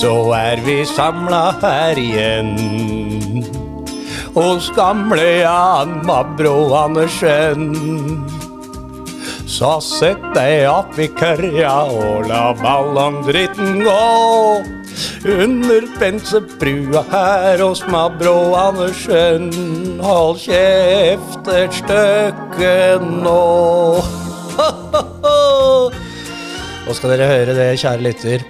så 0.00 0.32
er 0.32 0.56
vi 0.64 0.78
samla 0.88 1.50
her 1.60 1.98
igjen. 2.00 2.54
Hos 4.32 4.70
gamle 4.72 5.26
Jan 5.42 5.98
Mabro 6.08 6.70
Andersen. 6.78 7.66
Så 9.50 9.74
sett 9.84 10.22
deg 10.32 10.64
opp 10.70 10.96
i 10.96 11.08
kørja 11.18 11.72
og 11.92 12.24
la 12.30 12.46
ballongdritten 12.56 13.82
gå. 13.84 14.04
Under 15.34 15.84
pensebrua 15.98 17.02
her 17.10 17.60
hos 17.60 17.82
Mabro 17.92 18.54
Andersen. 18.56 19.50
Hold 20.00 20.40
kjeft 20.46 21.50
et 21.52 21.76
stykke 21.82 22.78
nå. 23.04 23.42
Nå 26.86 26.96
skal 26.96 27.12
dere 27.12 27.28
høre 27.34 27.58
det, 27.58 27.68
kjære 27.82 28.06
lytter, 28.06 28.48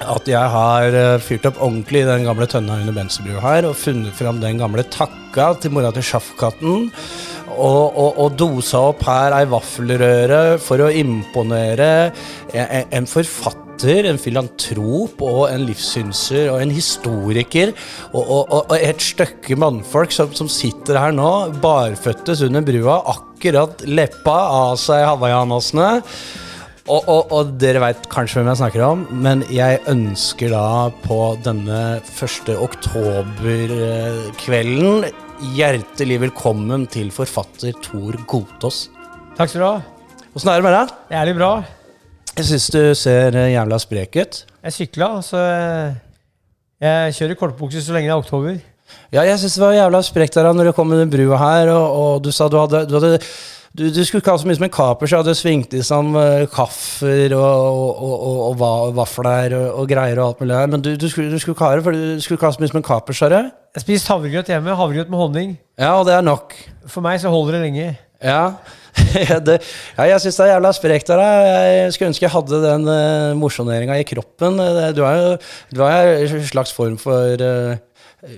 at 0.00 0.28
jeg 0.28 0.52
har 0.54 0.96
eh, 0.96 1.20
fyrt 1.22 1.46
opp 1.50 1.60
ordentlig 1.62 2.04
i 2.04 2.08
den 2.08 2.26
gamle 2.28 2.48
tønna 2.50 2.78
under 2.80 2.96
Bensebrua 2.96 3.42
her, 3.44 3.68
og 3.68 3.78
funnet 3.78 4.16
fram 4.16 4.40
den 4.42 4.60
gamle 4.60 4.84
takka 4.92 5.52
til 5.60 5.74
mora 5.74 5.92
til 5.94 6.06
Sjafkatten. 6.06 6.90
Og, 7.50 7.96
og, 7.98 8.20
og 8.22 8.36
dosa 8.38 8.84
opp 8.92 9.02
her 9.08 9.34
ei 9.34 9.48
vaffelrøre 9.50 10.60
for 10.62 10.84
å 10.84 10.92
imponere 10.94 11.88
en, 12.54 12.86
en 12.94 13.08
forfatter, 13.10 14.06
en 14.06 14.20
filantrop 14.20 15.20
og 15.24 15.40
en 15.48 15.64
livssynser 15.66 16.52
og 16.52 16.60
en 16.62 16.72
historiker 16.72 17.72
og, 18.12 18.22
og, 18.38 18.74
et 18.76 19.02
stykke 19.02 19.58
mannfolk 19.58 20.14
som, 20.14 20.30
som 20.36 20.48
sitter 20.52 21.00
her 21.00 21.16
nå, 21.16 21.32
barføttes 21.64 22.44
under 22.46 22.64
brua, 22.64 23.00
akkurat 23.16 23.82
leppa 23.88 24.38
av 24.60 24.78
seg 24.80 25.02
hawaiianasene. 25.08 25.90
Og, 26.90 27.04
og, 27.06 27.28
og 27.30 27.52
dere 27.62 27.78
veit 27.78 28.08
kanskje 28.10 28.40
hvem 28.40 28.48
jeg 28.50 28.58
snakker 28.58 28.82
om, 28.82 29.04
men 29.22 29.46
jeg 29.54 29.78
ønsker 29.92 30.50
da 30.50 30.90
på 31.04 31.36
denne 31.44 32.00
1. 32.02 32.48
oktober-kvelden 32.50 35.04
hjertelig 35.54 36.16
velkommen 36.24 36.88
til 36.90 37.12
forfatter 37.14 37.70
Tor 37.84 38.18
Gotaas. 38.26 38.90
Takk 39.38 39.52
skal 39.52 39.62
du 39.62 39.66
ha. 39.68 39.78
Åssen 40.34 40.50
er 40.50 40.58
det 40.58 40.66
med 40.66 40.74
deg? 40.74 40.90
Jævlig 41.14 41.34
bra. 41.38 41.62
Jeg 42.32 42.42
syns 42.48 42.66
du 42.74 42.82
ser 42.98 43.38
eh, 43.38 43.54
jævla 43.54 43.78
sprek 43.86 44.10
ut. 44.18 44.42
Jeg 44.66 44.74
sykla, 44.74 45.22
så 45.22 45.38
eh, 45.46 45.94
jeg 46.82 47.14
kjører 47.20 47.38
kortbukse 47.38 47.78
så 47.86 47.94
lenge 47.94 48.10
det 48.10 48.16
er 48.16 48.24
oktober. 48.24 48.58
Ja, 49.14 49.22
jeg 49.30 49.38
syns 49.38 49.54
det 49.60 49.62
var 49.62 49.78
jævla 49.78 50.02
sprekt 50.10 50.34
der 50.34 50.50
da 50.50 50.52
når 50.58 50.72
du 50.72 50.74
kom 50.74 50.90
med 50.90 50.98
den 51.04 51.14
brua 51.14 51.38
her, 51.38 51.70
og, 51.70 51.86
og 52.02 52.18
du 52.26 52.34
sa 52.34 52.50
du 52.50 52.58
hadde, 52.58 52.82
du 52.90 52.98
hadde 52.98 53.22
du, 53.78 53.84
du, 53.94 54.00
skulle 54.02 54.18
ikke 54.18 54.32
ha 54.34 54.40
så 54.42 54.48
mye 54.48 54.58
som 54.58 54.66
en 54.66 54.72
kaper, 54.74 55.06
så 55.06 55.20
hadde 55.20 55.34
svingt 55.38 55.74
i 55.78 55.80
uh, 55.80 56.46
kaffer 56.50 57.34
og, 57.36 57.44
og, 57.70 58.00
og, 58.02 58.40
og 58.48 58.56
va 58.58 58.70
vafler 58.98 59.54
og, 59.60 59.84
greier 59.88 60.18
og 60.18 60.26
alt 60.26 60.42
mulig 60.42 60.56
der. 60.56 60.72
Men 60.72 60.82
du, 60.82 60.90
du, 60.98 61.08
skulle, 61.08 61.30
du, 61.30 61.38
skulle, 61.38 61.54
ikke 61.54 61.68
ha 61.68 61.76
det, 61.78 61.84
for 61.86 61.94
du 61.94 62.20
skulle 62.20 62.38
ikke 62.38 62.48
ha 62.48 62.56
så 62.56 62.62
mye 62.64 62.72
som 62.72 62.80
en 62.80 62.88
kaper, 62.90 63.16
sa 63.16 63.30
du? 63.30 63.38
Jeg 63.78 63.84
spiste 63.84 64.10
havregrøt 64.10 64.50
hjemme. 64.50 64.74
Havregrøt 64.74 65.12
med 65.12 65.22
honning. 65.22 65.56
Ja, 65.78 65.92
og 66.00 66.08
det 66.08 66.16
er 66.16 66.26
nok. 66.26 66.56
For 66.90 67.04
meg 67.04 67.22
så 67.22 67.30
holder 67.30 67.60
det 67.60 67.68
lenge. 67.68 67.92
Ja, 68.20 68.42
det, 69.46 69.60
ja 69.96 70.08
jeg 70.10 70.20
syns 70.24 70.40
det 70.40 70.48
er 70.48 70.52
jævla 70.56 70.72
sprekt 70.74 71.12
av 71.14 71.22
deg. 71.22 71.44
Jeg 71.76 71.92
skulle 71.94 72.10
ønske 72.10 72.26
jeg 72.26 72.34
hadde 72.34 72.62
den 72.66 72.90
uh, 72.90 73.38
mosjoneringa 73.38 74.00
i 74.02 74.08
kroppen. 74.08 74.58
Du 74.98 75.04
er 75.06 75.22
jo 75.22 75.30
du 75.70 75.84
er 75.86 76.10
en 76.26 76.50
slags 76.50 76.74
form 76.74 76.98
for 76.98 77.38
uh, 77.38 77.78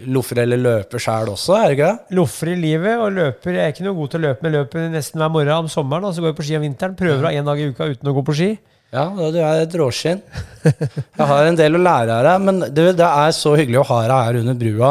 loffer 0.06 0.42
eller 0.44 0.60
løper 0.60 1.02
sjæl 1.02 1.32
også, 1.32 1.56
er 1.58 1.64
det 1.64 1.76
ikke 1.76 1.88
det? 1.88 2.16
Loffer 2.18 2.52
i 2.52 2.58
livet 2.58 3.00
og 3.02 3.14
løper. 3.16 3.56
Jeg 3.56 3.64
er 3.64 3.72
ikke 3.74 3.86
noe 3.88 3.98
god 3.98 4.12
til 4.12 4.20
å 4.20 4.26
løpe, 4.28 4.46
men 4.46 4.54
løper 4.58 4.92
nesten 4.92 5.22
hver 5.22 5.32
morgen 5.34 5.64
om 5.64 5.72
sommeren. 5.72 6.06
Og 6.06 6.14
så 6.14 6.22
går 6.22 6.32
jeg 6.32 6.38
på 6.38 6.46
ski 6.48 6.58
om 6.58 6.66
vinteren. 6.66 6.98
Prøver 6.98 7.24
å 7.24 7.30
ha 7.30 7.34
én 7.34 7.48
dag 7.48 7.58
i 7.58 7.70
uka 7.72 7.90
uten 7.90 8.12
å 8.12 8.14
gå 8.18 8.24
på 8.28 8.36
ski. 8.38 8.52
Ja, 8.92 9.06
du 9.08 9.38
er 9.40 9.62
et 9.62 9.74
råskinn. 9.80 10.18
Jeg 10.62 11.26
har 11.30 11.46
en 11.48 11.56
del 11.56 11.78
å 11.78 11.80
lære 11.80 12.12
av 12.12 12.26
deg, 12.26 12.42
men 12.44 12.58
det, 12.76 12.82
det, 12.98 13.06
er 13.08 13.30
så 13.32 13.54
hyggelig 13.56 13.78
å 13.80 13.86
ha 13.88 14.00
deg 14.04 14.26
her 14.26 14.38
under 14.42 14.58
brua. 14.60 14.90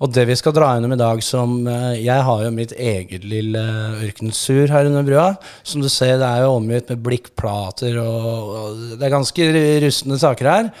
Og 0.00 0.14
det 0.16 0.24
vi 0.30 0.36
skal 0.40 0.54
dra 0.56 0.70
gjennom 0.72 0.94
i 0.96 0.98
dag 1.02 1.20
som 1.26 1.52
eh, 1.68 2.00
Jeg 2.00 2.24
har 2.24 2.46
jo 2.46 2.54
mitt 2.56 2.72
eget 2.72 3.26
lille 3.28 3.60
ørkensur 4.06 4.72
her 4.72 4.88
under 4.88 5.04
brua. 5.04 5.28
Som 5.68 5.84
du 5.84 5.90
ser, 5.92 6.16
det 6.22 6.30
er 6.30 6.46
jo 6.46 6.56
omgitt 6.56 6.88
med 6.94 7.04
blikkplater, 7.04 8.00
og, 8.00 8.56
og 8.56 8.82
det 8.96 9.04
er 9.04 9.16
ganske 9.18 9.50
rustne 9.84 10.20
saker 10.24 10.52
her. 10.54 10.72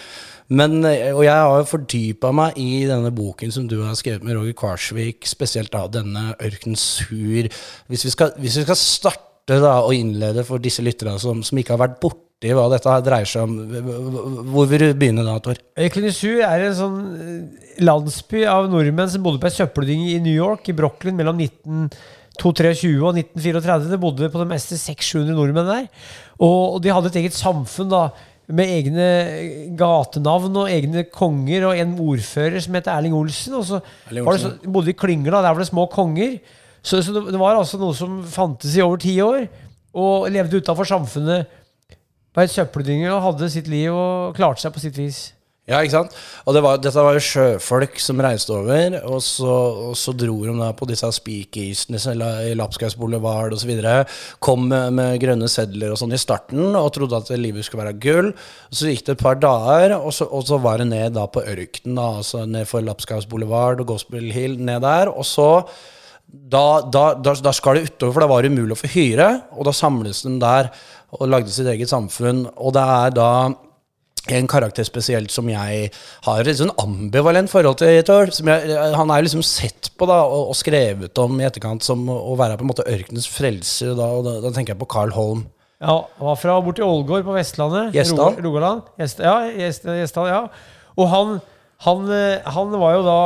Men, 0.52 0.82
og 0.84 1.22
jeg 1.24 1.32
har 1.32 1.60
jo 1.62 1.68
fordypa 1.70 2.32
meg 2.36 2.58
i 2.60 2.84
denne 2.88 3.12
boken 3.14 3.52
som 3.54 3.68
du 3.70 3.78
har 3.80 3.96
skrevet 3.96 4.24
med 4.26 4.36
Roger 4.36 4.56
Karsvik, 4.58 5.24
spesielt 5.28 5.72
da 5.72 5.86
denne 5.88 6.32
Ørkensur. 6.36 7.48
Hvis 7.88 8.04
vi 8.08 8.12
skal, 8.12 8.34
hvis 8.42 8.58
vi 8.60 8.66
skal 8.66 8.78
starte 8.78 9.60
da 9.62 9.78
og 9.80 9.94
innlede 9.96 10.44
for 10.46 10.62
disse 10.62 10.84
lytterne 10.84 11.16
som, 11.22 11.40
som 11.46 11.58
ikke 11.58 11.74
har 11.74 11.82
vært 11.86 12.00
borte 12.02 12.20
hva 12.50 12.66
dette 12.72 12.94
dreier 13.06 13.28
seg 13.28 13.46
om. 13.46 13.52
Hvor 14.50 14.66
vil 14.70 14.82
du 14.82 14.88
begynne 14.98 15.22
da, 15.26 15.36
Tor? 15.42 15.60
Øyklinisu 15.78 16.42
er 16.42 16.66
en 16.66 16.74
sånn 16.74 16.98
landsby 17.86 18.42
av 18.50 18.66
nordmenn 18.72 19.12
som 19.12 19.22
bodde 19.22 19.38
på 19.42 19.46
ei 19.46 19.54
søppeldynge 19.54 20.10
i 20.16 20.18
New 20.24 20.34
York, 20.34 20.66
i 20.68 20.76
Brooklyn, 20.76 21.14
mellom 21.18 21.38
1923 21.38 22.96
og 22.98 23.20
1934. 23.22 23.78
Det 23.92 24.00
bodde 24.02 24.32
på 24.32 24.42
det 24.42 24.50
meste 24.50 24.80
600-700 24.80 25.38
nordmenn 25.38 25.70
der. 25.70 25.88
Og 26.42 26.82
de 26.82 26.90
hadde 26.90 27.12
et 27.12 27.20
eget 27.22 27.38
samfunn 27.38 27.92
da, 27.92 28.08
med 28.50 28.68
egne 28.68 29.06
gatenavn 29.78 30.56
og 30.64 30.70
egne 30.70 31.04
konger 31.12 31.68
og 31.68 31.78
en 31.78 31.94
ordfører 32.02 32.62
som 32.62 32.74
het 32.76 32.90
Erling 32.90 33.14
Olsen. 33.16 33.54
Og 33.58 33.66
så 33.68 33.78
Olsen. 33.78 34.24
var 34.26 34.36
det 34.36 34.42
så, 34.42 34.52
bodde 34.66 34.92
i 34.92 34.98
klynger, 34.98 35.30
da. 35.30 35.44
Der 35.44 35.54
var 35.54 35.62
det 35.62 35.70
små 35.70 35.86
konger. 35.92 36.38
Så, 36.82 37.02
så 37.02 37.14
det, 37.14 37.24
det, 37.30 37.40
var 37.40 37.56
altså 37.56 37.78
noe 37.78 37.94
som 37.94 38.22
fantes 38.26 38.74
i 38.74 38.82
over 38.82 38.98
ti 39.02 39.14
år, 39.22 39.46
og 39.94 40.30
levde 40.32 40.58
utafor 40.62 40.88
samfunnet 40.88 41.58
Var 42.32 42.46
et 42.46 42.50
søppeldynge 42.50 43.10
og 43.12 43.20
hadde 43.26 43.50
sitt 43.52 43.66
liv 43.68 43.92
og 43.92 44.32
klarte 44.32 44.62
seg 44.62 44.72
på 44.72 44.80
sitt 44.80 44.96
vis. 44.96 45.18
Ja, 45.70 45.78
ikke 45.78 45.94
sant? 45.94 46.14
Og 46.42 46.56
det 46.56 46.60
var, 46.64 46.78
dette 46.82 47.02
var 47.06 47.14
jo 47.14 47.22
sjøfolk 47.22 48.00
som 48.02 48.18
reiste 48.24 48.50
over, 48.50 48.96
og 49.06 49.20
så, 49.22 49.52
og 49.92 49.92
så 49.94 50.10
dro 50.18 50.34
de 50.42 50.56
da 50.58 50.72
på 50.74 50.88
disse 50.90 51.06
speakeasene 51.14 52.00
i 52.48 52.56
Lapskaus 52.58 52.96
boulevard 52.98 53.54
osv. 53.54 53.70
Kom 54.42 54.66
med, 54.72 54.90
med, 54.98 55.20
grønne 55.22 55.46
sedler 55.46 55.94
og 55.94 56.00
sånn 56.00 56.16
i 56.16 56.20
starten 56.20 56.74
og 56.74 56.90
trodde 56.98 57.22
at 57.22 57.30
livet 57.38 57.68
skulle 57.68 57.86
være 57.86 58.00
gull. 58.02 58.32
Så 58.74 58.90
gikk 58.90 59.06
det 59.06 59.14
et 59.14 59.22
par 59.22 59.38
dager, 59.38 59.94
og 60.00 60.10
så, 60.10 60.26
og 60.26 60.42
så 60.50 60.58
var 60.66 60.82
det 60.82 60.90
ned 60.90 61.14
da 61.14 61.28
på 61.30 61.46
ørkenen, 61.46 61.94
da, 61.94 62.10
altså 62.24 62.42
ned 62.42 62.66
for 62.66 62.82
Lapskaus 62.82 63.30
boulevard 63.30 63.86
og 63.86 63.94
Gospel 63.94 64.32
Hill, 64.34 64.58
ned 64.58 64.82
der. 64.82 65.14
Og 65.14 65.22
så 65.30 65.50
da, 66.26 66.66
da, 66.90 67.12
da, 67.14 67.38
da 67.38 67.54
skal 67.54 67.78
det 67.78 67.86
utover, 67.92 68.16
for 68.16 68.24
da 68.26 68.34
var 68.34 68.42
det 68.42 68.50
umulig 68.50 68.74
å 68.74 68.82
få 68.82 68.96
hyre, 68.98 69.34
og 69.54 69.70
da 69.70 69.78
samles 69.78 70.26
de 70.26 70.40
der 70.42 70.74
og 71.14 71.28
lagde 71.30 71.54
sitt 71.54 71.70
eget 71.70 71.92
samfunn. 71.92 72.48
Og 72.56 72.74
det 72.74 72.82
er 72.82 73.14
da 73.14 73.30
en 74.30 74.46
karakter 74.46 74.86
spesielt 74.86 75.32
som 75.34 75.48
jeg 75.50 75.88
har 76.26 76.46
et 76.46 76.58
sånn 76.58 76.70
ambivalent 76.78 77.50
forhold 77.50 77.80
til. 77.80 78.02
som 78.30 78.50
jeg, 78.52 78.76
han 78.94 79.10
er 79.10 79.24
liksom 79.24 79.42
sett 79.42 79.90
på 79.98 80.06
da, 80.06 80.20
og, 80.22 80.52
og, 80.52 80.56
skrevet 80.58 81.18
om 81.18 81.40
i 81.40 81.46
etterkant 81.48 81.82
som 81.82 82.04
å 82.08 82.36
være 82.38 82.58
på 82.58 82.66
en 82.66 82.70
måte 82.70 82.86
ørkenens 82.86 83.26
frelser. 83.30 83.96
Da, 83.98 84.06
og 84.14 84.26
da, 84.26 84.36
da 84.44 84.52
tenker 84.54 84.74
jeg 84.74 84.82
på 84.82 84.90
Carl 84.94 85.14
Holm. 85.16 85.46
Ja, 85.82 86.04
Han 86.18 86.28
var 86.28 86.36
fra 86.38 86.60
borti 86.62 86.84
Ålgård 86.86 87.24
på 87.26 87.34
Vestlandet. 87.34 87.90
Gjesdal. 87.96 88.38
Rogaland. 88.44 88.86
ja, 88.98 89.34
Gjesdal, 89.50 90.28
ja. 90.30 90.44
Og 90.94 91.08
han, 91.10 91.40
han, 91.82 92.06
han, 92.54 92.78
var 92.78 92.94
jo 92.94 93.02
da 93.08 93.18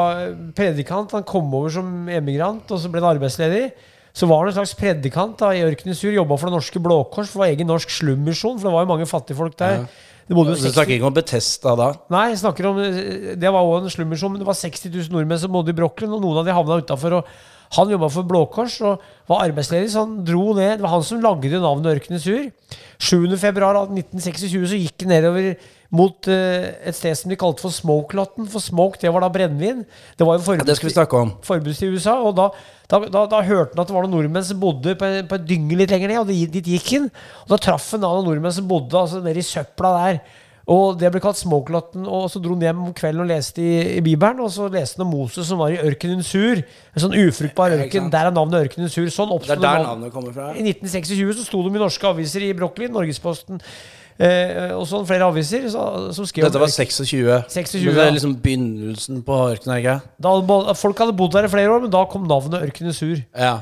predikant. 0.56 1.12
Han 1.12 1.26
kom 1.28 1.52
over 1.52 1.76
som 1.76 2.08
emigrant, 2.08 2.64
og 2.72 2.80
så 2.80 2.88
ble 2.88 3.04
han 3.04 3.12
arbeidsledig. 3.12 3.68
Så 4.16 4.24
var 4.24 4.40
han 4.40 4.48
en 4.48 4.56
slags 4.56 4.72
predikant 4.78 5.36
da, 5.42 5.52
i 5.52 5.66
Ørkenens 5.66 6.00
Sur. 6.00 6.14
Jobba 6.14 6.40
for 6.40 6.48
Det 6.48 6.56
Norske 6.56 6.80
Blå 6.80 7.02
Kors, 7.12 7.28
for 7.28 7.42
det 7.42 7.44
var 7.44 7.52
egen 7.52 7.68
norsk 7.68 7.92
slummisjon. 7.92 8.56
For 8.56 8.70
det 8.70 8.76
var 8.78 8.86
jo 8.86 8.92
mange 8.94 9.10
fattigfolk 9.10 9.58
der. 9.60 9.82
Ja. 9.82 10.05
Det 10.26 10.34
du 10.34 10.54
snakker 10.58 10.96
ikke 10.96 11.06
om 11.06 11.14
Betesta 11.14 11.76
da? 11.78 11.92
Nei, 12.10 12.24
jeg 12.32 12.40
snakker 12.40 12.66
om 12.66 12.80
det 12.82 13.52
var 13.54 13.60
også 13.62 13.86
en 13.86 13.94
slummisjon. 13.94 14.38
Det 14.40 14.48
var 14.48 14.58
60 14.58 14.88
000 14.90 15.12
nordmenn 15.14 15.38
som 15.38 15.52
bodde 15.54 15.70
i 15.70 15.76
Brooklyn, 15.78 16.10
og 16.16 16.24
noen 16.24 16.40
av 16.40 16.48
de 16.48 16.56
havna 16.56 16.80
utafor. 16.82 17.20
Han 17.76 17.92
jobba 17.94 18.08
for 18.10 18.26
Blå 18.26 18.40
Kors 18.50 18.80
og 18.82 19.02
var 19.30 19.44
arbeidsledig, 19.46 19.92
så 19.92 20.02
han 20.02 20.18
dro 20.26 20.50
ned. 20.58 20.78
Det 20.78 20.86
var 20.86 20.96
han 20.96 21.06
som 21.06 21.22
lagde 21.22 21.62
navnet 21.62 21.92
Ørkenes 21.94 22.26
Sur. 22.26 22.50
7.2.1926 23.02 24.66
så 24.70 24.78
gikk 24.80 25.04
han 25.04 25.14
nedover 25.14 25.52
mot 25.94 26.28
uh, 26.30 26.68
et 26.86 26.96
sted 26.96 27.14
som 27.18 27.32
de 27.32 27.38
kalte 27.38 27.62
for 27.64 27.74
Smokelotten. 27.74 28.48
For 28.50 28.62
smoke, 28.62 29.00
det 29.02 29.12
var 29.12 29.24
da 29.24 29.30
brennevin. 29.32 29.84
Det 30.18 30.26
var 30.26 30.38
jo 30.38 30.46
forbud, 30.46 30.64
ja, 30.64 30.70
det 30.70 30.78
skal 30.78 30.90
vi 30.90 30.96
snakke 30.96 31.20
om. 31.20 31.34
forbuds 31.46 31.82
til 31.82 31.94
USA. 31.94 32.16
Og 32.22 32.34
da, 32.38 32.48
da, 32.90 33.02
da, 33.06 33.26
da, 33.30 33.44
hørte 33.46 33.76
han 33.76 33.84
at 33.84 33.90
det 33.90 33.98
var 33.98 34.06
noen 34.06 34.16
nordmenn 34.18 34.48
som 34.48 34.62
bodde 34.62 34.96
på, 34.98 35.12
på 35.30 35.38
et 35.38 35.46
dynge 35.48 35.78
litt 35.78 35.94
lenger 35.94 36.14
ned, 36.14 36.22
og 36.24 36.56
dit 36.56 36.72
gikk 36.74 36.90
han. 36.96 37.12
Og 37.44 37.54
da 37.54 37.60
traff 37.68 37.92
han 37.94 38.04
noen 38.04 38.26
nordmenn 38.26 38.56
som 38.56 38.68
bodde 38.70 38.98
altså, 38.98 39.22
nede 39.24 39.42
i 39.42 39.46
søpla 39.46 39.94
der. 40.00 40.20
Og 40.66 40.96
Det 40.98 41.12
ble 41.14 41.22
kalt 41.22 41.38
Smokelotten. 41.38 42.06
Og 42.10 42.26
så 42.30 42.42
dro 42.42 42.56
han 42.56 42.64
hjem 42.66 42.86
om 42.88 42.94
kvelden 42.96 43.22
og 43.22 43.30
leste 43.30 43.62
i, 43.62 43.98
i 43.98 44.02
Bibelen. 44.04 44.42
Og 44.42 44.50
så 44.54 44.66
leste 44.72 44.98
han 44.98 45.06
om 45.06 45.12
Moses 45.14 45.46
som 45.46 45.60
var 45.62 45.74
i 45.74 45.78
ørkenen 45.78 46.24
sur. 46.26 46.62
En 46.92 47.04
sånn 47.04 47.14
ufruktbar 47.14 47.76
ørken. 47.76 48.10
Der 48.12 48.30
er 48.30 48.34
navnet 48.34 48.66
ørkenen 48.66 48.90
sur. 48.90 49.06
Sånn 49.14 49.30
oppsto 49.34 49.54
det. 49.54 49.60
Er 49.62 49.84
der 49.84 49.86
navnet 49.86 50.14
kommer 50.14 50.34
fra? 50.34 50.50
I 50.58 50.66
1926 50.66 51.38
så 51.38 51.46
sto 51.46 51.62
de 51.62 51.70
i 51.70 51.84
norske 51.84 52.10
aviser 52.10 52.48
i 52.48 52.50
Brooklyn, 52.56 52.90
Norgesposten. 52.96 53.62
Eh, 54.16 54.72
og 54.72 54.86
sånn 54.88 55.04
flere 55.08 55.26
aviser 55.28 55.66
så, 55.68 55.82
som 56.16 56.24
skrev 56.24 56.46
Dette 56.48 56.60
var 56.62 56.70
26. 56.72 57.22
26 57.52 57.84
men 57.84 57.94
det 57.98 58.04
er 58.06 58.14
liksom 58.16 58.36
begynnelsen 58.40 59.22
på 59.26 59.38
ørkenen, 59.52 59.78
ikke 59.82 59.98
da, 60.24 60.72
Folk 60.78 61.02
hadde 61.04 61.12
bodd 61.18 61.34
der 61.36 61.48
i 61.50 61.52
flere 61.52 61.74
år, 61.74 61.82
men 61.84 61.92
da 61.92 62.04
kom 62.08 62.24
navnet 62.30 62.64
Ørkenesur. 62.70 63.20
Ja. 63.36 63.58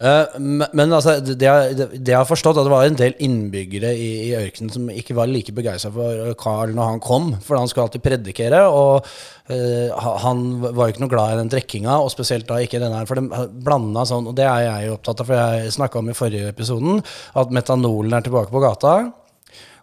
Eh, 0.00 0.38
men, 0.40 0.64
men 0.72 0.94
altså, 0.96 1.18
det, 1.20 1.34
det, 1.38 1.44
jeg- 1.46 1.76
det 1.76 1.86
det 2.00 2.14
jeg 2.14 2.16
har 2.16 2.24
forstått, 2.26 2.56
at 2.56 2.64
det 2.64 2.72
var 2.72 2.86
en 2.88 2.96
del 2.96 3.14
innbyggere 3.20 3.90
i, 3.94 4.06
i 4.30 4.34
ørkenen 4.38 4.72
som 4.72 4.86
ikke 4.90 5.14
var 5.18 5.28
like 5.28 5.52
begeistra 5.52 5.90
for 5.92 6.30
Carl 6.40 6.72
når 6.74 6.88
han 6.94 7.02
kom, 7.04 7.26
for 7.44 7.60
han 7.60 7.68
skulle 7.68 7.84
alltid 7.86 8.02
predikere. 8.06 8.62
Og 8.72 9.04
eh, 9.52 9.92
han 10.24 10.40
var 10.64 10.88
jo 10.88 10.94
ikke 10.94 11.04
noe 11.04 11.12
glad 11.12 11.34
i 11.36 11.40
den 11.42 11.52
drikkinga, 11.52 11.98
og 12.00 12.10
spesielt 12.14 12.48
da 12.48 12.58
ikke 12.64 12.80
den 12.80 12.96
her. 12.96 13.04
For 13.06 13.20
de 13.20 13.46
blanda 13.60 14.06
sånn, 14.08 14.26
og 14.32 14.38
det 14.40 14.48
er 14.48 14.64
jeg 14.66 14.96
opptatt 14.96 15.20
av, 15.22 15.28
for 15.30 15.36
jeg 15.60 15.76
snakka 15.76 16.00
om 16.00 16.08
i 16.10 16.16
forrige 16.16 16.48
episoden, 16.56 17.02
at 17.36 17.52
metanolen 17.54 18.16
er 18.18 18.24
tilbake 18.26 18.50
på 18.56 18.64
gata. 18.64 18.96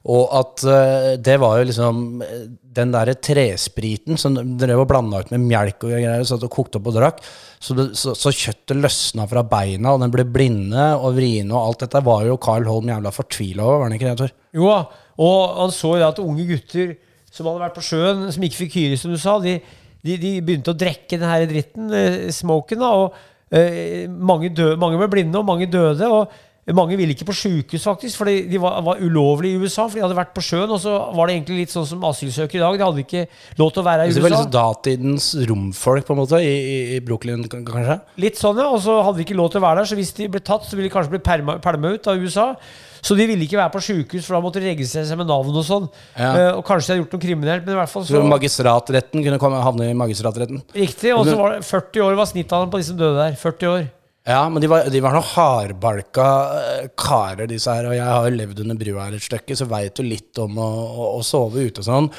Og 0.08 0.30
at 0.40 0.64
uh, 0.64 1.10
det 1.20 1.36
var 1.42 1.58
jo 1.60 1.68
liksom 1.68 2.22
eh, 2.24 2.44
den 2.78 2.94
derre 2.94 3.18
trespriten 3.20 4.20
som 4.20 4.38
drev 4.38 4.84
og 4.84 4.88
blanda 4.88 5.20
ut 5.20 5.34
med 5.34 5.44
melk 5.50 5.84
og 5.84 5.92
greier, 5.92 6.24
satt 6.28 6.46
og 6.48 6.54
kokte 6.54 6.80
opp 6.80 6.88
og 6.92 6.96
drakk. 6.96 7.20
Så, 7.60 7.76
det, 7.76 7.90
så, 8.00 8.14
så 8.16 8.32
kjøttet 8.32 8.80
løsna 8.80 9.26
fra 9.28 9.44
beina, 9.50 9.96
og 9.96 10.04
den 10.04 10.14
ble 10.14 10.24
blinde 10.30 10.92
og 10.96 11.18
vriene, 11.18 11.52
og 11.52 11.74
alt 11.74 11.84
dette 11.84 12.04
var 12.06 12.24
jo 12.28 12.38
Carl 12.40 12.68
Holm 12.70 12.92
jævla 12.94 13.12
fortvila 13.12 13.66
over, 13.66 13.82
var 13.82 13.90
han 13.90 13.98
ikke 13.98 14.08
det, 14.12 14.18
Tor? 14.22 14.34
Jo 14.56 14.72
da, 14.72 14.80
og 15.26 15.40
han 15.64 15.74
så 15.76 15.96
jo 15.98 16.08
at 16.08 16.24
unge 16.24 16.46
gutter 16.54 16.94
som 17.34 17.50
hadde 17.50 17.66
vært 17.66 17.78
på 17.78 17.86
sjøen, 17.90 18.28
som 18.34 18.46
ikke 18.48 18.62
fikk 18.64 18.78
hyre, 18.80 19.00
som 19.02 19.12
du 19.12 19.20
sa, 19.22 19.36
de, 19.44 19.58
de, 20.06 20.20
de 20.22 20.38
begynte 20.46 20.72
å 20.72 20.78
drikke 20.78 21.20
den 21.20 21.28
her 21.28 21.48
dritten, 21.50 21.90
eh, 21.98 22.20
smoken, 22.34 22.80
da, 22.86 22.94
og 23.02 23.18
uh, 23.18 24.04
mange, 24.08 24.54
døde, 24.56 24.78
mange 24.80 25.02
ble 25.02 25.10
blinde, 25.12 25.42
og 25.42 25.50
mange 25.50 25.68
døde. 25.72 26.08
og 26.08 26.32
mange 26.76 26.98
ville 27.00 27.14
ikke 27.16 27.30
på 27.30 27.36
sjukehus, 27.38 27.86
faktisk, 27.88 28.18
fordi 28.20 28.42
de 28.52 28.60
var, 28.60 28.82
var 28.84 29.00
ulovlige 29.00 29.56
i 29.56 29.62
USA. 29.62 29.86
For 29.88 29.96
de 29.96 30.04
hadde 30.04 30.18
vært 30.18 30.34
på 30.36 30.44
sjøen, 30.44 30.72
og 30.74 30.82
så 30.84 30.98
var 31.16 31.30
det 31.30 31.38
egentlig 31.38 31.62
litt 31.62 31.72
sånn 31.72 31.88
som 31.88 32.04
asylsøkere 32.10 32.60
i 32.60 32.64
dag. 32.66 32.76
De 32.76 32.84
hadde 32.84 33.06
ikke 33.06 33.24
lov 33.62 33.72
til 33.72 33.84
å 33.84 33.86
være 33.88 34.10
i 34.10 34.12
Så 34.12 34.20
det 34.20 34.26
var 34.26 34.34
litt 34.34 34.42
liksom 34.42 34.56
datidens 34.58 35.30
romfolk, 35.48 36.08
på 36.10 36.18
en 36.18 36.20
måte, 36.20 36.42
i, 36.44 36.58
i, 36.98 37.00
Brooklyn, 37.08 37.46
kanskje? 37.48 38.02
Litt 38.20 38.42
sånn, 38.42 38.60
ja. 38.60 38.68
Og 38.68 38.84
så 38.84 38.98
hadde 39.00 39.22
de 39.22 39.28
ikke 39.30 39.40
lov 39.40 39.54
til 39.54 39.62
å 39.62 39.68
være 39.68 39.80
der, 39.80 39.92
så 39.94 40.00
hvis 40.02 40.12
de 40.20 40.28
ble 40.34 40.44
tatt, 40.44 40.68
så 40.68 40.76
ville 40.76 40.90
de 40.90 40.96
kanskje 40.98 41.16
bli 41.16 41.24
perma 41.24 41.96
ut 41.96 42.12
av 42.12 42.20
USA. 42.20 42.52
Så 43.00 43.16
de 43.16 43.28
ville 43.30 43.46
ikke 43.48 43.60
være 43.60 43.72
på 43.72 43.82
sjukehus, 43.88 44.26
for 44.28 44.36
da 44.36 44.44
måtte 44.44 44.60
de 44.60 44.68
registrere 44.68 45.08
seg 45.08 45.20
med 45.20 45.30
navn 45.30 45.56
og 45.56 45.66
sånn. 45.66 45.88
Ja. 46.18 46.32
Uh, 46.34 46.52
og 46.58 46.64
kanskje 46.68 46.90
de 46.90 46.94
hadde 46.96 47.04
gjort 47.06 47.16
noe 47.16 47.24
kriminelt, 47.24 47.64
men 47.64 47.78
i 47.78 47.80
hvert 47.80 47.94
fall 47.94 48.04
Så 48.08 48.18
så 48.18 48.24
magistratretten 48.28 49.24
kunne 49.24 49.40
komme, 49.42 49.62
havne 49.64 49.92
i 49.92 49.98
magistratretten. 49.98 50.64
Riktig. 50.76 51.14
Og 51.16 51.24
så 51.30 51.38
var 51.40 51.56
det 51.56 51.64
40 51.68 52.08
år 52.10 52.18
var 52.20 52.28
snittalderen 52.28 52.74
på 52.74 52.82
de 52.82 52.90
som 52.90 53.00
døde 53.00 53.22
der. 53.22 53.38
40 53.40 53.72
år. 53.72 53.88
Ja, 54.28 54.42
men 54.52 54.60
de 54.60 54.68
var, 54.68 54.90
de 54.92 55.00
var 55.00 55.16
noen 55.16 55.24
hardbalka 55.24 56.28
eh, 56.60 56.88
karer, 57.00 57.48
disse 57.48 57.72
her. 57.72 57.88
Og 57.88 57.96
jeg 57.96 58.04
har 58.04 58.28
jo 58.28 58.36
levd 58.36 58.64
under 58.66 58.80
brua 58.80 59.06
her 59.06 59.16
et 59.16 59.24
stykke, 59.24 59.56
så 59.56 59.70
veit 59.72 60.02
jo 60.02 60.04
litt 60.04 60.42
om 60.44 60.60
å, 60.60 60.68
å, 60.68 61.12
å 61.16 61.22
sove 61.24 61.64
ute 61.64 61.80
og 61.84 61.88
sånn. 61.88 62.10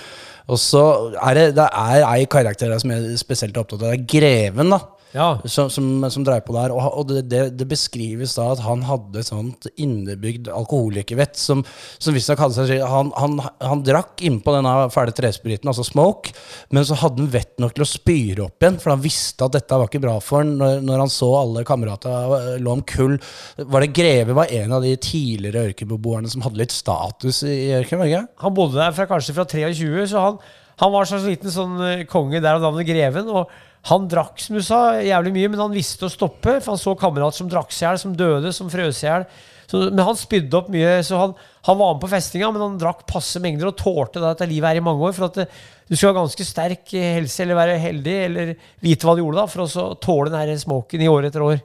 Og 0.49 0.60
så 0.62 0.84
er 1.20 1.37
det, 1.37 1.44
det 1.58 1.66
ei 1.76 2.22
karakter 2.32 2.72
som 2.81 2.94
jeg 2.94 3.10
er 3.10 3.20
spesielt 3.20 3.60
opptatt 3.60 3.82
av. 3.82 3.90
Det 3.90 3.99
er 3.99 4.08
greven, 4.14 4.72
da. 4.72 4.81
Ja. 5.14 5.38
Som, 5.44 5.70
som, 5.72 5.87
som 6.12 6.25
dreier 6.26 6.44
på 6.44 6.55
der. 6.56 6.72
Og, 6.75 6.82
og 7.00 7.08
det, 7.08 7.22
det, 7.31 7.43
det 7.56 7.66
beskrives 7.69 8.34
da 8.37 8.50
at 8.52 8.62
han 8.64 8.84
hadde 8.88 9.22
et 9.22 9.28
sånt 9.31 9.69
innebygd 9.81 10.50
alkoholikervett 10.52 11.38
som, 11.40 11.62
som 11.96 12.16
visstnok 12.16 12.43
hadde 12.43 12.66
seg 12.69 12.84
han, 12.84 13.12
han, 13.16 13.38
han 13.64 13.84
drakk 13.87 14.22
innpå 14.28 14.52
denne 14.55 14.75
fæle 14.93 15.14
trespriten, 15.16 15.70
altså 15.70 15.87
smoke, 15.87 16.34
men 16.75 16.87
så 16.87 16.99
hadde 17.00 17.25
han 17.25 17.32
vett 17.32 17.56
nok 17.62 17.76
til 17.76 17.87
å 17.87 17.88
spyre 17.88 18.46
opp 18.46 18.62
igjen, 18.62 18.78
for 18.82 18.94
han 18.94 19.05
visste 19.05 19.46
at 19.46 19.56
dette 19.56 19.81
var 19.81 19.90
ikke 19.90 20.02
bra 20.05 20.19
for 20.25 20.43
han 20.43 20.55
når, 20.60 20.82
når 20.84 21.05
han 21.05 21.12
så 21.12 21.31
alle 21.38 21.64
kameratene 21.69 22.58
lå 22.62 22.76
om 22.76 22.84
kull. 22.88 23.16
Var 23.58 23.84
det 23.84 23.93
Greve 23.96 24.37
var 24.37 24.52
en 24.61 24.76
av 24.76 24.84
de 24.84 24.94
tidligere 25.00 25.70
ørkenbeboerne 25.70 26.31
som 26.32 26.44
hadde 26.44 26.61
litt 26.61 26.75
status 26.75 27.43
i 27.49 27.72
ørkenen? 27.78 28.28
Han 28.43 28.56
bodde 28.56 28.81
der 28.81 28.94
fra, 28.96 29.08
kanskje 29.11 29.37
fra 29.37 29.46
23, 29.49 30.06
så 30.12 30.22
han, 30.22 30.38
han 30.78 30.93
var 30.93 31.04
en 31.04 31.11
slags 31.11 31.26
liten 31.28 31.52
sånn 31.52 31.81
eh, 31.84 32.04
konge 32.11 32.40
der 32.40 32.58
av 32.58 32.62
navnet 32.64 32.87
Greven. 32.88 33.31
og 33.32 33.50
han 33.86 34.08
drakk 34.10 34.40
som 34.42 34.56
du 34.58 34.62
sa, 34.64 34.98
jævlig 35.00 35.32
mye, 35.36 35.50
men 35.52 35.62
han 35.62 35.75
visste 35.75 36.08
å 36.08 36.12
stoppe. 36.12 36.58
For 36.58 36.75
han 36.75 36.80
så 36.80 36.96
kamerater 36.98 37.40
som 37.40 37.50
drakk 37.50 37.70
seg 37.72 37.84
i 37.84 37.86
hjel, 37.86 38.02
som 38.02 38.16
døde, 38.19 38.52
som 38.56 38.72
frøs 38.72 39.04
i 39.04 39.08
hjel. 39.08 39.28
Men 39.69 40.00
han 40.00 40.16
spydde 40.16 40.56
opp 40.56 40.70
mye, 40.72 40.98
så 41.04 41.20
han, 41.20 41.34
han 41.69 41.78
var 41.78 41.94
med 41.94 42.02
på 42.02 42.10
festinga, 42.10 42.50
men 42.52 42.64
han 42.64 42.78
drakk 42.80 43.04
passe 43.08 43.40
mengder 43.44 43.69
og 43.70 43.76
tålte 43.80 44.22
dette 44.22 44.48
livet 44.48 44.72
her 44.72 44.80
i 44.80 44.84
mange 44.84 45.04
år. 45.04 45.14
For 45.16 45.28
at 45.28 45.42
det, 45.42 45.48
du 45.88 45.96
skal 45.96 46.12
ha 46.12 46.22
ganske 46.22 46.46
sterk 46.46 46.94
eh, 46.96 47.14
helse 47.19 47.44
eller 47.44 47.58
være 47.58 47.80
heldig 47.82 48.16
eller 48.26 48.54
vite 48.84 49.08
hva 49.08 49.16
du 49.16 49.22
gjorde 49.22 49.42
da, 49.42 49.50
for 49.52 49.64
å 49.64 49.88
tåle 50.00 50.32
den 50.32 50.40
her 50.42 50.60
smoken 50.60 51.04
i 51.04 51.10
år 51.12 51.28
etter 51.28 51.44
år. 51.44 51.60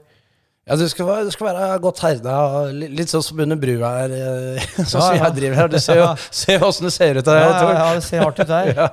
Ja, 0.63 0.77
du 0.80 0.86
skal, 0.88 1.25
du 1.27 1.31
skal 1.33 1.50
være 1.50 1.80
godt 1.83 1.98
herda. 2.06 2.33
Litt 2.71 3.12
sånn 3.12 3.24
som 3.25 3.39
under 3.44 3.57
brua 3.60 3.89
her, 3.98 4.13
eh, 4.15 4.68
sånn 4.77 4.88
som 4.88 5.01
Ja, 5.01 5.18
ja. 5.18 5.24
jeg 5.25 5.36
driver 5.42 5.57
her. 5.60 5.71
Du 5.74 5.75
ser 5.83 6.00
jo 6.00 6.06
se 6.39 6.56
åssen 6.63 6.88
det 6.88 6.94
ser 6.95 7.19
ut 7.19 7.27
her. 7.27 7.42
Ja, 7.42 7.57
ja, 7.68 7.88
det 7.98 8.06
ser 8.06 8.24
hardt 8.24 8.39
ut. 8.39 8.54
Ja, 8.77 8.88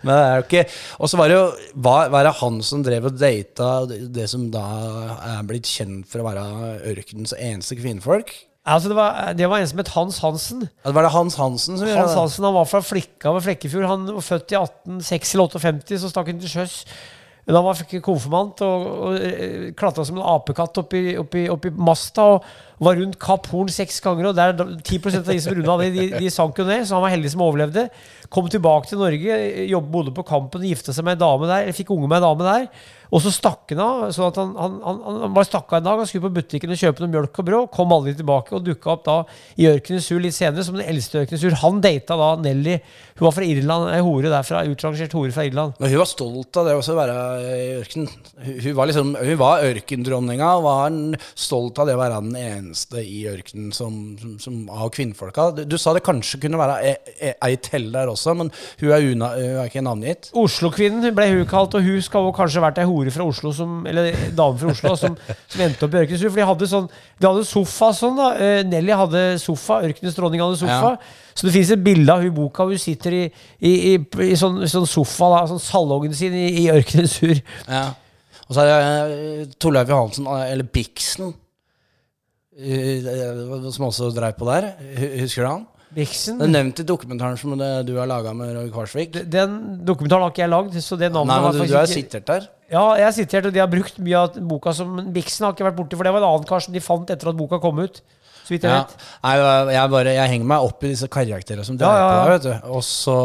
men 0.00 0.12
det 0.14 0.22
er 0.22 0.38
jo 0.38 0.46
ikke 0.46 0.62
Og 1.04 1.10
så 1.12 1.18
var 1.20 1.28
det 1.28 1.36
jo 1.36 1.42
var, 1.84 2.08
er 2.08 2.28
det 2.30 2.32
han 2.38 2.56
som 2.64 2.80
drev 2.86 3.10
og 3.10 3.18
data 3.20 3.68
det, 3.90 4.00
det 4.16 4.24
som 4.32 4.48
da 4.54 4.64
er 5.34 5.44
blitt 5.50 5.68
kjent 5.68 6.08
for 6.08 6.22
å 6.22 6.26
være 6.30 6.46
ørkenens 6.94 7.36
eneste 7.36 7.76
kvinnfolk? 7.76 8.32
Altså, 8.62 8.88
det, 8.92 8.96
var, 8.96 9.32
det 9.34 9.48
var 9.50 9.58
en 9.58 9.68
som 9.68 9.80
het 9.82 9.88
Hans 9.96 10.18
Hansen. 10.22 10.60
Ja, 10.70 10.88
det 10.88 10.94
Var 10.94 11.08
det 11.08 11.14
Hans 11.16 11.36
Hansen 11.36 11.76
som 11.76 11.88
gjorde 11.88 12.04
Hans? 12.06 12.18
Hansen 12.20 12.46
han 12.46 12.54
var 12.54 12.68
fra 12.70 12.80
Flikka 12.86 13.32
ved 13.34 13.44
Flekkefjord. 13.48 13.88
Han 13.90 14.04
var 14.06 14.24
født 14.24 14.54
i 14.54 14.60
1860 14.60 15.34
eller 15.34 15.56
58, 15.58 15.98
så 15.98 16.10
stakk 16.12 16.30
han 16.30 16.40
til 16.40 16.52
sjøs. 16.52 16.76
Da 17.42 17.58
var 17.58 17.74
jeg 17.74 17.98
konfirmant 18.06 18.60
og, 18.62 18.84
og 18.86 19.72
klatra 19.78 20.04
som 20.06 20.20
en 20.20 20.26
apekatt 20.30 20.78
oppi, 20.78 21.16
opp 21.18 21.34
i, 21.34 21.72
masta. 21.74 22.28
Og 22.36 22.86
var 22.86 22.98
rundt 22.98 23.18
Kapp 23.22 23.48
Horn 23.50 23.70
seks 23.72 23.98
ganger. 24.04 24.30
Og 24.30 24.38
der, 24.38 24.54
10% 24.54 25.24
av 25.24 25.32
de 25.32 25.38
som 25.42 25.56
runda 25.58 25.76
det, 25.82 25.90
de, 25.96 26.06
de 26.22 26.30
sank 26.30 26.58
jo 26.62 26.66
ned. 26.68 26.86
Så 26.86 26.94
han 26.94 27.02
var 27.02 27.14
heldig 27.14 27.32
som 27.34 27.42
overlevde. 27.42 27.88
Kom 28.32 28.46
tilbake 28.50 28.92
til 28.92 29.02
Norge, 29.02 29.40
jobb, 29.66 29.90
bodde 29.90 30.14
på 30.14 30.26
Kampen, 30.28 30.66
gifta 30.70 30.94
seg 30.94 31.06
med 31.08 31.18
ei 31.18 31.22
dame 31.24 31.50
der. 31.50 31.66
Eller 31.66 31.76
fikk 31.76 31.90
unge 31.96 32.06
med 32.06 32.20
ei 32.20 32.26
dame 32.28 32.46
der. 32.46 32.68
Og 33.12 33.20
så 33.20 33.32
stakk 33.34 33.74
han 33.74 33.82
av. 33.84 34.02
sånn 34.16 34.30
at 34.30 34.38
han, 34.40 34.52
han, 34.56 34.76
han, 34.86 35.00
han 35.26 35.34
bare 35.36 35.48
stakk 35.48 35.68
av 35.68 35.80
en 35.80 35.84
dag. 35.84 36.00
Han 36.00 36.08
skulle 36.08 36.30
på 36.30 36.36
butikken 36.38 36.72
og 36.72 36.80
kjøpe 36.80 37.04
noe 37.04 37.12
mjølk 37.12 37.40
og 37.42 37.48
brød. 37.48 37.70
Kom 37.76 37.92
aldri 37.92 38.14
tilbake 38.16 38.56
og 38.56 38.64
dukka 38.64 38.94
opp 38.94 39.02
da 39.04 39.16
i 39.60 39.68
Ørkenens 39.68 40.08
Sur 40.08 40.22
litt 40.22 40.36
senere 40.36 40.64
som 40.64 40.78
den 40.78 40.88
eldste 40.88 41.20
Ørkenens 41.20 41.44
Sur. 41.44 41.56
Han 41.60 41.82
data 41.84 42.16
da 42.16 42.30
Nelly. 42.40 42.78
Hun 43.18 43.26
var 43.26 43.34
fra 43.36 43.44
Irland, 43.44 43.90
ei 43.92 44.00
hore 44.00 44.32
derfra. 44.32 44.62
Utrangert 44.72 45.12
hore 45.16 45.34
fra 45.34 45.44
Irland. 45.44 45.76
Men 45.78 45.92
hun 45.92 46.00
var 46.00 46.08
stolt 46.08 46.60
av 46.60 46.68
det 46.68 46.76
også, 46.78 46.94
å 46.94 47.00
være 47.02 47.16
i 47.52 47.68
ørkenen. 47.82 48.08
Hun, 48.48 48.70
var 48.78 48.88
liksom 48.88 49.12
Hun 49.20 49.38
var 49.42 49.66
ørkendronninga 49.68 50.48
og 50.56 50.64
var 50.64 50.96
stolt 51.36 51.82
av 51.82 51.90
det 51.90 51.98
å 51.98 52.00
være 52.00 52.22
den 52.24 52.40
eneste 52.40 53.04
i 53.04 53.26
ørkenen 53.28 53.70
som, 53.76 54.00
som, 54.20 54.38
som 54.40 54.58
av 54.72 54.88
kvinnfolka. 54.96 55.50
Du, 55.58 55.62
du 55.68 55.76
sa 55.80 55.92
det 55.92 56.04
kanskje 56.06 56.40
kunne 56.46 56.60
være 56.60 56.80
ei, 56.88 57.34
ei 57.36 57.52
til 57.60 57.90
der 57.92 58.10
også, 58.10 58.34
men 58.38 58.48
hun 58.80 58.88
er, 58.88 59.04
una, 59.12 59.32
hun 59.36 59.60
er 59.60 59.68
ikke 59.68 59.84
navngitt. 59.84 60.32
Oslo-kvinnen 60.38 61.12
ble 61.16 61.28
hun 61.34 61.46
kalt, 61.50 61.76
og 61.76 61.84
hun 61.84 62.00
skal 62.02 62.24
også 62.24 62.38
kanskje 62.40 62.64
vært 62.64 62.80
ei 62.80 62.88
hore 62.88 63.01
fra 63.10 63.24
Oslo, 63.26 63.50
som, 63.52 63.80
eller 63.90 64.12
dame 64.36 64.58
fra 64.60 64.70
Oslo, 64.70 64.92
som, 65.00 65.16
som 65.50 65.60
endte 65.64 65.82
opp 65.88 65.94
i 65.96 65.98
Ørkenens 66.04 66.20
Sur. 66.22 66.30
For 66.30 66.38
de 66.38 66.46
hadde 66.46 66.68
sånn 66.70 66.86
De 67.18 67.26
hadde 67.26 67.42
sofa 67.48 67.88
sånn, 67.98 68.14
da. 68.20 68.28
Eh, 68.38 68.62
Nelly 68.68 68.92
hadde 68.92 69.22
sofa, 69.42 69.80
Ørkenens 69.88 70.14
dronning 70.14 70.40
hadde 70.44 70.60
sofa. 70.60 70.92
Så 71.34 71.48
det 71.48 71.54
fins 71.56 71.70
et 71.74 71.82
bilde 71.82 72.12
av 72.12 72.22
hun 72.22 72.34
boka. 72.36 72.68
Hun 72.68 72.78
sitter 72.78 73.12
i, 73.12 73.24
i, 73.58 73.72
i, 73.94 73.98
i 74.28 74.36
sånn, 74.38 74.62
sånn 74.68 74.86
sofa, 74.86 75.32
da, 75.34 75.42
sånn 75.50 75.58
salongen 75.64 76.14
sin 76.14 76.36
i, 76.36 76.46
i 76.62 76.68
Ørkenens 76.70 77.18
Sur. 77.18 77.34
Ja. 77.66 77.88
Og 78.46 78.54
så 78.54 78.62
er 78.62 78.70
det 78.70 78.78
eh, 78.84 79.52
Torleif 79.58 79.88
Johansen, 79.90 80.26
eller 80.28 80.66
Bixen, 80.68 81.32
eh, 82.58 83.70
som 83.72 83.86
også 83.88 84.10
dreiv 84.14 84.36
på 84.38 84.48
der. 84.50 84.72
Husker 85.22 85.42
du 85.46 85.48
han? 85.48 85.66
Bixen. 85.92 86.38
Det 86.40 86.46
er 86.46 86.52
nevnt 86.54 86.78
i 86.80 86.84
dokumentaren 86.88 87.36
som 87.36 87.52
du 87.52 87.90
har 87.98 88.06
laga 88.08 88.32
med 88.36 88.54
Roy 88.56 88.70
Kvarsvik. 88.72 89.12
Den 89.28 89.58
dokumentaren 89.84 90.24
har 90.24 90.32
ikke 90.32 90.44
jeg 90.46 90.52
lagd, 90.52 90.78
så 90.80 90.96
det 90.96 91.10
navnet 91.12 91.28
Nei, 91.34 91.40
men 91.44 91.52
du, 91.58 91.66
du 91.68 91.74
har 91.76 91.84
ikke- 91.84 91.98
sitert 92.00 92.26
der. 92.30 92.46
Ja, 92.72 92.86
jeg 92.96 93.04
har 93.04 93.12
sitert, 93.12 93.46
og 93.46 93.52
de 93.52 93.60
har 93.60 93.68
brukt 93.70 93.98
mye 94.00 94.16
av 94.16 94.38
boka 94.48 94.72
som 94.74 94.96
Bixen 95.12 95.44
har 95.44 95.52
ikke 95.52 95.66
vært 95.68 95.76
borti, 95.76 95.96
for 95.98 96.08
det 96.08 96.12
var 96.14 96.22
en 96.24 96.28
annen 96.30 96.48
kar 96.48 96.64
som 96.64 96.72
de 96.72 96.80
fant 96.80 97.10
etter 97.12 97.28
at 97.28 97.36
boka 97.36 97.60
kom 97.60 97.78
ut. 97.84 98.00
Så 98.42 98.48
vidt 98.56 98.64
jeg 98.64 98.72
Ja. 98.72 98.80
vet. 98.82 98.96
Nei, 99.22 99.36
jeg, 99.76 99.90
bare, 99.92 100.14
jeg 100.16 100.30
henger 100.32 100.46
meg 100.46 100.64
opp 100.66 100.82
i 100.82 100.88
disse 100.88 101.06
karakterene 101.06 101.64
som 101.64 101.76
dreier 101.78 101.94
Ja, 101.94 102.08
ja, 102.08 102.08
ja. 102.08 102.24
på 102.24 102.26
der, 102.26 102.38
vet 102.38 102.42
du. 102.62 102.68
Også, 102.80 103.16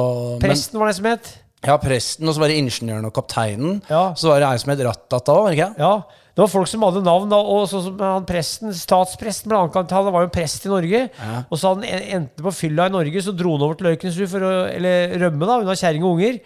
presten 0.43 0.73
men- 0.75 0.79
var 0.83 0.87
det 0.91 0.95
som 0.99 1.05
het. 1.05 1.37
Ja, 1.65 1.77
presten, 1.81 2.27
og 2.29 2.35
så 2.35 2.39
var 2.43 2.47
det 2.49 2.57
ingeniøren 2.61 3.05
og 3.07 3.13
kapteinen. 3.15 3.81
Ja. 3.89 4.13
Så 4.13 4.29
var 4.29 4.39
det 4.39 4.47
ei 4.51 4.57
som 4.61 4.69
het 4.75 4.85
Rattata 4.85 5.31
òg, 5.33 5.41
var 5.43 5.49
det 5.49 5.57
ikke? 5.57 5.77
Ja, 5.79 5.95
det 6.37 6.43
var 6.43 6.47
folk 6.53 6.67
som 6.69 6.81
hadde 6.85 7.01
navn, 7.03 7.29
da, 7.29 7.35
og 7.41 7.65
sånn 7.67 7.83
som 7.83 7.97
han 7.99 8.25
presten, 8.29 8.69
statspresten 8.77 9.49
blant 9.49 9.73
annet, 9.75 9.89
han 9.89 10.11
var 10.13 10.21
jo 10.27 10.29
prest 10.29 10.67
i 10.67 10.69
Norge. 10.69 11.09
Ja. 11.17 11.43
Og 11.49 11.57
så 11.57 11.73
han 11.73 11.83
en- 11.83 12.03
endte 12.29 12.43
på 12.45 12.53
fylla 12.53 12.85
i 12.85 12.89
Norge, 12.93 13.17
så 13.25 13.35
dro 13.35 13.57
han 13.57 13.61
over 13.65 13.73
til 13.73 13.87
Løkensrud 13.87 14.29
for 14.29 14.39
å 14.45 14.69
eller 14.69 15.17
rømme 15.17 15.47
da, 15.47 15.57
unna 15.65 15.73
kjerring 15.73 16.03
og 16.03 16.13
unger. 16.19 16.39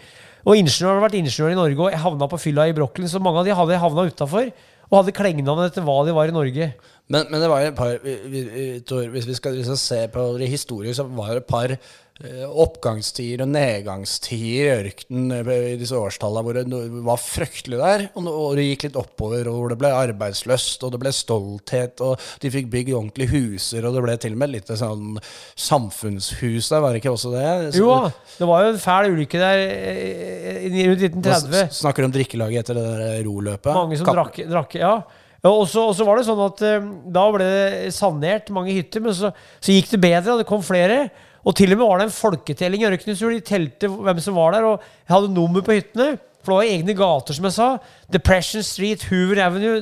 Og 0.45 0.57
ingeniør 0.57 0.95
hadde 0.95 1.05
vært 1.05 1.17
ingeniør 1.19 1.53
i 1.53 1.60
Norge 1.60 1.88
og 1.88 1.98
havna 2.03 2.27
på 2.31 2.39
fylla 2.41 2.67
i 2.69 2.75
Brooklyn, 2.77 3.10
så 3.12 3.21
mange 3.24 3.41
av 3.41 3.48
de 3.48 3.57
hadde 3.57 3.81
havna 3.81 4.07
utafor. 4.10 4.51
Og 4.91 4.98
hadde 5.00 5.15
klengenavn 5.15 5.63
etter 5.67 5.86
hva 5.88 6.01
de 6.03 6.15
var 6.15 6.27
i 6.27 6.36
Norge. 6.36 6.71
Men, 7.12 7.27
men 7.31 7.43
det 7.43 7.50
var 7.51 7.63
et 7.63 7.75
par 7.75 7.98
Hvis 8.01 9.27
vi 9.27 9.36
skal 9.36 9.55
liksom 9.57 9.77
se 9.79 10.01
på 10.12 10.25
det 10.39 10.50
historisk, 10.51 10.98
så 11.00 11.05
var 11.07 11.31
det 11.31 11.43
et 11.43 11.51
par 11.51 11.75
oppgangstider 12.21 13.43
og 13.45 13.49
nedgangstider 13.53 14.85
i 14.87 14.89
ørkenen 14.91 15.31
eh, 15.41 15.51
i 15.73 15.77
disse 15.79 15.97
årstallene 15.97 16.43
hvor 16.45 16.57
det 16.59 16.65
var 17.05 17.21
fryktelig 17.21 17.79
der. 17.81 18.03
Og, 18.19 18.55
det 18.57 18.65
gikk 18.67 18.85
litt 18.89 18.99
oppover, 18.99 19.47
og 19.51 19.57
hvor 19.61 19.73
det 19.73 19.79
ble 19.81 19.91
arbeidsløst, 19.95 20.83
og 20.85 20.93
det 20.95 21.01
ble 21.03 21.13
stolthet, 21.15 22.03
og 22.05 22.19
de 22.43 22.51
fikk 22.53 22.69
bygge 22.73 22.95
ordentlige 22.97 23.31
huser, 23.33 23.87
og 23.87 23.95
det 23.97 24.03
ble 24.05 24.17
til 24.21 24.35
og 24.37 24.41
med 24.43 24.53
litt 24.55 24.71
sånn 24.71 25.15
samfunnshus 25.59 26.69
der, 26.71 26.83
var 26.83 26.93
det 26.95 27.01
ikke 27.03 27.13
også 27.15 27.33
det? 27.33 27.73
Så- 27.73 27.81
Jo 27.81 28.11
det 28.37 28.47
var 28.47 28.63
jo 28.63 28.69
en 28.73 28.77
fæl 28.81 29.11
ulykke 29.13 29.39
der 29.41 29.57
eh, 29.69 30.67
i 30.67 30.85
rundt 30.87 31.01
1930. 31.01 31.69
snakker 31.81 32.01
du 32.01 32.05
om 32.09 32.13
drikkelaget 32.15 32.59
etter 32.63 32.77
det 32.79 32.85
der 32.99 33.23
roløpet? 33.27 33.73
Mange 33.73 33.97
som 33.97 34.05
Kapp- 34.07 34.15
drakk, 34.21 34.39
drakk 34.49 34.75
Ja. 34.75 35.01
Og 35.43 35.65
så 35.67 35.87
og 35.89 35.95
så 35.97 36.05
var 36.05 36.17
det 36.19 36.27
sånn 36.27 36.41
at 36.45 36.61
eh, 36.61 36.83
da 37.09 37.23
ble 37.33 37.45
det 37.49 37.93
sanert 37.95 38.51
mange 38.53 38.75
hytter, 38.77 39.01
men 39.01 39.13
så, 39.17 39.31
så 39.59 39.73
gikk 39.73 39.89
det 39.89 39.99
bedre, 40.03 40.33
og 40.35 40.37
det 40.43 40.45
kom 40.49 40.61
flere. 40.61 41.09
Og 41.45 41.55
til 41.57 41.74
og 41.74 41.79
med 41.79 41.88
var 41.88 42.01
det 42.01 42.10
en 42.10 42.13
folketelling 42.13 42.83
i 42.83 42.89
Ørkenesfjord. 42.91 43.38
De 43.38 43.45
telte 43.45 43.89
hvem 43.89 44.19
som 44.21 44.38
var 44.38 44.53
der, 44.55 44.67
og 44.67 44.83
jeg 44.83 45.15
hadde 45.15 45.33
nummer 45.33 45.65
på 45.65 45.77
hyttene. 45.77 46.13
For 46.41 46.53
det 46.53 46.57
var 46.57 46.69
egne 46.74 46.93
gater, 46.98 47.38
som 47.38 47.45
jeg 47.45 47.53
sa. 47.53 47.67
Depression 48.13 48.65
Street, 48.65 49.03
Hoover 49.12 49.43
Avenue, 49.45 49.81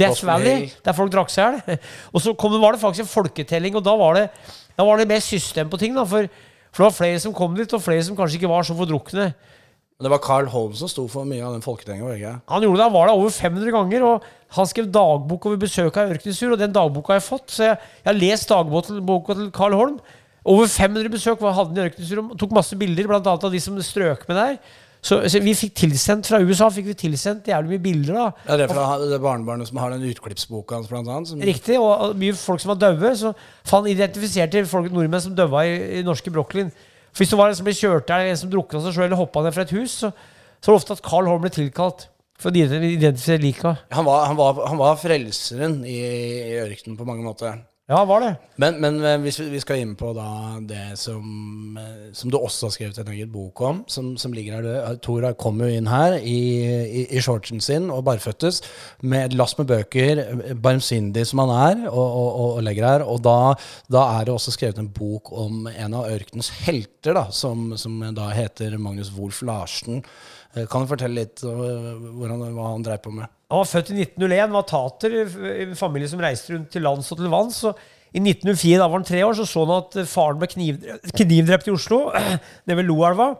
Death 0.00 0.24
Valley, 0.24 0.54
Hill. 0.64 0.76
der 0.84 0.96
folk 0.96 1.12
drakk 1.12 1.32
seg 1.32 1.58
i 1.58 1.58
hjel. 1.68 1.80
Og 2.14 2.24
så 2.24 2.32
kom 2.38 2.54
det, 2.54 2.62
var 2.62 2.76
det 2.76 2.80
faktisk 2.80 3.04
en 3.04 3.12
folketelling, 3.12 3.76
og 3.76 3.84
da 3.84 3.92
var 4.00 4.16
det, 4.16 4.24
da 4.76 4.86
var 4.88 5.00
det 5.00 5.08
mer 5.10 5.20
system 5.24 5.68
på 5.68 5.80
ting. 5.80 5.96
da, 5.96 6.06
for, 6.08 6.28
for 6.72 6.84
det 6.84 6.88
var 6.88 6.96
flere 6.96 7.20
som 7.20 7.36
kom 7.36 7.56
dit, 7.56 7.76
og 7.76 7.84
flere 7.84 8.04
som 8.06 8.16
kanskje 8.16 8.40
ikke 8.40 8.52
var 8.52 8.64
så 8.64 8.76
fordrukne. 8.78 9.32
Det 9.98 10.10
var 10.12 10.20
Carl 10.22 10.46
Holm 10.46 10.74
som 10.78 10.88
sto 10.88 11.08
for 11.10 11.26
mye 11.26 11.42
av 11.42 11.56
den 11.56 11.64
folketellinga? 11.64 12.36
Han 12.46 12.62
gjorde 12.62 12.78
det, 12.78 12.84
han 12.86 12.94
var 12.94 13.08
der 13.10 13.18
over 13.18 13.32
500 13.34 13.72
ganger, 13.74 14.04
og 14.06 14.28
han 14.54 14.68
skrev 14.70 14.86
dagbok 14.94 15.48
over 15.50 15.58
besøket 15.58 15.98
av 16.04 16.12
Ørkenesfjord, 16.14 16.54
og 16.54 16.62
den 16.62 16.76
dagboka 16.76 17.12
har 17.12 17.18
jeg 17.18 17.26
fått, 17.26 17.50
så 17.50 17.66
jeg, 17.66 17.80
jeg 18.04 18.08
har 18.08 18.20
lest 18.20 18.52
dagboka 18.52 19.34
til 19.34 19.50
Carl 19.56 19.74
Holm. 19.74 19.98
Over 20.48 20.68
500 20.72 21.12
besøk 21.12 21.40
var 21.44 21.56
hadde 21.58 21.76
han 21.76 21.90
i 21.92 22.20
og 22.22 22.36
tok 22.40 22.52
masse 22.56 22.76
bilder, 22.78 23.10
annet 23.18 23.48
av 23.48 23.52
de 23.52 23.60
som 23.60 23.76
strøk 23.84 24.24
med 24.30 24.38
der. 24.38 24.60
Så, 24.98 25.20
så 25.30 25.38
vi 25.42 25.52
fikk 25.54 25.76
tilsendt 25.78 26.26
fra 26.26 26.40
USA 26.42 26.66
fikk 26.74 26.88
vi 26.90 26.94
tilsendt 26.98 27.46
jævlig 27.46 27.76
mye 27.76 27.82
bilder. 27.84 28.16
da. 28.16 28.24
Ja, 28.48 28.56
det 28.58 28.64
er 28.66 28.72
fra 28.72 28.86
det 28.98 29.20
barnebarnet 29.22 29.70
som 29.70 29.78
har 29.78 29.94
den 29.94 30.02
utklippsboka 30.08 30.74
hans, 30.74 30.88
blant 30.90 31.06
annet. 31.06 31.30
Som, 31.30 31.44
Riktig, 31.44 31.78
og 31.78 32.16
mye 32.18 32.34
folk 32.38 32.64
som 32.64 32.72
var 32.74 32.80
døve. 32.82 33.12
Så 33.16 33.32
han 33.70 33.86
identifiserte 33.92 34.64
folk, 34.70 34.90
nordmenn 34.94 35.22
som 35.22 35.36
døva 35.38 35.62
i, 35.68 35.78
i 36.00 36.04
norske 36.06 36.32
Brooklyn. 36.34 36.72
For 37.12 37.22
Hvis 37.22 37.32
det 37.32 37.38
var 37.40 37.52
en 37.52 37.60
som 37.60 37.68
ble 37.68 37.76
kjørt 37.78 38.10
der, 38.10 38.24
eller 38.24 38.34
en 38.34 38.42
som 38.42 38.50
drukna 38.52 38.82
seg 38.84 38.96
sjøl 38.96 39.06
eller 39.06 39.22
hoppa 39.22 39.44
ned 39.46 39.54
fra 39.54 39.68
et 39.68 39.74
hus, 39.76 40.00
så, 40.02 40.10
så 40.58 40.70
var 40.70 40.78
det 40.78 40.82
ofte 40.82 40.98
at 40.98 41.06
Carl 41.06 41.30
Holm 41.30 41.46
ble 41.46 41.54
tilkalt 41.54 42.08
for 42.38 42.50
å 42.50 42.58
identifisere 42.58 43.42
lika. 43.42 43.76
han, 43.90 44.06
var, 44.06 44.28
han, 44.30 44.38
var, 44.38 44.60
han 44.70 44.78
var 44.78 44.98
frelseren 44.98 45.80
i, 45.86 45.98
i 46.52 46.58
ørkenen 46.62 46.98
på 46.98 47.06
mange 47.06 47.26
måter. 47.26 47.62
Ja, 47.88 48.02
var 48.04 48.20
det. 48.20 48.34
Men, 48.60 48.74
men 48.84 48.98
eh, 49.00 49.14
hvis 49.24 49.38
vi, 49.40 49.46
vi 49.54 49.60
skal 49.62 49.78
inn 49.80 49.94
på 49.96 50.10
det 50.68 50.80
som, 51.00 51.22
eh, 51.80 52.10
som 52.12 52.28
du 52.28 52.36
også 52.36 52.66
har 52.68 52.74
skrevet 52.74 52.98
en 53.00 53.08
egen 53.14 53.30
bok 53.32 53.62
om, 53.64 53.78
som, 53.88 54.10
som 54.20 54.34
ligger 54.36 54.58
her. 54.58 54.66
Det- 54.66 54.98
Tor 55.06 55.24
kom 55.40 55.62
jo 55.64 55.70
inn 55.72 55.88
her 55.88 56.18
i, 56.20 56.34
i, 56.68 57.06
i 57.16 57.22
shortsen 57.24 57.62
sin 57.64 57.86
og 57.94 58.02
barføttes 58.04 58.60
med 59.00 59.30
et 59.30 59.38
lass 59.40 59.56
med 59.56 59.70
bøker, 59.72 60.20
eh, 60.26 60.52
barmsindig 60.52 61.24
som 61.30 61.40
han 61.46 61.54
er, 61.56 61.80
og, 61.88 61.96
og, 62.04 62.28
og, 62.28 62.50
og 62.58 62.66
legger 62.68 62.90
her. 62.90 63.06
Og 63.08 63.22
da, 63.24 63.38
da 63.88 64.04
er 64.18 64.28
det 64.28 64.36
også 64.36 64.52
skrevet 64.58 64.82
en 64.84 64.92
bok 64.92 65.32
om 65.32 65.64
en 65.72 65.96
av 66.02 66.12
ørkenens 66.12 66.52
helter, 66.66 67.16
da, 67.16 67.24
som, 67.32 67.70
som 67.80 67.96
da 68.20 68.28
heter 68.36 68.76
Magnus 68.76 69.14
Wolff 69.16 69.40
Larsen. 69.48 70.04
Eh, 70.52 70.68
Kan 70.68 70.84
du 70.84 70.92
fortelle 70.92 71.22
litt 71.24 71.40
om 71.48 71.64
hva 72.52 72.68
han 72.74 72.84
dreiv 72.84 73.00
på 73.08 73.16
med? 73.16 73.32
Han 73.48 73.62
var 73.62 73.68
født 73.70 73.94
i 73.94 74.02
1901, 74.02 74.52
var 74.52 74.66
tater, 74.68 75.14
en 75.64 75.76
familie 75.78 76.08
som 76.10 76.20
reiste 76.20 76.52
rundt 76.52 76.68
til 76.74 76.84
lands 76.84 77.08
og 77.14 77.20
til 77.20 77.30
vanns. 77.32 77.62
Og 77.64 77.78
I 78.12 78.20
1904, 78.20 78.76
da 78.76 78.88
var 78.88 78.98
han 78.98 79.08
tre 79.08 79.22
år, 79.24 79.38
så 79.38 79.46
så 79.48 79.64
han 79.64 79.78
at 79.78 80.08
faren 80.10 80.40
ble 80.40 80.48
knivdrept 80.52 81.70
i 81.70 81.72
Oslo, 81.72 82.02
nede 82.68 82.76
ved 82.76 82.88
Loelva. 82.90 83.30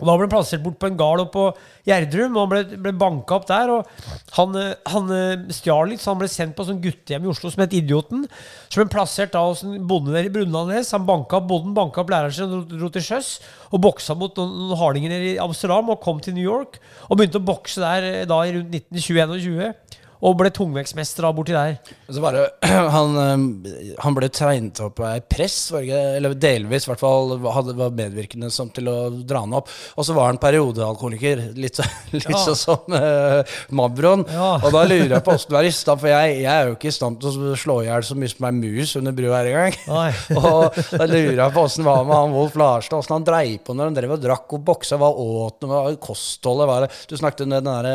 Og 0.00 0.08
Da 0.08 0.14
ble 0.16 0.26
han 0.26 0.32
plassert 0.32 0.62
bort 0.64 0.78
på 0.82 0.88
en 0.90 0.96
gard 0.98 1.22
på 1.34 1.44
Gjerdrum, 1.86 2.34
og 2.34 2.42
han 2.42 2.50
ble, 2.50 2.78
ble 2.82 2.92
banka 2.98 3.36
opp 3.36 3.46
der. 3.46 3.70
og 3.70 3.86
Han, 4.34 4.56
eh, 4.58 4.74
han 4.90 5.12
eh, 5.14 5.44
stjal 5.54 5.92
litt, 5.92 6.02
så 6.02 6.12
han 6.12 6.22
ble 6.22 6.28
sendt 6.30 6.56
på 6.58 6.66
sånn 6.66 6.80
guttehjem 6.82 7.26
i 7.26 7.30
Oslo 7.30 7.52
som 7.52 7.62
het 7.62 7.76
Idioten. 7.78 8.24
Så 8.66 8.82
ble 8.82 8.88
plassert 8.90 9.34
da 9.36 9.44
hos 9.46 9.62
en 9.66 9.78
bonde 9.86 10.14
der 10.14 10.26
i 10.26 10.32
Brunlandnes. 10.34 10.90
Han 10.96 11.06
banka 11.06 11.38
opp 11.38 11.46
bonden, 11.52 11.76
banka 11.76 12.02
opp 12.02 12.10
læreren 12.10 12.34
sin, 12.34 12.50
dro, 12.50 12.64
dro 12.66 12.90
til 12.94 13.06
sjøs 13.06 13.36
og 13.70 13.82
boksa 13.86 14.16
mot 14.18 14.34
noen, 14.38 14.52
noen 14.64 14.80
hardinger 14.80 15.28
i 15.30 15.32
Amsterdam 15.42 15.88
og 15.94 16.02
kom 16.02 16.18
til 16.22 16.34
New 16.34 16.46
York. 16.46 16.80
Og 17.08 17.18
begynte 17.20 17.38
å 17.42 17.46
bokse 17.46 17.82
der 17.84 18.08
eh, 18.10 18.26
da 18.30 18.42
rundt 18.42 18.74
1921. 18.74 19.78
Og 20.24 20.36
ble 20.40 20.48
tungvektsmester 20.54 21.26
borti 21.36 21.52
der. 21.52 21.74
Det, 22.08 22.44
han, 22.96 23.16
eh, 23.20 23.90
han 24.00 24.14
ble 24.16 24.28
tegnet 24.32 24.80
opp 24.80 25.02
av 25.04 25.18
press, 25.28 25.56
eller 25.76 26.32
delvis 26.40 26.86
i 26.86 26.90
hvert 26.90 27.02
fall, 27.02 27.34
var 27.44 27.92
medvirkende 27.92 28.48
som 28.52 28.70
til 28.72 28.88
å 28.88 28.96
dra 29.20 29.42
han 29.44 29.52
opp. 29.58 29.68
Og 29.98 30.06
så 30.08 30.16
var 30.16 30.30
han 30.30 30.40
periodealkoholiker, 30.40 31.42
litt, 31.60 31.80
litt 32.14 32.30
Ja. 32.30 32.40
sånn 32.40 32.56
som 32.56 32.94
uh, 32.96 33.42
Mabron. 33.76 34.24
Ja. 34.32 34.54
Og 34.64 34.72
da 34.74 34.86
lurer 34.88 35.12
jeg 35.18 35.26
på 35.26 35.34
åssen 35.36 35.52
du 35.52 35.58
er 35.60 35.68
i 35.68 35.74
stand, 35.76 36.00
for 36.00 36.08
jeg, 36.10 36.38
jeg 36.40 36.50
er 36.54 36.70
jo 36.70 36.78
ikke 36.78 36.88
i 36.88 36.96
stand 36.96 37.20
til 37.20 37.44
å 37.52 37.58
slå 37.60 37.78
i 37.82 37.90
hjel 37.90 38.08
så 38.08 38.16
mye 38.18 38.32
som 38.32 38.48
ei 38.48 38.54
mus 38.56 38.96
under 39.00 39.16
brua 39.16 39.42
her 39.42 39.50
engang. 39.52 39.76
Og 40.40 40.80
da 40.94 41.10
lurer 41.10 41.42
jeg 41.44 41.54
på 41.58 41.66
åssen 41.68 41.84
var 41.86 42.00
med 42.08 42.16
han 42.16 42.34
Wolf 42.34 42.56
Larsen, 42.60 42.96
åssen 42.96 43.18
han 43.18 43.28
dreiv 43.28 43.60
på 43.66 43.76
når 43.76 43.90
han 43.92 44.00
drev 44.00 44.16
og 44.16 44.24
drakk 44.24 44.56
og 44.56 44.64
boksa, 44.72 44.98
hva 45.00 45.12
åt 45.12 45.68
han, 45.68 46.00
kostholdet 46.00 46.70
var. 46.72 46.88
det? 46.88 47.04
Du 47.12 47.16
snakket 47.20 47.44
om 47.44 47.54
den 47.58 47.68
derre 47.68 47.94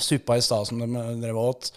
suppa 0.00 0.38
i 0.38 0.44
stad 0.44 0.68
som 0.68 0.80
de 0.80 0.88
drev 1.22 1.36
og 1.36 1.52
åt, 1.52 1.70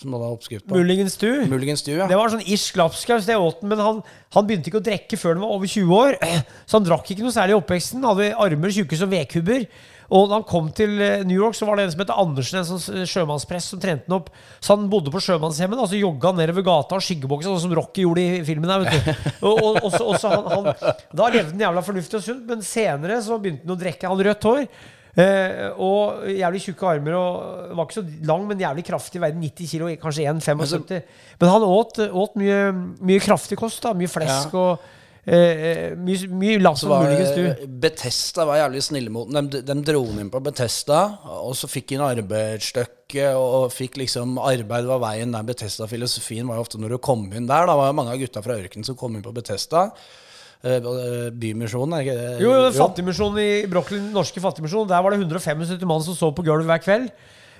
som 0.00 0.14
hadde 0.16 0.32
oppskrift 0.32 0.66
på. 0.66 0.80
Muligens 0.80 1.16
du. 1.20 1.28
Muligens 1.50 1.84
du, 1.84 1.92
ja. 1.92 2.08
Det 2.08 2.16
var 2.16 2.32
sånn 2.32 2.44
irsk 2.46 2.78
lapskaus, 2.80 3.28
det 3.28 3.36
åt 3.36 3.60
han, 3.60 3.70
men 3.72 3.84
han, 3.84 4.02
han 4.34 4.48
begynte 4.48 4.72
ikke 4.72 4.80
å 4.80 4.88
drikke 4.88 5.20
før 5.20 5.36
han 5.36 5.44
var 5.44 5.54
over 5.58 5.70
20 5.70 5.96
år. 5.96 6.18
Så 6.64 6.78
han 6.78 6.88
drakk 6.88 7.12
ikke 7.12 7.26
noe 7.26 7.36
særlig 7.36 7.56
i 7.56 7.60
oppveksten. 7.60 8.06
Hadde 8.08 8.30
armer 8.40 8.72
tjukke 8.74 8.98
som 9.00 9.12
vedkubber. 9.12 9.66
Og 10.10 10.26
da 10.26 10.40
han 10.40 10.46
kom 10.46 10.70
til 10.74 10.96
eh, 10.98 11.22
New 11.22 11.38
York, 11.38 11.54
så 11.54 11.66
var 11.68 11.78
det 11.78 11.84
en 11.86 11.92
som 11.92 12.00
het 12.02 12.12
Andersen, 12.12 12.58
en 12.58 12.66
sånn 12.66 13.06
sjømannsprest, 13.06 13.70
som 13.70 13.82
trente 13.82 14.10
han 14.10 14.16
opp. 14.16 14.32
Så 14.58 14.74
han 14.74 14.88
bodde 14.90 15.12
på 15.14 15.22
sjømannshjemmet, 15.22 15.78
og 15.78 15.90
så 15.90 16.00
jogga 16.00 16.32
han 16.32 16.40
nedover 16.40 16.66
gata 16.66 16.98
og 16.98 17.04
skyggeboksa, 17.06 17.52
sånn 17.52 17.68
som 17.68 17.74
Rocky 17.78 18.02
gjorde 18.02 18.24
i 18.24 18.40
filmen 18.46 18.72
du. 18.82 19.12
Og, 19.46 19.54
og, 19.54 19.78
og 19.84 19.92
så, 19.94 20.02
og 20.02 20.18
så 20.20 20.32
han, 20.32 20.48
han, 20.50 20.96
da 21.14 21.28
levde 21.30 21.54
han 21.54 21.62
jævla 21.62 21.84
fornuftig 21.86 22.18
og 22.18 22.24
sunt, 22.26 22.42
men 22.48 22.64
senere 22.66 23.20
så 23.22 23.38
begynte 23.38 23.68
han 23.68 23.76
å 23.76 23.78
drikke. 23.78 24.08
Han 24.08 24.18
hadde 24.18 24.26
rødt 24.32 24.48
hår. 24.50 24.66
Eh, 25.18 25.66
og 25.82 26.22
jævlig 26.30 26.60
tjukke 26.62 26.86
armer 26.86 27.16
og 27.18 27.74
var 27.74 27.88
ikke 27.88 27.98
så 27.98 28.04
lang, 28.28 28.46
men 28.46 28.60
jævlig 28.62 28.84
kraftig. 28.86 29.20
Veide 29.22 29.40
90 29.42 29.72
kilo, 29.74 29.90
kanskje 29.98 30.28
1,75. 30.30 31.02
Men 31.40 31.50
han 31.50 31.66
åt, 31.66 31.98
åt 32.10 32.38
mye, 32.38 32.62
mye 33.02 33.20
kraftig 33.24 33.58
kost. 33.58 33.82
da 33.82 33.92
Mye 33.96 34.10
flesk 34.10 34.54
Ja. 34.54 34.60
og 34.60 34.78
eh, 35.26 35.96
mye, 35.98 36.28
mye 36.30 36.60
Så 36.76 36.86
og 36.86 36.90
var 36.94 37.02
muligens 37.08 37.34
du. 37.34 37.66
Betesta 37.82 38.46
var 38.46 38.60
jævlig 38.62 38.82
snille 38.86 39.10
mot 39.10 39.28
dem. 39.34 39.50
De, 39.50 39.62
de 39.66 39.76
dro 39.82 40.04
inn 40.14 40.30
på 40.30 40.40
Betesta, 40.46 41.00
og 41.42 41.56
så 41.58 41.66
fikk 41.68 41.96
han 41.98 42.06
arbeidsstykke, 42.12 43.32
og 43.34 43.72
fikk 43.74 43.98
liksom 44.00 44.38
arbeid 44.38 44.86
var 44.86 45.02
veien 45.02 45.34
der. 45.34 45.42
Betesta-filosofien 45.50 46.46
var 46.48 46.60
jo 46.60 46.64
ofte 46.68 46.78
når 46.80 46.94
du 46.94 46.98
kom 47.02 47.26
inn 47.32 47.50
der. 47.50 47.66
Da 47.66 47.74
var 47.76 47.90
det 47.90 47.98
mange 47.98 48.14
av 48.14 48.22
gutta 48.22 48.42
fra 48.46 48.56
ørkenen 48.62 48.86
som 48.86 48.96
kom 48.98 49.16
inn 49.18 49.26
på 49.26 49.34
Betesta. 49.34 49.88
Eh, 50.62 51.30
Bymisjonen, 51.40 51.94
er 51.96 52.04
ikke 52.04 52.16
det? 52.18 52.30
Jo, 52.44 52.50
jo, 52.52 52.70
Fattigmisjonen 52.76 53.38
i 53.40 53.66
Brooklyn, 53.70 54.10
norske 54.12 54.40
fattigmisjonen. 54.44 54.88
der 54.90 55.02
var 55.02 55.10
det 55.14 55.20
175 55.22 55.86
mann 55.88 56.02
som 56.04 56.14
så 56.14 56.28
på 56.36 56.44
gulvet 56.44 56.66
hver 56.68 56.82
kveld. 56.84 57.10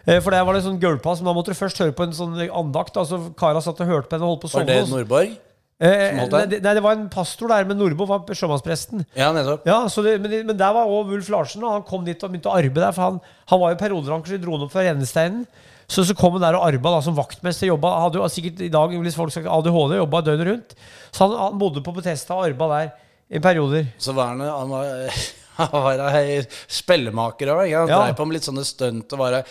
Eh, 0.07 0.21
For 0.21 0.30
der 0.30 0.45
var 0.45 0.52
det 0.57 0.64
sånn 0.64 0.80
gulvpass, 0.80 1.21
men 1.21 1.30
da 1.30 1.37
måtte 1.37 1.52
du 1.54 1.59
først 1.59 1.78
høre 1.80 1.92
på 1.97 2.04
en 2.04 2.12
sånn 2.12 2.37
andakt. 2.49 2.97
Altså 3.00 3.33
Kara 3.37 3.61
satt 3.61 3.80
og 3.80 3.87
hørte 3.88 4.09
på 4.09 4.16
henne 4.19 4.28
og 4.28 4.37
holdt 4.37 4.45
på 4.45 4.50
å 4.52 4.59
Var 4.61 4.69
det. 4.69 4.83
Nordborg? 4.88 5.38
Eh, 5.80 6.12
nei, 6.28 6.45
det- 6.45 6.61
nei, 6.62 6.75
det 6.75 6.83
var 6.83 6.92
en 6.92 7.09
pastor 7.09 7.49
der, 7.49 7.64
men 7.64 7.78
Nordmo 7.78 8.04
var 8.04 8.19
sjømannspresten. 8.28 9.07
Ja, 9.16 9.33
nettopp. 9.33 9.64
Ja, 9.64 9.87
så 9.88 10.02
det, 10.04 10.21
men, 10.21 10.30
men 10.47 10.57
der 10.59 10.73
var 10.75 10.85
også 10.85 11.09
Wulf 11.09 11.28
Larsen, 11.30 11.64
og 11.64 11.73
han 11.73 11.83
kom 11.88 12.04
dit 12.04 12.23
og 12.23 12.30
begynte 12.30 12.52
å 12.52 12.57
arbeide 12.61 12.85
der. 12.85 12.92
For 12.92 13.00
han, 13.02 13.21
han 13.49 13.61
var 13.61 13.71
jo 13.73 13.76
perioderanker, 13.80 14.26
så 14.28 14.37
de 14.37 14.45
dro 14.45 14.59
han 14.59 14.66
opp 14.66 14.73
fra 14.73 14.83
rennesteinen. 14.85 15.47
Så, 15.91 16.05
så 16.07 16.15
kom 16.15 16.37
han 16.37 16.45
der 16.45 16.55
og 16.59 16.63
arba 16.69 16.93
da, 16.95 17.01
som 17.03 17.17
vaktmester. 17.19 17.67
Jobba, 17.73 17.91
hadde 18.05 18.21
jo 18.21 18.29
sikkert 18.31 18.61
i 18.63 18.71
dag 18.71 18.93
hvis 18.95 19.17
folk 19.19 19.35
sagt 19.35 19.49
ADHD, 19.51 19.97
jobba 19.99 20.21
døgnet 20.29 20.47
rundt. 20.53 20.75
Så 21.11 21.27
han, 21.27 21.35
han 21.41 21.59
bodde 21.59 21.83
på 21.83 21.95
Betesta 21.97 22.37
og 22.39 22.47
arba 22.47 22.69
der 22.77 22.93
i 23.35 23.43
perioder. 23.43 23.89
Så 23.99 24.15
var 24.15 24.33
han, 24.33 24.45
han 24.47 24.71
var, 24.71 25.21
han 25.61 25.75
var 25.75 26.05
ei 26.23 26.41
spellemaker 26.71 27.51
òg. 27.57 27.67
Han 27.75 27.91
Ja. 27.91 28.01
dreiv 28.05 28.17
på 28.23 28.27
med 28.31 28.39
litt 28.39 28.47
sånne 28.47 28.65
stunt. 28.67 29.11
og 29.17 29.23
bare 29.25 29.43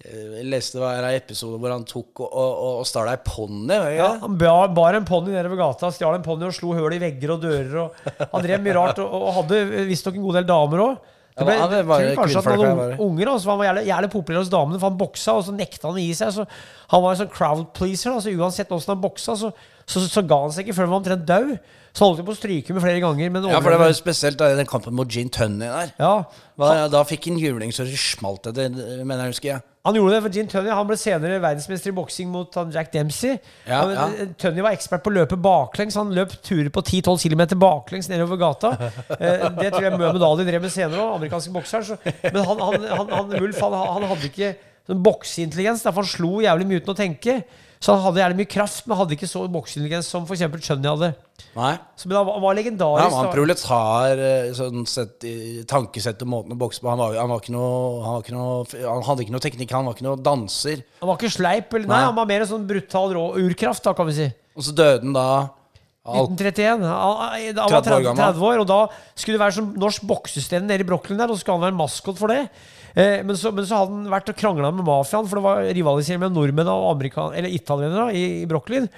Jeg 0.00 0.46
leste 0.48 0.78
det 0.78 0.84
var 0.86 1.04
ei 1.10 1.16
episode 1.18 1.58
hvor 1.60 1.74
han 1.74 1.82
tok 1.84 2.22
og, 2.24 2.30
og, 2.32 2.52
og 2.80 2.86
stjal 2.88 3.10
ei 3.12 3.18
ponni. 3.26 3.74
var 3.74 3.90
Ja, 3.92 4.08
han 4.22 4.38
bar, 4.40 4.70
bar 4.78 4.96
en 4.96 5.04
ponni 5.10 5.34
nedover 5.34 5.58
gata, 5.60 5.90
stjal 5.92 6.16
en 6.16 6.24
ponni 6.24 6.46
og 6.48 6.54
slo 6.56 6.70
hull 6.78 6.94
i 6.96 7.02
vegger 7.02 7.34
og 7.34 7.42
dører. 7.42 7.74
Og 7.82 8.30
han 8.38 8.46
drev 8.46 8.62
mye 8.64 8.78
rart, 8.78 9.02
og, 9.02 9.10
og 9.26 9.34
hadde 9.42 9.64
visstnok 9.90 10.16
en 10.16 10.24
god 10.28 10.38
del 10.40 10.48
damer 10.54 10.84
òg. 10.86 11.16
Ja, 11.40 11.46
hva- 11.46 11.58
han 11.60 11.86
var 11.88 12.00
tror 12.04 12.16
kanskje 12.20 12.38
at 12.38 12.44
han 12.44 12.58
hadde 12.60 12.76
var 12.76 12.88
det? 12.90 12.98
un- 12.98 13.06
unger, 13.10 13.26
altså, 13.32 13.50
han 13.50 13.58
var 13.58 13.66
jævlig, 13.70 13.86
jævlig 13.90 14.10
populær 14.12 14.38
hos 14.42 14.48
damene. 14.52 14.78
For 14.80 14.88
han 14.90 14.98
boksa, 14.98 15.32
og 15.36 15.44
så 15.44 15.52
nekta 15.56 15.88
han 15.88 15.96
å 15.96 16.00
gi 16.04 16.12
seg. 16.14 16.32
Så 16.36 16.46
han 16.90 17.02
var 17.02 17.10
en 17.14 17.20
sånn 17.22 17.32
crowd 17.34 17.66
pleaser. 17.74 18.12
Altså, 18.12 18.30
uansett 18.36 18.68
åssen 18.76 18.94
han 18.94 19.00
boksa, 19.02 19.36
så, 19.36 19.52
så, 19.90 20.04
så 20.06 20.22
ga 20.26 20.38
han 20.44 20.52
seg 20.54 20.66
ikke 20.68 20.76
før 20.78 20.86
han 20.88 20.94
var 20.94 21.02
omtrent 21.02 21.26
død. 21.28 21.54
Så 21.90 22.06
holdt 22.06 22.20
han 22.22 22.26
på 22.28 22.34
å 22.36 22.38
stryke 22.38 22.74
med 22.76 22.84
flere 22.84 23.00
ganger. 23.02 23.32
Men 23.34 23.48
Ja, 23.50 23.58
for 23.58 23.74
det 23.74 23.80
var 23.80 23.88
jo 23.90 23.96
spesielt 23.98 24.38
da, 24.38 24.52
den 24.54 24.68
kampen 24.70 24.94
mot 24.94 25.10
Gene 25.10 25.32
Tunney 25.34 25.66
der. 25.66 25.90
ja, 25.98 26.12
Da, 26.60 26.86
da 26.92 27.00
fikk 27.08 27.26
han 27.32 27.40
juling 27.40 27.72
så 27.74 27.82
det 27.88 27.98
smalt 27.98 28.46
det 28.54 28.68
mener 28.76 29.24
jeg 29.26 29.32
husker 29.34 29.48
jeg. 29.56 29.64
Han 29.88 29.96
gjorde 29.96 30.12
det 30.12 30.20
for 30.26 30.34
Gene 30.36 30.52
Tunney. 30.52 30.70
Han 30.76 30.86
ble 30.86 30.96
senere 31.00 31.40
verdensmester 31.42 31.90
i 31.90 31.94
boksing 31.96 32.28
mot 32.30 32.54
han 32.60 32.70
Jack 32.70 32.92
Dempsey. 32.94 33.38
Ja, 33.66 33.80
Han- 33.88 34.14
ja. 34.20 34.26
Tunney 34.38 34.62
var 34.62 34.76
ekspert 34.76 35.02
på 35.02 35.10
å 35.10 35.16
løpe 35.16 35.38
baklengs. 35.40 35.96
Han 35.98 36.12
løp 36.14 36.36
turer 36.46 36.68
på 36.70 36.82
10-12 36.84 37.24
km 37.26 37.42
baklengs 37.58 38.10
nedover 38.12 38.38
gata. 38.38 38.74
Eh, 39.20 39.48
det 39.58 39.72
tror 39.74 39.82
jeg 39.88 39.96
Muhammed 39.98 40.22
Ali 40.24 40.46
drev 40.46 40.62
med 40.62 40.72
senere 40.72 41.00
òg, 41.02 41.16
amerikanske 41.18 41.50
bokseren. 41.52 41.98
Men 42.22 42.44
han, 42.46 42.60
han, 42.68 42.86
han, 42.92 43.10
han, 43.18 43.34
Wulf 43.40 43.58
han, 43.66 43.74
han 43.96 44.06
hadde 44.12 44.30
ikke 44.30 44.52
sånn 44.88 45.02
bokseintelligens, 45.04 45.82
derfor 45.84 46.04
han 46.06 46.12
slo 46.12 46.30
jævlig 46.44 46.68
mye 46.70 46.80
uten 46.84 46.94
å 46.94 46.96
tenke. 47.02 47.34
Så 47.80 47.94
han 47.94 48.02
hadde 48.04 48.20
gjerne 48.20 48.36
mye 48.36 48.48
kraft, 48.52 48.82
men 48.84 48.98
hadde 48.98 49.14
ikke 49.16 49.28
så 49.30 49.40
bokseintelligens 49.48 50.08
som 50.12 50.26
f.eks. 50.28 50.42
Chunny 50.66 50.84
hadde. 50.90 51.14
Nei. 51.54 51.70
Så, 51.96 52.10
men 52.10 52.18
han 52.18 52.26
var, 52.28 52.40
var 52.42 52.52
Ja, 52.52 52.56
legendarisk. 52.58 53.04
han 53.06 53.14
var 53.14 53.28
en 53.30 53.32
proletar 53.32 54.20
eh, 54.20 54.50
sånn 54.58 54.82
sett 54.90 55.24
i 55.24 55.36
tankesett 55.68 56.20
og 56.26 56.28
måten 56.28 56.52
å 56.52 56.58
bokse 56.60 56.82
på. 56.84 56.90
Han, 56.92 57.00
var, 57.00 57.16
han, 57.16 57.30
var 57.32 57.40
ikke 57.40 57.54
noe, 57.54 57.78
han, 58.04 58.18
var 58.18 58.26
ikke 58.26 58.34
noe, 58.36 58.82
han 58.84 59.06
hadde 59.08 59.24
ikke 59.24 59.34
noe 59.34 59.44
teknikk, 59.46 59.72
han 59.72 59.88
var 59.88 59.96
ikke 59.96 60.06
noe 60.10 60.20
danser. 60.20 60.82
Han 61.00 61.08
var 61.08 61.16
ikke 61.16 61.32
sleip, 61.32 61.72
eller, 61.72 61.88
nei, 61.88 61.96
Nei. 61.96 62.10
han 62.10 62.18
var 62.20 62.28
mer 62.28 62.44
en 62.44 62.50
sånn 62.52 62.68
brutal 62.68 63.16
rå 63.16 63.24
urkraft, 63.40 63.88
da, 63.88 63.96
kan 63.96 64.10
vi 64.10 64.18
si. 64.18 64.28
Og 64.60 64.68
så 64.68 64.76
døde 64.76 65.00
han 65.06 65.16
da 65.16 65.26
av 66.10 66.28
1931. 66.28 66.84
Han, 66.84 67.16
var 67.16 67.40
30 67.40 67.64
år 67.64 67.72
var 67.72 67.86
30, 67.88 68.04
gammel. 68.10 68.20
30 68.20 68.44
år, 68.50 68.60
og 68.62 68.68
da 68.68 68.78
skulle 69.14 69.38
det 69.38 69.42
være 69.46 69.56
som 69.56 69.72
norsk 69.86 70.04
boksestevne 70.12 70.68
nede 70.68 70.84
i 70.84 70.88
Brooklyn 70.88 71.20
der, 71.20 71.32
og 71.32 71.36
så 71.40 71.44
skulle 71.44 71.58
han 71.60 71.66
være 71.70 71.80
maskot 71.80 72.20
for 72.20 72.32
det. 72.32 72.44
Eh, 72.94 73.20
men, 73.22 73.36
så, 73.38 73.52
men 73.54 73.66
så 73.68 73.78
hadde 73.80 73.94
han 73.94 74.08
vært 74.10 74.32
og 74.32 74.38
krangla 74.40 74.70
med 74.74 74.86
mafiaen, 74.86 75.28
for 75.30 75.38
det 75.38 75.44
var 75.46 75.62
rivalisering 75.76 76.20
mellom 76.24 76.38
nordmenn 76.40 76.70
og 76.72 77.04
eller 77.06 77.48
italienere 77.54 78.08
i, 78.16 78.24
i 78.42 78.48
Brooklyn. 78.50 78.88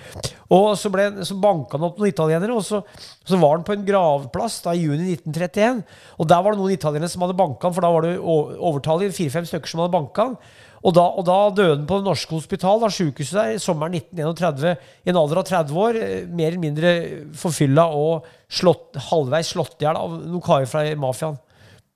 Og 0.53 0.73
så, 0.81 0.91
ble, 0.93 1.11
så 1.29 1.37
banka 1.41 1.77
han 1.79 1.87
opp 1.89 2.01
noen 2.01 2.13
italienere, 2.13 2.57
og 2.57 2.65
så, 2.67 2.83
så 3.29 3.39
var 3.41 3.59
han 3.59 3.67
på 3.69 3.77
en 3.77 3.87
gravplass 3.89 4.63
da, 4.65 4.75
i 4.77 4.85
juni 4.87 5.15
1931. 5.19 5.85
Og 6.19 6.29
der 6.29 6.43
var 6.45 6.53
det 6.57 6.63
noen 6.63 6.75
italienere 6.77 7.13
som 7.13 7.25
hadde 7.27 7.37
banka 7.39 7.69
han, 7.69 7.77
for 7.77 7.85
da 7.85 7.93
var 7.95 8.07
det 8.09 8.17
o- 8.21 8.53
overtallig 8.73 9.13
fire-fem 9.17 9.49
stykker 9.49 9.73
som 9.73 9.85
hadde 9.85 9.95
banka 9.97 10.29
han. 10.31 10.37
Og 10.83 10.91
da, 10.97 11.05
og 11.15 11.23
da 11.29 11.35
døde 11.55 11.77
han 11.77 11.85
på 11.87 12.01
Det 12.01 12.09
norske 12.09 12.35
hospital, 12.35 12.81
da, 12.83 12.89
sykehuset 12.91 13.37
der, 13.39 13.61
sommeren 13.63 13.95
1931, 14.01 14.73
i 15.07 15.13
en 15.13 15.19
alder 15.21 15.39
av 15.39 15.47
30 15.47 15.77
år. 15.79 15.99
eh, 16.03 16.25
Mer 16.27 16.49
eller 16.51 16.65
mindre 16.65 16.91
forfylla 17.39 17.85
og 17.95 18.27
slått, 18.51 18.99
halvveis 19.13 19.53
slått 19.55 19.77
i 19.79 19.87
hjel 19.87 20.01
av 20.01 20.17
noen 20.25 20.43
karer 20.43 20.67
fra 20.67 20.83
mafiaen. 20.99 21.39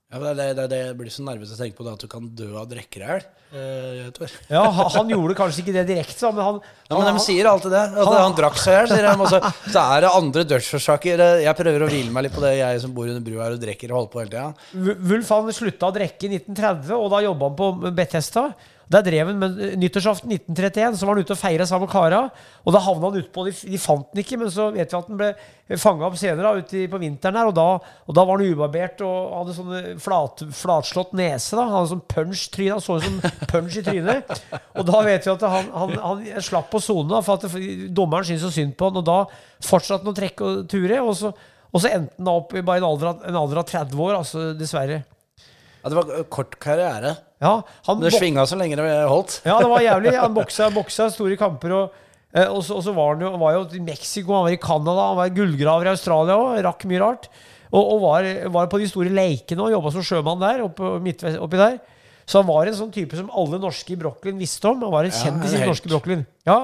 Ja, 0.07 0.19
det, 0.23 0.53
det, 0.55 0.65
det, 0.71 0.77
blir 0.95 1.11
så 1.11 1.23
nervøs 1.25 1.49
å 1.51 1.57
tenke 1.59 1.75
på 1.75 1.83
det, 1.83 1.97
at 1.97 2.03
du 2.05 2.07
kan 2.07 2.27
dø 2.31 2.53
av 2.55 2.69
drikkehjel. 2.71 3.25
Eh, 3.51 4.05
Tor. 4.15 4.31
Ja, 4.47 4.61
han, 4.71 4.87
han 4.93 5.09
gjorde 5.11 5.35
kanskje 5.35 5.65
ikke 5.65 5.73
det 5.75 5.83
direkte, 5.89 6.29
men 6.31 6.45
han, 6.45 6.61
Ja, 6.87 6.93
men 6.93 7.03
han, 7.09 7.17
de 7.19 7.23
sier 7.25 7.49
alltid 7.51 7.75
det. 7.75 7.81
At 7.91 8.07
han- 8.07 8.15
han, 8.21 8.37
drakk 8.37 8.55
seg 8.61 8.71
i 8.71 8.77
hjel, 8.77 8.87
sier 8.93 9.07
de. 9.07 9.11
Og 9.19 9.33
så, 9.33 9.83
er 9.83 10.05
det 10.05 10.13
andre 10.21 10.45
dødsårsaker. 10.53 11.23
Jeg 11.43 11.59
prøver 11.59 11.83
å 11.83 11.89
hvile 11.91 12.15
meg 12.15 12.23
litt 12.27 12.37
på 12.37 12.45
det, 12.45 12.53
jeg 12.61 12.81
som 12.85 12.95
bor 12.95 13.11
under 13.11 13.25
brua 13.27 13.43
her 13.49 13.57
og 13.57 13.61
drikker 13.65 13.91
og 13.91 13.99
holder 13.99 14.13
på 14.13 14.23
hele 14.23 14.31
tida. 14.31 14.95
Wulf 15.11 15.33
han 15.35 15.51
slutta 15.59 15.91
å 15.91 15.95
drikke 15.99 16.29
i 16.29 16.33
1930, 16.39 16.95
og 16.95 17.11
da 17.11 17.21
jobba 17.27 17.51
han 17.51 17.59
på 17.59 17.69
Bethesda. 17.99 18.45
Der 18.87 19.03
drev 19.03 19.27
han 19.27 19.39
med 19.41 19.57
nyttårsaften 19.81 20.31
1931, 20.31 20.95
så 20.95 21.07
var 21.07 21.17
han 21.17 21.25
ute 21.25 21.35
og 21.35 21.39
feira 21.39 21.65
sammen 21.67 21.89
med 21.89 21.91
kara. 21.91 22.21
Og 22.63 22.71
da 22.71 22.79
havna 22.85 23.09
han 23.09 23.19
utpå, 23.19 23.43
de, 23.43 23.51
de 23.67 23.79
fant 23.83 24.05
han 24.13 24.21
ikke, 24.21 24.37
men 24.39 24.51
så 24.53 24.69
vet 24.71 24.93
vi 24.93 24.99
at 24.99 25.09
han 25.09 25.19
ble 25.19 25.79
fanga 25.81 26.07
opp 26.07 26.15
senere, 26.19 26.53
ute 26.61 26.85
på 26.87 27.01
vinteren 27.01 27.35
her, 27.35 27.49
og 27.51 27.57
da, 27.57 27.65
og 28.07 28.15
da 28.15 28.23
var 28.23 28.39
han 28.39 28.53
ubarbert 28.55 29.03
og 29.03 29.33
hadde 29.41 29.55
sånn 29.57 29.99
flat, 30.03 30.45
flatslått 30.55 31.11
nese. 31.19 31.57
da, 31.57 31.65
Han 31.65 31.75
hadde 31.75 31.91
sånn 31.91 32.05
punch-tryne, 32.13 32.77
han 32.77 32.85
så 32.85 32.95
ut 33.01 33.09
som 33.09 33.19
punch 33.51 33.75
i 33.81 33.83
trynet. 33.89 34.31
Og 34.77 34.87
da 34.87 35.03
vet 35.09 35.27
vi 35.27 35.33
at 35.35 35.45
han, 35.57 35.69
han, 35.83 35.93
han 36.05 36.47
slapp 36.47 36.71
på 36.71 36.83
sone, 36.83 37.11
da, 37.11 37.19
for 37.27 37.35
at 37.35 37.51
det, 37.51 37.91
dommeren 37.91 38.29
syntes 38.29 38.47
så 38.47 38.55
synd 38.55 38.77
på 38.79 38.87
han, 38.87 39.01
og 39.03 39.07
da 39.11 39.19
fortsatte 39.67 40.07
han 40.07 40.15
å 40.15 40.17
trekke 40.21 40.47
og 40.47 40.63
ture, 40.71 41.03
og 41.03 41.11
så, 41.19 41.35
og 41.67 41.83
så 41.83 41.91
endte 41.91 42.15
han 42.21 42.33
opp 42.37 42.55
i 42.55 42.63
bare 42.63 42.79
en 42.79 42.87
alder, 42.93 43.19
en 43.27 43.43
alder 43.43 43.65
av 43.65 43.67
30 43.67 44.07
år, 44.07 44.15
altså 44.21 44.47
dessverre. 44.55 45.03
Ja, 45.83 45.89
det 45.91 45.97
var 45.99 46.27
kort 46.33 46.57
karriere. 46.63 47.15
Ja, 47.43 47.61
han 47.85 47.99
Men 47.99 48.07
det 48.07 48.17
svinga 48.17 48.45
så 48.49 48.57
lenge 48.57 48.77
det 48.79 48.85
holdt. 49.07 49.41
ja, 49.45 49.59
det 49.61 49.69
var 49.69 49.83
jævlig. 49.85 50.13
Han 50.17 50.33
boksa, 50.39 50.69
boksa 50.73 51.09
store 51.13 51.37
kamper. 51.39 51.75
Og, 51.77 51.99
eh, 52.33 52.47
og, 52.47 52.63
så, 52.65 52.79
og 52.79 52.85
så 52.85 52.95
var 52.97 53.13
han 53.13 53.27
jo, 53.27 53.33
var 53.41 53.59
jo 53.59 53.67
i 53.77 53.83
Mexico, 53.83 54.33
han 54.33 54.47
var 54.47 54.55
i 54.55 54.61
Canada, 54.61 55.11
han 55.11 55.19
var 55.21 55.35
gullgraver 55.35 55.89
i 55.89 55.93
Australia 55.93 56.39
òg. 56.39 56.57
Rakk 56.65 56.87
mye 56.89 57.03
rart. 57.03 57.29
Og, 57.67 57.81
og 57.81 58.01
var, 58.05 58.25
var 58.55 58.71
på 58.71 58.79
de 58.81 58.87
store 58.89 59.11
leikene 59.13 59.65
og 59.65 59.73
jobba 59.75 59.93
som 59.93 60.05
sjømann 60.05 60.41
der. 60.41 60.65
Oppe, 60.65 60.97
oppi 60.97 61.61
der. 61.61 61.77
Så 62.27 62.41
han 62.41 62.47
var 62.49 62.67
en 62.67 62.75
sånn 62.75 62.91
type 62.91 63.15
som 63.15 63.29
alle 63.31 63.59
norske 63.61 63.93
i 63.95 63.99
Brooklyn 63.99 64.39
visste 64.39 64.67
om. 64.67 64.81
Han 64.83 64.91
var 64.91 65.07
en 65.07 65.15
kjendis 65.15 65.53
ja, 65.55 65.61
i 65.63 65.69
norske 65.69 65.87
Brooklyn. 65.87 66.25
Ja, 66.47 66.57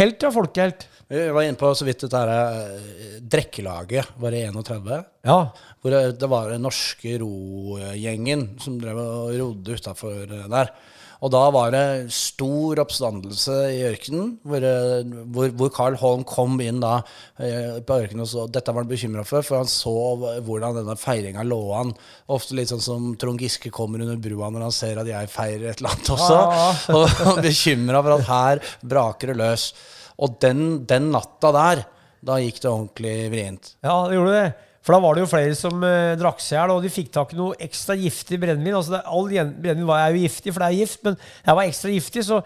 Helt, 0.00 0.22
ja. 0.22 0.30
Folkehelt. 0.32 0.86
Vi 1.10 1.26
var 1.28 1.44
inne 1.44 1.58
på 1.60 1.68
så 1.76 1.84
vidt 1.84 2.06
dette 2.06 2.20
her 2.22 2.30
eh, 2.32 3.16
drikkelaget 3.20 4.14
var 4.22 4.32
i 4.32 4.44
31. 4.46 4.94
Ja. 5.26 5.40
Hvor 5.82 5.96
det 6.16 6.30
var 6.30 6.48
den 6.54 6.64
norske 6.64 7.18
rogjengen 7.20 8.46
som 8.62 8.78
drev 8.80 8.96
og 9.02 9.34
rodde 9.36 9.76
utafor 9.76 10.22
der. 10.30 10.72
Og 11.20 11.32
da 11.34 11.42
var 11.52 11.72
det 11.74 12.12
stor 12.16 12.80
oppstandelse 12.80 13.56
i 13.74 13.82
ørkenen, 13.90 14.32
hvor, 14.46 14.64
eh, 14.64 15.10
hvor, 15.34 15.50
hvor 15.58 15.72
Carl 15.76 15.98
Holm 16.00 16.24
kom 16.28 16.56
inn 16.64 16.80
da 16.80 17.02
eh, 17.36 17.76
på 17.84 17.98
ørkenen 18.04 18.24
og 18.24 18.30
så 18.30 18.46
Dette 18.48 18.72
var 18.72 18.86
han 18.86 18.90
bekymra 18.90 19.24
for, 19.28 19.44
for 19.44 19.60
han 19.60 19.68
så 19.68 19.92
hvordan 20.46 20.78
denne 20.80 20.96
feiringa 21.00 21.44
lå 21.44 21.60
an. 21.76 21.92
Ofte 22.32 22.56
litt 22.56 22.72
sånn 22.72 22.84
som 22.84 23.10
Trond 23.20 23.42
Giske 23.42 23.72
kommer 23.74 24.00
under 24.00 24.16
brua 24.20 24.48
når 24.48 24.66
han 24.68 24.74
ser 24.74 25.02
at 25.02 25.12
jeg 25.12 25.32
feirer 25.32 25.68
et 25.74 25.82
eller 25.82 25.92
annet 25.92 26.12
også. 26.16 26.40
Ja, 26.40 26.72
Og 27.00 27.44
bekymra 27.44 28.02
for 28.06 28.16
at 28.16 28.28
her 28.30 28.64
braker 28.96 29.34
det 29.34 29.40
løs. 29.42 29.70
Og 30.20 30.40
den, 30.40 30.64
den 30.88 31.12
natta 31.12 31.52
der, 31.56 31.84
da 32.24 32.40
gikk 32.40 32.64
det 32.64 32.72
ordentlig 32.72 33.14
vrient. 33.32 33.72
Ja, 33.84 34.02
det 34.08 34.16
gjorde 34.16 34.36
det. 34.36 34.50
For 34.80 34.96
da 34.96 35.02
var 35.04 35.16
det 35.16 35.26
jo 35.26 35.28
flere 35.28 35.56
som 35.58 35.82
uh, 35.84 36.16
drakk 36.16 36.40
seg 36.40 36.56
i 36.56 36.58
hjel, 36.58 36.72
og 36.72 36.84
de 36.84 36.92
fikk 36.92 37.10
tak 37.12 37.34
i 37.34 37.38
noe 37.38 37.56
ekstra 37.60 37.96
giftig 38.00 38.38
brennevin. 38.40 38.78
Altså 38.78 38.96
det, 38.96 39.02
all 39.04 39.28
brennevin 39.28 39.88
var 39.88 40.06
er 40.06 40.16
jo 40.16 40.24
giftig, 40.24 40.54
for 40.54 40.64
det 40.64 40.70
er 40.70 40.80
gift, 40.80 41.02
men 41.04 41.18
det 41.20 41.56
var 41.58 41.68
ekstra 41.68 41.92
giftig, 41.92 42.24
så 42.30 42.40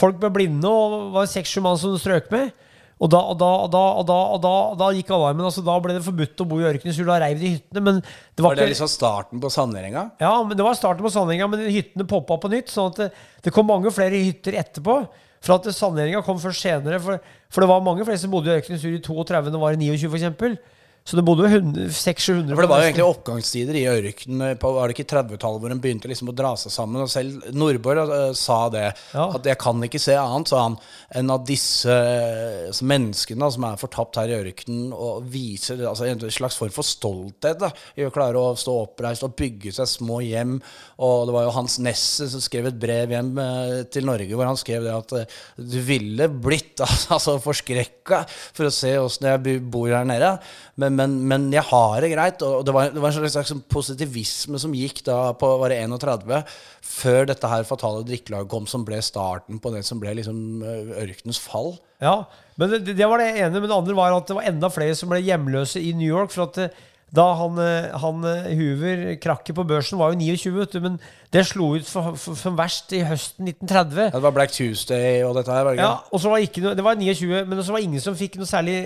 folk 0.00 0.20
ble 0.22 0.30
blinde, 0.36 0.70
og 0.70 0.94
det 0.94 1.14
var 1.18 1.30
seks-sju 1.32 1.64
mann 1.66 1.80
som 1.80 1.96
strøk 1.98 2.30
med. 2.34 2.52
Og 3.00 3.08
da, 3.08 3.20
og 3.32 3.38
da, 3.40 3.48
og 3.64 3.70
da, 3.72 3.82
og 3.96 4.06
da, 4.44 4.52
og 4.74 4.76
da, 4.76 4.88
gikk 4.92 5.10
alarmen. 5.16 5.46
Altså, 5.48 5.62
da 5.64 5.78
ble 5.80 5.94
det 5.96 6.04
forbudt 6.04 6.42
å 6.44 6.46
bo 6.50 6.58
i 6.60 6.66
ørkenen, 6.68 6.92
så 6.92 7.06
da 7.08 7.16
reiv 7.22 7.40
de 7.40 7.54
hyttene. 7.54 7.82
Men 7.86 8.00
det 8.04 8.44
var, 8.44 8.52
Var 8.52 8.58
det 8.58 8.66
ikke 8.66 8.74
liksom 8.74 8.90
starten 8.92 9.40
på 9.40 9.50
sanderinga? 9.54 10.02
ja, 10.20 10.32
men 10.44 10.58
det 10.58 10.66
var 10.66 10.76
starten 10.76 11.06
på 11.06 11.12
sanderinga, 11.14 11.48
men 11.48 11.64
hyttene 11.72 12.04
poppa 12.10 12.36
på 12.42 12.50
nytt. 12.52 12.68
sånn 12.68 12.92
at 12.92 13.00
det, 13.00 13.08
det 13.46 13.54
kom 13.56 13.70
mange 13.72 13.90
flere 13.94 14.20
hytter 14.20 14.58
etterpå. 14.60 14.98
For 15.40 15.56
at 15.56 15.70
sanderinga 15.72 16.20
kom 16.26 16.36
først 16.42 16.60
senere. 16.60 17.00
For, 17.00 17.24
for 17.48 17.64
det 17.64 17.70
var 17.72 17.80
mange 17.88 18.04
flere 18.04 18.20
som 18.20 18.34
bodde 18.34 18.52
i 18.52 18.58
ørkenen 18.60 18.76
i 18.76 19.00
32 19.00 19.56
og 19.56 19.64
var 19.64 19.78
i 19.78 19.80
29, 19.80 20.12
f.eks. 20.12 20.60
Så 21.04 21.16
det 21.16 21.24
bodde 21.24 21.48
jo 21.48 21.58
600-700 21.90 22.54
For 22.54 22.62
det 22.62 22.70
var 22.70 22.82
jo 22.82 22.88
egentlig 22.90 23.06
oppgangstider 23.06 23.76
i 23.80 23.86
ørkenen 23.88 24.58
på 24.60 24.72
var 24.76 24.90
det 24.90 24.94
ikke 24.98 25.08
30-tallet 25.14 25.62
hvor 25.62 25.72
en 25.72 25.80
begynte 25.82 26.10
liksom 26.10 26.30
å 26.30 26.34
dra 26.36 26.52
seg 26.60 26.74
sammen. 26.74 27.00
Og 27.02 27.10
selv 27.10 27.46
Nordborg 27.56 28.12
uh, 28.12 28.26
sa 28.36 28.58
det. 28.72 28.84
Ja. 29.16 29.24
At 29.38 29.48
jeg 29.48 29.58
kan 29.60 29.80
ikke 29.86 30.00
se 30.02 30.14
annet, 30.20 30.52
sa 30.52 30.66
han, 30.66 30.76
enn 31.16 31.32
at 31.32 31.46
disse 31.48 31.90
uh, 31.90 32.82
menneskene 32.84 33.42
da, 33.42 33.50
som 33.56 33.66
er 33.66 33.80
fortapt 33.80 34.20
her 34.20 34.30
i 34.30 34.36
ørkenen, 34.42 34.92
og 34.94 35.24
viser 35.32 35.82
altså, 35.88 36.06
en 36.06 36.22
slags 36.30 36.60
form 36.60 36.74
for 36.74 36.86
stolthet 36.86 37.58
da, 37.64 37.72
i 37.96 38.06
å 38.06 38.12
klare 38.14 38.38
å 38.38 38.54
stå 38.60 38.76
oppreist 38.84 39.24
og 39.26 39.34
bygge 39.40 39.74
seg 39.80 39.88
små 39.90 40.20
hjem. 40.26 40.58
Og 41.00 41.26
det 41.30 41.36
var 41.38 41.48
jo 41.48 41.56
Hans 41.56 41.78
Nesse 41.82 42.28
som 42.30 42.44
skrev 42.44 42.70
et 42.70 42.80
brev 42.80 43.16
hjem 43.16 43.32
uh, 43.40 43.80
til 43.90 44.06
Norge 44.08 44.36
hvor 44.36 44.46
han 44.46 44.60
skrev 44.60 44.84
det 44.86 44.94
at 44.94 45.16
du 45.56 45.78
ville 45.84 46.28
blitt 46.30 46.84
altså, 47.16 47.38
forskrekka 47.40 48.22
for 48.28 48.68
å 48.68 48.74
se 48.74 48.94
åssen 49.00 49.30
jeg 49.32 49.60
bor 49.72 49.88
her 49.90 50.06
nede. 50.06 50.36
Men, 50.80 50.89
men, 50.96 51.16
men 51.28 51.48
jeg 51.54 51.64
har 51.68 52.00
det 52.02 52.10
greit. 52.12 52.42
Og 52.46 52.64
det 52.66 52.74
var, 52.74 52.90
det 52.94 53.02
var 53.02 53.14
en 53.14 53.32
slags 53.32 53.54
positivisme 53.70 54.60
som 54.60 54.74
gikk 54.76 55.02
da 55.06 55.30
på 55.38 55.50
var 55.60 55.72
det 55.72 55.80
31, 55.84 56.42
før 56.90 57.30
dette 57.30 57.50
her 57.52 57.66
fatale 57.68 58.04
drikkelaget 58.08 58.50
kom, 58.50 58.68
som 58.70 58.84
ble 58.86 59.00
starten 59.04 59.60
på 59.62 59.72
det 59.74 59.84
som 59.86 60.00
ble 60.02 60.16
liksom 60.20 60.62
eh, 60.66 60.92
ørkenens 61.06 61.40
fall. 61.42 61.74
Ja, 62.02 62.22
men 62.60 62.72
det, 62.72 62.94
det 62.98 63.08
var 63.08 63.20
det 63.20 63.32
ene. 63.34 63.58
Men 63.58 63.68
det 63.68 63.76
andre 63.76 63.98
var 63.98 64.16
at 64.16 64.30
det 64.30 64.38
var 64.38 64.48
enda 64.48 64.70
flere 64.72 64.96
som 64.98 65.12
ble 65.12 65.22
hjemløse 65.24 65.82
i 65.82 65.92
New 65.96 66.08
York. 66.08 66.32
For 66.34 66.48
at 66.48 66.60
eh, 66.64 66.82
da 67.14 67.26
han, 67.40 67.56
eh, 67.58 67.94
han 68.02 68.26
Hoover 68.58 69.04
krakket 69.22 69.56
på 69.58 69.64
børsen, 69.66 69.98
var 69.98 70.12
jo 70.14 70.20
29, 70.20 70.52
vet 70.58 70.74
du, 70.76 70.82
men 70.84 70.98
det 71.34 71.46
slo 71.48 71.72
ut 71.78 71.88
for, 71.90 72.12
for, 72.20 72.38
for 72.38 72.58
verst 72.58 72.94
i 72.96 73.04
høsten 73.06 73.48
1930. 73.50 74.10
Ja, 74.10 74.18
det 74.18 74.26
var 74.26 74.36
Black 74.36 74.54
Tuesday 74.54 75.24
og 75.26 75.38
dette 75.38 75.54
her. 75.54 75.72
det 75.72 75.80
Ja, 75.82 75.96
og 76.10 76.22
så 76.22 76.32
var 76.32 76.44
ikke 76.44 76.64
noe, 76.66 76.76
Det 76.78 76.86
var 76.86 77.00
29, 77.00 77.46
men 77.46 77.64
så 77.64 77.74
var 77.74 77.86
ingen 77.86 78.02
som 78.02 78.18
fikk 78.18 78.38
noe 78.40 78.50
særlig, 78.50 78.78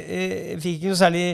fikk 0.64 0.88
noe 0.88 1.00
særlig 1.00 1.26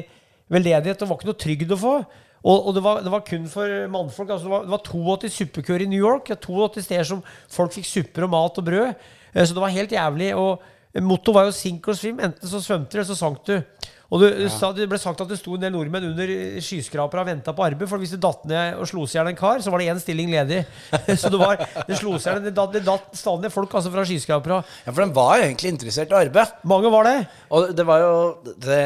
veldedighet. 0.50 0.98
Det 1.00 1.08
var 1.08 1.18
ikke 1.18 1.30
noe 1.30 1.40
trygd 1.44 1.72
å 1.76 1.80
få. 1.80 1.94
Og, 2.40 2.66
og 2.66 2.74
det, 2.76 2.82
var, 2.84 3.00
det 3.04 3.12
var 3.12 3.24
kun 3.26 3.46
for 3.52 3.72
mannfolk. 3.92 4.30
Altså 4.32 4.48
det, 4.48 4.52
var, 4.54 4.66
det 4.66 4.72
var 4.72 4.84
82 4.88 5.32
suppekøer 5.36 5.84
i 5.84 5.88
New 5.92 6.00
York. 6.00 6.30
82 6.32 6.84
steder 6.86 7.08
som 7.08 7.22
folk 7.52 7.74
fikk 7.76 7.88
supper 7.88 8.26
og 8.26 8.32
mat 8.32 8.60
og 8.62 8.68
brød. 8.70 8.92
Eh, 9.34 9.44
Så 9.44 9.56
det 9.56 9.64
var 9.64 9.74
helt 9.74 9.92
jævlig. 9.92 10.30
Og 10.40 11.02
mottoet 11.04 11.36
var 11.36 11.44
jo 11.48 11.52
'sink 11.54 11.88
or 11.88 11.94
swim'. 11.98 12.22
Enten 12.24 12.48
så 12.48 12.62
svømte 12.64 12.92
du, 12.92 12.98
eller 12.98 13.10
så 13.12 13.18
sank 13.18 13.44
du. 13.46 13.60
Og 14.10 14.18
det, 14.24 14.48
sa- 14.50 14.72
det 14.74 14.88
ble 14.90 14.98
sagt 14.98 15.20
at 15.22 15.28
det 15.30 15.36
sto 15.38 15.54
en 15.54 15.62
del 15.62 15.70
nordmenn 15.70 16.08
under 16.08 16.30
skyskrapere 16.66 17.22
og 17.22 17.28
venta 17.28 17.52
på 17.54 17.62
arbeid. 17.62 17.86
For 17.88 18.02
hvis 18.02 18.10
det 18.16 18.18
datt 18.24 18.42
ned 18.50 18.80
og 18.82 18.88
slo 18.90 19.04
seg 19.06 19.14
i 19.14 19.20
hjel 19.20 19.30
en 19.30 19.38
kar, 19.38 19.62
så 19.62 19.70
var 19.70 19.78
det 19.78 19.86
én 19.92 20.00
stilling 20.02 20.32
ledig. 20.34 20.64
Så 21.20 21.30
det 21.30 21.38
var, 21.38 21.62
det 21.86 21.98
slo 22.00 22.16
seg 22.18 22.34
hjel- 22.34 22.48
det 22.48 22.54
datt, 22.56 22.72
det 22.74 22.82
datt 22.88 23.06
stadig 23.14 23.46
ned 23.46 23.54
folk 23.54 23.70
altså 23.78 23.92
fra 23.94 24.02
skyskrapere. 24.08 24.60
Ja, 24.82 24.90
For 24.90 25.04
den 25.04 25.14
var 25.14 25.38
egentlig 25.44 25.70
interessert 25.76 26.10
i 26.10 26.18
arbeid. 26.24 26.56
Mange 26.74 26.90
var 26.90 27.06
det. 27.06 27.16
Og 27.54 27.70
det 27.78 27.86
var 27.86 28.02
jo 28.02 28.14
det, 28.66 28.80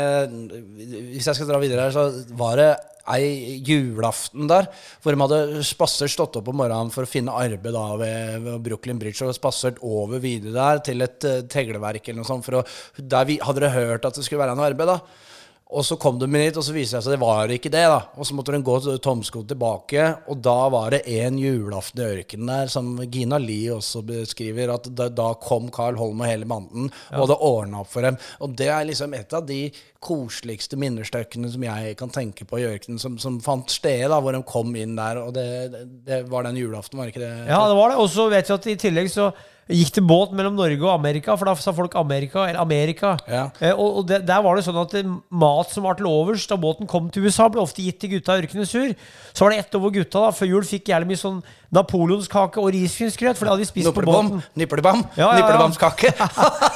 Hvis 1.15 1.31
jeg 1.33 1.39
skal 1.41 1.49
dra 1.55 1.63
videre 1.63 1.89
her, 1.89 1.97
så 1.97 2.11
var 2.37 2.61
det 2.61 2.73
ei 3.12 3.59
julaften 3.67 4.49
der 4.49 4.71
hvor 5.03 5.12
de 5.12 5.21
hadde 5.21 5.64
spassert 5.67 6.14
stått 6.14 6.38
opp 6.40 6.49
om 6.51 6.57
morgenen 6.62 6.93
for 6.95 7.05
å 7.05 7.11
finne 7.11 7.35
arbeid 7.37 7.77
da 7.77 7.85
ved, 8.01 8.47
ved 8.47 8.64
Brooklyn 8.69 9.01
Bridge 9.01 9.27
og 9.27 9.37
spassert 9.37 9.83
over 9.85 10.23
videre 10.23 10.55
der 10.57 10.83
til 10.88 11.05
et 11.05 11.29
uh, 11.29 11.43
tegleverk 11.51 12.09
eller 12.09 12.23
noe 12.23 12.31
sånt. 12.31 12.47
For 12.47 12.61
å, 12.61 12.64
der 12.99 13.29
vi, 13.29 13.38
hadde 13.43 13.64
dere 13.64 13.77
hørt 13.77 14.09
at 14.09 14.17
det 14.17 14.25
skulle 14.27 14.45
være 14.45 14.57
noe 14.57 14.71
arbeid, 14.71 14.95
da? 14.95 15.34
Og 15.72 15.85
så 15.87 15.96
kom 15.96 16.18
de 16.20 16.29
hit, 16.29 16.59
og 16.61 16.64
så 16.66 16.74
viste 16.74 16.98
det 16.98 17.07
seg 17.07 17.14
at 17.14 17.16
det 17.16 17.24
var 17.24 17.53
ikke 17.55 17.70
det. 17.72 17.85
da 17.88 17.96
Og 18.20 18.29
så 18.29 18.35
måtte 18.37 18.53
de 18.53 18.61
gå 18.62 18.74
tomsko 19.03 19.42
tilbake, 19.48 20.05
og 20.29 20.42
da 20.44 20.57
var 20.70 20.92
det 20.92 21.00
en 21.09 21.38
julaften 21.40 22.03
i 22.03 22.09
ørkenen 22.20 22.50
der, 22.53 22.70
som 22.70 22.92
Gina 23.11 23.40
Lie 23.40 23.72
også 23.72 24.05
beskriver, 24.07 24.74
at 24.77 24.90
da, 24.92 25.09
da 25.09 25.31
kom 25.40 25.70
Carl 25.74 25.96
Holm 25.98 26.20
og 26.20 26.29
hele 26.29 26.48
banden, 26.50 26.92
og 27.16 27.31
det 27.31 27.38
ordna 27.40 27.81
opp 27.81 27.90
for 27.94 28.07
dem. 28.07 28.20
Og 28.44 28.55
det 28.61 28.68
er 28.70 28.87
liksom 28.90 29.16
et 29.16 29.35
av 29.35 29.48
de 29.48 29.62
koseligste 30.05 30.77
minnestykkene 30.79 31.48
som 31.50 31.64
jeg 31.64 31.96
kan 31.98 32.12
tenke 32.12 32.44
på 32.46 32.61
i 32.61 32.68
ørkenen, 32.68 33.00
som, 33.00 33.16
som 33.18 33.40
fant 33.42 33.72
sted, 33.72 34.05
da, 34.12 34.20
hvor 34.20 34.37
de 34.37 34.44
kom 34.46 34.77
inn 34.77 34.94
der. 35.00 35.22
Og 35.24 35.33
det, 35.35 35.48
det, 35.72 35.85
det 36.05 36.20
var 36.31 36.44
den 36.44 36.61
julaften, 36.61 37.00
var 37.00 37.09
det 37.09 37.16
ikke 37.16 37.24
det? 37.24 37.35
Ja, 37.48 37.64
det 37.70 37.81
var 37.81 37.90
det. 37.94 37.98
Og 38.05 38.12
så 38.12 38.29
vet 38.29 38.53
vi 38.53 38.59
at 38.61 38.70
i 38.70 38.79
tillegg 38.85 39.11
så 39.11 39.33
gikk 39.70 39.94
det 39.96 40.03
båt 40.05 40.33
mellom 40.37 40.57
Norge 40.59 40.83
og 40.85 40.90
Amerika, 40.92 41.35
for 41.40 41.48
da 41.48 41.55
sa 41.57 41.72
folk 41.72 41.94
Amerika 41.96 42.42
eller 42.48 42.61
Amerika. 42.61 43.14
Ja. 43.31 43.46
Eh, 43.61 43.72
og 43.72 44.00
og 44.03 44.09
det, 44.11 44.18
der 44.29 44.42
var 44.44 44.59
det 44.59 44.64
sånn 44.66 44.77
at 44.83 44.94
mat 45.31 45.70
som 45.72 45.87
var 45.88 45.96
til 45.96 46.09
overs 46.11 46.44
da 46.50 46.59
båten 46.61 46.88
kom 46.90 47.07
til 47.14 47.24
USA, 47.24 47.46
ble 47.48 47.62
ofte 47.62 47.81
gitt 47.85 48.00
til 48.03 48.12
gutta 48.16 48.37
i 48.37 48.44
Ørkenes 48.44 48.72
Sur. 48.74 48.92
Så 49.33 49.44
var 49.46 49.55
det 49.55 49.62
ett 49.64 49.79
over 49.79 49.94
gutta 49.94 50.27
da, 50.27 50.33
før 50.37 50.50
jul 50.53 50.66
fikk 50.68 50.90
jævlig 50.92 51.14
mye 51.14 51.22
sånn 51.22 51.40
napoleonskake 51.74 52.61
og 52.61 52.70
risgrynsgrøt, 52.74 53.38
for 53.38 53.46
det 53.46 53.55
hadde 53.55 53.64
de 53.64 53.70
spist 53.70 53.90
på 53.94 54.05
båten. 54.05 54.42
nippelbam, 54.59 55.03
Ja, 55.16 55.31
ja, 55.33 55.40
nippelbamskake. 55.40 56.12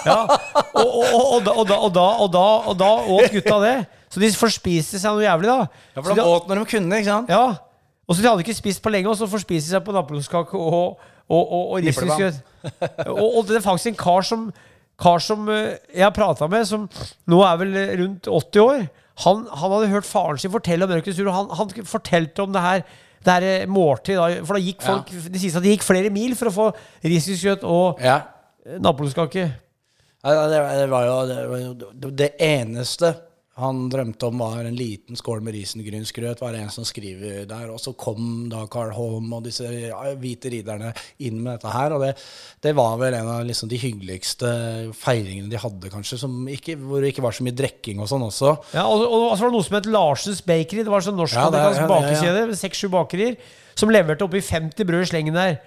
Ja. 0.07 0.19
Og, 0.79 0.87
og, 0.87 1.23
og, 1.35 1.41
da, 1.43 1.53
og, 1.59 1.65
da, 1.67 1.77
og, 1.77 1.93
da, 1.95 2.03
og, 2.23 2.29
da, 2.33 2.43
og 2.71 2.77
da 2.79 2.89
åt 3.19 3.33
gutta 3.35 3.57
det. 3.65 3.77
Så 4.09 4.21
de 4.23 4.29
forspiste 4.39 5.01
seg 5.03 5.17
noe 5.17 5.25
jævlig, 5.25 5.49
da. 5.51 5.67
Ja, 5.97 6.03
for 6.05 6.15
de 6.15 6.23
åt 6.25 6.47
når 6.49 6.61
de 6.63 6.69
kunne, 6.71 7.01
ikke 7.01 7.11
sant? 7.11 7.33
ja. 7.33 7.47
Og 8.09 8.17
så 8.17 8.23
de 8.25 8.29
hadde 8.31 8.41
ikke 8.41 8.55
spist 8.57 8.81
på 8.81 8.89
lenge, 8.89 9.11
og 9.11 9.19
så 9.21 9.27
forspiste 9.29 9.69
de 9.69 9.75
seg 9.75 9.83
på 9.85 9.93
napoleonskake 9.93 10.57
og, 10.57 11.03
og, 11.29 11.43
og, 11.53 11.65
og 11.75 11.83
risgrynsgrøt. 11.85 12.39
og, 13.07 13.37
og 13.39 13.47
det 13.49 13.57
er 13.59 13.65
faktisk 13.65 13.93
en 13.93 13.99
kar 14.01 14.25
som, 14.27 14.47
kar 14.99 15.19
som 15.25 15.49
eh, 15.53 15.77
jeg 15.95 16.05
har 16.07 16.15
prata 16.17 16.49
med, 16.51 16.65
som 16.69 16.87
nå 17.29 17.43
er 17.45 17.61
vel 17.61 17.77
eh, 17.77 17.93
rundt 18.01 18.27
80 18.31 18.63
år. 18.65 18.87
Han, 19.25 19.45
han 19.51 19.73
hadde 19.75 19.91
hørt 19.93 20.07
faren 20.07 20.39
sin 20.39 20.51
fortelle 20.55 20.87
om 20.87 20.91
Mørkets 20.95 21.17
Sur, 21.19 21.29
og 21.29 21.35
han, 21.35 21.49
han 21.59 21.87
fortalte 21.91 22.43
om 22.45 22.53
det 22.55 22.63
her. 22.65 22.83
Det 23.19 23.33
her 23.35 23.47
eh, 23.63 23.69
måltid, 23.69 24.15
da, 24.17 24.43
for 24.47 24.55
da 24.55 24.63
gikk 24.63 24.85
folk 24.87 25.09
Det 25.11 25.41
sies 25.43 25.57
at 25.59 25.65
de 25.65 25.73
gikk 25.73 25.83
flere 25.83 26.11
mil 26.15 26.37
for 26.39 26.49
å 26.51 26.55
få 26.55 26.67
risgrynsgrøt 27.03 27.65
og 27.67 27.99
Ja. 28.05 28.21
napoleonskake. 28.79 29.49
Ja, 30.25 30.35
Det, 30.51 30.61
det, 30.81 30.87
var 30.91 31.05
jo 31.07 31.73
det- 31.95 32.13
det 32.19 32.29
eneste 32.43 33.11
han 33.59 33.89
drømte 33.91 34.29
om, 34.29 34.39
var 34.39 34.67
en 34.69 34.77
liten 34.79 35.19
skål 35.19 35.41
med 35.43 35.57
risengrynsgrøt, 35.57 36.41
var 36.43 36.55
det 36.55 36.61
en 36.63 36.73
som 36.73 36.87
skriver 36.87 37.43
der. 37.51 37.73
Og 37.75 37.81
så 37.83 37.93
kom 37.99 38.47
da 38.53 38.65
Carl 38.71 38.93
Holm 38.95 39.33
og 39.35 39.47
disse 39.49 39.67
hvite 40.21 40.53
ridderne 40.53 40.93
inn 41.27 41.41
med 41.43 41.57
dette 41.57 41.73
her. 41.75 41.95
Og 41.97 42.05
det, 42.05 42.13
det 42.65 42.75
var 42.79 42.97
vel 43.01 43.17
en 43.19 43.31
av 43.35 43.47
liksom 43.49 43.71
de 43.73 43.81
hyggeligste 43.83 44.53
feiringene 44.99 45.51
de 45.51 45.59
hadde, 45.61 45.91
kanskje, 45.93 46.21
som 46.23 46.37
ikke, 46.53 46.79
hvor 46.79 47.03
det 47.03 47.13
ikke 47.13 47.25
var 47.27 47.35
så 47.35 47.47
mye 47.47 47.59
drikking 47.59 48.03
og 48.05 48.11
sånn 48.13 48.27
også. 48.29 48.55
Ja, 48.79 48.87
og, 48.87 49.03
og 49.07 49.33
så 49.35 49.45
var 49.45 49.51
det 49.51 49.57
noe 49.59 49.69
som 49.71 49.79
het 49.81 49.91
Larsens 49.91 50.45
Bakery. 50.47 50.85
Det 50.87 50.95
var 50.95 51.07
sånn 51.09 51.19
norsk-amerikansk 51.19 51.83
Ja, 51.83 51.89
det 51.89 51.89
ja. 51.89 51.95
bakekjede 51.97 52.61
seks-sju 52.63 52.93
bakerier 52.95 53.41
som 53.79 53.91
leverte 53.95 54.27
oppi 54.27 54.43
50 54.43 54.87
brød 54.87 55.07
i 55.07 55.11
slengen 55.13 55.39
der. 55.39 55.59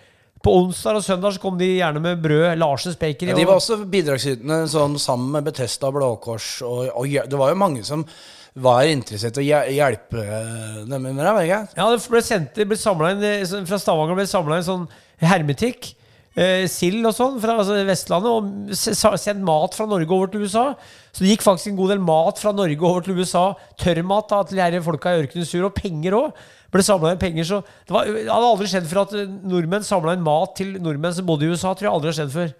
På 0.42 0.56
onsdag 0.58 0.98
og 0.98 1.06
søndag 1.06 1.36
så 1.36 1.42
kom 1.44 1.58
de 1.60 1.68
gjerne 1.78 2.02
med 2.02 2.22
brød. 2.24 2.58
Larsens 2.58 2.98
Bakery. 2.98 3.30
Ja, 3.30 3.38
de 3.38 3.46
var 3.46 3.60
også 3.60 3.78
bidragsytende 3.86 4.64
sånn, 4.72 4.98
sammen 5.02 5.30
med 5.36 5.46
Betesta 5.46 5.92
og 5.92 6.00
Blå 6.00 6.12
Kors. 6.24 6.56
Og, 6.66 6.88
og 6.98 7.10
det 7.30 7.42
var 7.42 7.54
jo 7.54 7.60
mange 7.62 7.86
som 7.86 8.06
var 8.62 8.84
interessert 8.90 9.38
i 9.40 9.48
å 9.56 9.62
hjelpe 9.72 10.26
dem 10.90 11.06
med 11.06 11.22
det? 11.22 11.48
Ja, 11.48 11.64
det 11.88 12.02
ble 12.12 12.24
sendt 12.26 12.58
det 12.58 12.68
ble 12.68 12.78
inn, 13.14 13.24
eh, 13.24 13.46
Fra 13.70 13.80
Stavanger 13.80 14.18
ble 14.18 14.28
samla 14.28 14.60
inn 14.60 14.68
sånn 14.68 14.88
hermetikk. 15.24 15.94
Eh, 16.32 16.64
sild 16.72 17.04
og 17.04 17.12
sånn 17.12 17.42
fra 17.44 17.58
altså, 17.60 17.76
Vestlandet. 17.88 18.32
Og 18.32 19.20
sendt 19.20 19.44
mat 19.44 19.76
fra 19.76 19.88
Norge 19.90 20.16
over 20.16 20.32
til 20.32 20.46
USA. 20.46 20.70
Så 21.12 21.26
det 21.26 21.34
gikk 21.34 21.44
faktisk 21.44 21.74
en 21.74 21.80
god 21.82 21.92
del 21.92 22.04
mat 22.08 22.40
fra 22.40 22.54
Norge 22.56 22.88
over 22.88 23.04
til 23.04 23.20
USA. 23.20 23.50
Tørrmat 23.82 24.32
da, 24.32 24.42
til 24.48 24.64
her 24.64 24.80
folka 24.86 25.12
i 25.12 25.26
ørkenen 25.26 25.48
Sur, 25.50 25.68
og 25.68 25.76
penger 25.76 26.16
òg. 26.16 26.42
Ble 26.72 26.84
samla 26.88 27.12
inn 27.12 27.20
penger, 27.20 27.44
så 27.50 27.58
det, 27.68 27.92
var, 27.92 28.08
det 28.08 28.30
hadde 28.32 28.48
aldri 28.48 28.70
skjedd 28.72 28.86
før 28.88 29.02
at 29.04 29.16
eh, 29.20 29.32
nordmenn 29.52 29.84
samla 29.84 30.16
inn 30.16 30.24
mat 30.24 30.54
til 30.56 30.78
nordmenn 30.80 31.18
som 31.18 31.28
bodde 31.28 31.50
i 31.50 31.52
USA. 31.52 31.74
Tror 31.76 31.90
jeg 31.90 31.96
aldri 31.98 32.14
har 32.14 32.20
skjedd 32.22 32.32
før. 32.38 32.54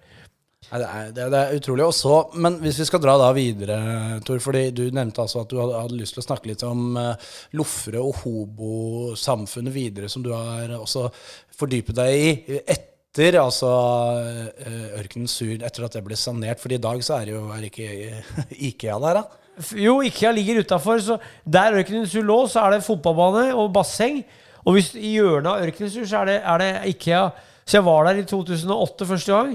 Nei, 0.68 0.78
det, 0.78 0.86
er, 0.88 1.08
det, 1.16 1.22
er- 1.24 1.32
det 1.32 1.40
er 1.40 1.56
utrolig. 1.62 1.86
Også, 1.88 2.18
men 2.44 2.60
hvis 2.60 2.78
vi 2.84 2.90
skal 2.92 3.00
dra 3.02 3.16
da 3.20 3.32
videre, 3.36 3.80
Tor, 4.28 4.38
fordi 4.44 4.66
du 4.76 4.84
nevnte 4.92 5.24
altså 5.24 5.46
at 5.46 5.50
du 5.50 5.56
hadde, 5.62 5.80
hadde 5.86 5.96
lyst 5.98 6.18
til 6.18 6.22
å 6.22 6.28
snakke 6.28 6.52
litt 6.52 6.62
om 6.68 6.92
uh, 7.00 7.16
Lofre 7.56 8.04
og 8.04 8.20
hobosamfunnet 8.20 9.72
videre, 9.74 10.12
som 10.12 10.24
du 10.24 10.30
har 10.36 10.76
også 10.76 11.08
fordypet 11.56 11.96
deg 11.98 12.20
i 12.20 12.78
etter 13.12 13.36
altså 13.36 13.68
uh, 13.68 14.96
Ørkenens 14.96 15.34
Sur, 15.36 15.52
etter 15.52 15.84
at 15.84 15.92
det 15.92 16.00
ble 16.06 16.16
sanert. 16.16 16.60
For 16.62 16.72
i 16.72 16.80
dag 16.80 17.02
så 17.04 17.18
er 17.18 17.28
det 17.28 17.34
jo 17.34 17.44
er 17.52 17.66
ikke 17.68 17.88
Ikea 18.70 18.96
der, 19.04 19.20
da. 19.20 19.40
Jo, 19.76 19.98
Ikea 20.00 20.30
ligger 20.32 20.62
utafor, 20.64 21.00
så 21.04 21.18
der 21.44 21.76
Ørkenes 21.76 22.10
Sur 22.10 22.24
lå, 22.24 22.38
så 22.48 22.64
er 22.64 22.78
det 22.78 22.86
fotballbane 22.86 23.50
og 23.52 23.68
basseng. 23.74 24.22
Og 24.64 24.78
hvis 24.78 24.94
i 24.96 25.18
hjørnet 25.18 25.50
av 25.50 25.66
Ørkenes 25.66 25.92
Sur, 25.92 26.06
så 26.08 26.22
er 26.22 26.30
det, 26.30 26.38
er 26.40 26.62
det 26.62 26.70
Ikea. 26.94 27.26
Så 27.66 27.78
jeg 27.78 27.84
var 27.84 28.08
der 28.08 28.22
i 28.22 28.24
2008 28.24 29.06
første 29.06 29.32
gang, 29.36 29.52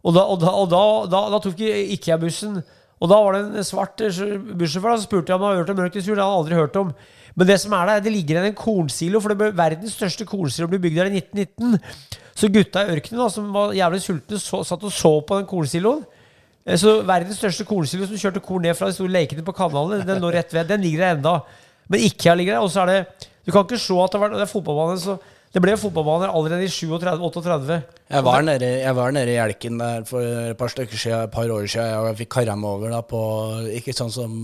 og 0.00 0.14
da, 0.16 0.22
og 0.32 0.38
da, 0.40 0.52
og 0.56 0.70
da, 0.70 0.84
da, 1.12 1.24
da 1.34 1.40
tok 1.42 1.58
Ikea-bussen. 1.66 2.60
Og 3.00 3.08
da 3.10 3.18
var 3.24 3.36
det 3.36 3.42
en 3.58 3.66
svart 3.66 4.00
eh, 4.04 4.38
bussjåfør, 4.54 4.94
som 5.00 5.08
spurte 5.08 5.32
jeg 5.32 5.40
om 5.40 5.44
han 5.44 5.54
hadde 5.54 5.64
hørt 5.64 5.74
om 5.74 5.82
Ørkenes 5.88 6.06
Sur. 6.06 6.14
Det 6.14 6.22
hadde 6.22 6.30
han 6.30 6.44
aldri 6.44 6.60
hørt 6.60 6.78
om. 6.78 6.94
Men 7.34 7.48
det 7.48 7.58
som 7.62 7.74
er 7.74 7.90
der, 7.90 8.02
det 8.04 8.12
ligger 8.14 8.36
igjen 8.36 8.50
en 8.50 8.58
kornsilo, 8.58 9.20
for 9.22 9.32
det 9.32 9.38
ble 9.40 9.50
verdens 9.56 9.94
største 9.96 10.26
kornsilo 10.28 10.68
ble 10.70 10.80
bygd 10.82 10.98
der 11.00 11.10
i 11.10 11.22
1919. 11.22 11.78
Så 12.34 12.48
gutta 12.52 12.84
i 12.86 12.94
ørkenen, 12.94 13.20
da, 13.22 13.28
som 13.32 13.48
var 13.54 13.72
jævlig 13.76 14.00
sultne, 14.04 14.38
så, 14.40 14.62
satt 14.64 14.84
og 14.86 14.92
så 14.94 15.12
på 15.26 15.40
den 15.40 15.48
kornsiloen. 15.50 16.04
Eh, 16.66 16.76
Så 16.78 17.00
verdens 17.02 17.40
største 17.40 17.64
kornsilo 17.68 18.06
som 18.06 18.16
kjørte 18.20 18.42
korn 18.44 18.62
ned 18.62 18.76
fra 18.78 18.86
de 18.90 18.96
store 18.96 19.12
lekene 19.12 19.42
på 19.44 19.52
kanalen, 19.56 20.06
den 20.06 20.22
lå 20.22 20.30
rett 20.32 20.52
ved. 20.54 20.68
Den 20.68 20.80
ligger 20.84 21.04
der 21.06 21.16
enda. 21.18 21.34
Men 21.88 22.00
Ikea 22.06 22.34
ligger 22.34 22.54
der. 22.54 22.62
Og 22.62 22.70
så 22.70 22.82
er 22.82 22.86
det 22.86 23.28
Du 23.46 23.52
kan 23.52 23.64
ikke 23.64 23.78
se 23.80 23.94
at 23.96 24.12
det, 24.12 24.20
var, 24.20 24.28
det 24.28 24.42
er 24.44 24.50
fotballbane. 24.50 24.98
Så 25.00 25.16
det 25.50 25.58
ble 25.64 25.72
fotballbaner 25.74 26.30
allerede 26.30 26.62
i 26.62 26.70
37-38. 26.70 27.80
Jeg 28.10 28.26
var, 28.26 28.44
nede, 28.46 28.68
jeg 28.84 28.94
var 28.94 29.14
nede 29.14 29.32
i 29.32 29.34
Hjelken 29.34 29.80
der 29.80 30.04
for 30.06 30.22
et 30.22 30.58
par 30.58 30.70
siden, 30.70 31.24
et 31.24 31.32
par 31.34 31.50
år 31.50 31.66
siden, 31.66 31.96
og 31.98 32.06
jeg 32.12 32.20
fikk 32.22 32.30
kara 32.36 32.54
meg 32.58 32.70
over 32.70 32.94
da 32.94 33.00
på 33.06 33.22
Ikke 33.74 33.94
sånn 33.94 34.12
som 34.14 34.36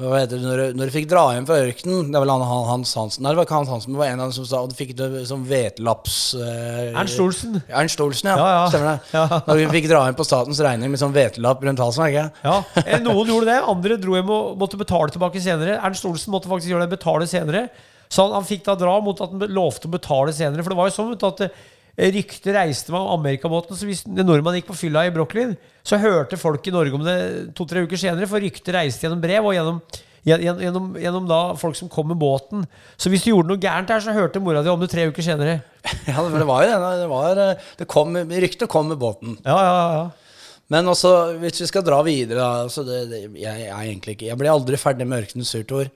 hva 0.00 0.20
heter 0.22 0.38
det, 0.38 0.46
når, 0.46 0.60
når 0.78 0.88
du 0.88 0.94
fikk 0.94 1.08
dra 1.10 1.22
hjem 1.34 1.46
fra 1.48 1.58
ørkenen 1.60 2.08
Det 2.08 2.16
var 2.16 2.24
vel 2.24 2.30
han, 2.32 2.44
han, 2.48 2.62
Hans 2.70 2.92
Hansen 2.96 3.24
Nei, 3.24 3.34
det 3.34 3.40
var 3.40 3.48
ikke 3.48 3.58
Hans 3.58 3.72
Hansen, 3.72 3.90
men 3.90 3.98
det 3.98 4.00
var 4.00 4.12
en 4.14 4.22
av 4.22 4.30
dem 4.30 4.36
som 4.38 4.46
sa 4.48 4.62
Og 4.64 4.70
du 4.70 4.76
fikk 4.78 4.94
det 4.96 5.08
som 5.28 5.42
hvetelaps 5.44 6.16
eh, 6.40 6.94
Ernst 6.94 7.20
Olsen. 7.20 7.58
Ernst 7.68 8.00
Olsen, 8.00 8.30
ja. 8.32 8.38
Ja, 8.40 8.48
ja. 8.54 8.64
Stemmer 8.72 8.88
det. 8.94 9.12
Ja. 9.12 9.42
Når 9.50 9.60
vi 9.60 9.68
fikk 9.74 9.90
dra 9.90 10.02
hjem 10.06 10.16
på 10.16 10.26
statens 10.26 10.62
regning 10.64 10.94
med 10.94 11.02
sånn 11.02 11.12
hvetelapp 11.14 11.66
rundt 11.66 11.82
halsen, 11.84 12.06
ikke? 12.08 12.24
Ja, 12.46 12.56
eh, 12.86 12.96
Noen 13.04 13.34
gjorde 13.34 13.50
det, 13.50 13.58
andre 13.74 14.00
dro 14.00 14.16
hjem 14.16 14.32
og 14.34 14.56
måtte 14.62 14.80
betale 14.80 15.12
tilbake 15.12 15.42
senere. 15.44 15.76
Ernst 15.84 16.06
Olsen 16.08 16.32
måtte 16.32 16.50
faktisk 16.50 16.72
gjøre 16.72 16.86
det, 16.86 16.94
betale 16.96 17.28
senere. 17.30 17.66
Så 18.10 18.24
han, 18.26 18.34
han 18.34 18.46
fikk 18.46 18.64
da 18.66 18.74
dra 18.78 18.96
mot 19.02 19.20
at 19.22 19.30
han 19.32 19.52
lovte 19.54 19.86
å 19.86 19.94
betale 19.94 20.34
senere. 20.34 20.64
For 20.66 20.74
det 20.74 20.80
var 20.80 20.90
jo 20.90 20.96
sånn 20.96 21.14
at 21.14 21.44
eh, 21.46 22.10
ryktet 22.10 22.52
reiste 22.56 22.94
med 22.94 23.10
Amerikabåten. 23.14 23.78
Så 23.78 23.86
hvis 23.88 24.02
en 24.08 24.22
nordmann 24.26 24.58
gikk 24.58 24.70
på 24.72 24.78
fylla 24.82 25.06
i 25.06 25.14
Brooklyn, 25.14 25.54
så 25.86 26.00
hørte 26.02 26.40
folk 26.40 26.66
i 26.66 26.74
Norge 26.74 26.98
om 26.98 27.04
det 27.06 27.18
to-tre 27.58 27.84
uker 27.86 28.00
senere. 28.00 28.28
For 28.30 28.42
ryktet 28.42 28.74
reiste 28.74 29.06
gjennom 29.06 29.22
brev 29.22 29.46
og 29.46 29.54
gjennom, 29.54 29.78
gjennom, 30.26 30.64
gjennom, 30.66 30.88
gjennom 31.04 31.28
da 31.30 31.40
folk 31.60 31.78
som 31.78 31.92
kom 31.92 32.10
med 32.10 32.18
båten. 32.20 32.66
Så 32.98 33.12
hvis 33.12 33.22
du 33.26 33.30
gjorde 33.30 33.52
noe 33.52 33.62
gærent 33.62 33.92
her, 33.94 34.02
så 34.02 34.16
hørte 34.16 34.42
mora 34.42 34.64
di 34.66 34.72
om 34.72 34.82
det 34.82 34.90
tre 34.92 35.06
uker 35.10 35.26
senere. 35.30 35.60
Ja, 36.10 36.18
for 36.18 36.34
det 36.36 36.48
var 36.48 36.64
jo 36.66 36.72
det. 36.72 36.90
Det, 37.00 37.06
var, 37.08 37.44
eh, 37.46 37.70
det 37.78 37.88
kom, 37.88 38.18
ryktet 38.42 38.68
kom 38.72 38.90
med 38.90 38.98
båten. 39.00 39.38
Ja, 39.46 39.60
ja, 39.62 39.78
ja. 39.94 40.29
Men 40.70 40.86
også, 40.86 41.10
hvis 41.42 41.64
vi 41.64 41.66
skal 41.66 41.82
dra 41.86 41.98
videre 42.06 42.44
altså 42.62 42.84
det, 42.86 43.00
det, 43.10 43.20
jeg, 43.34 43.42
jeg, 43.42 43.70
er 43.74 43.86
egentlig 43.88 44.14
ikke, 44.14 44.28
jeg 44.28 44.38
blir 44.38 44.52
aldri 44.52 44.78
ferdig 44.78 45.06
med 45.08 45.24
Ørkenens 45.24 45.50
surtor. 45.50 45.88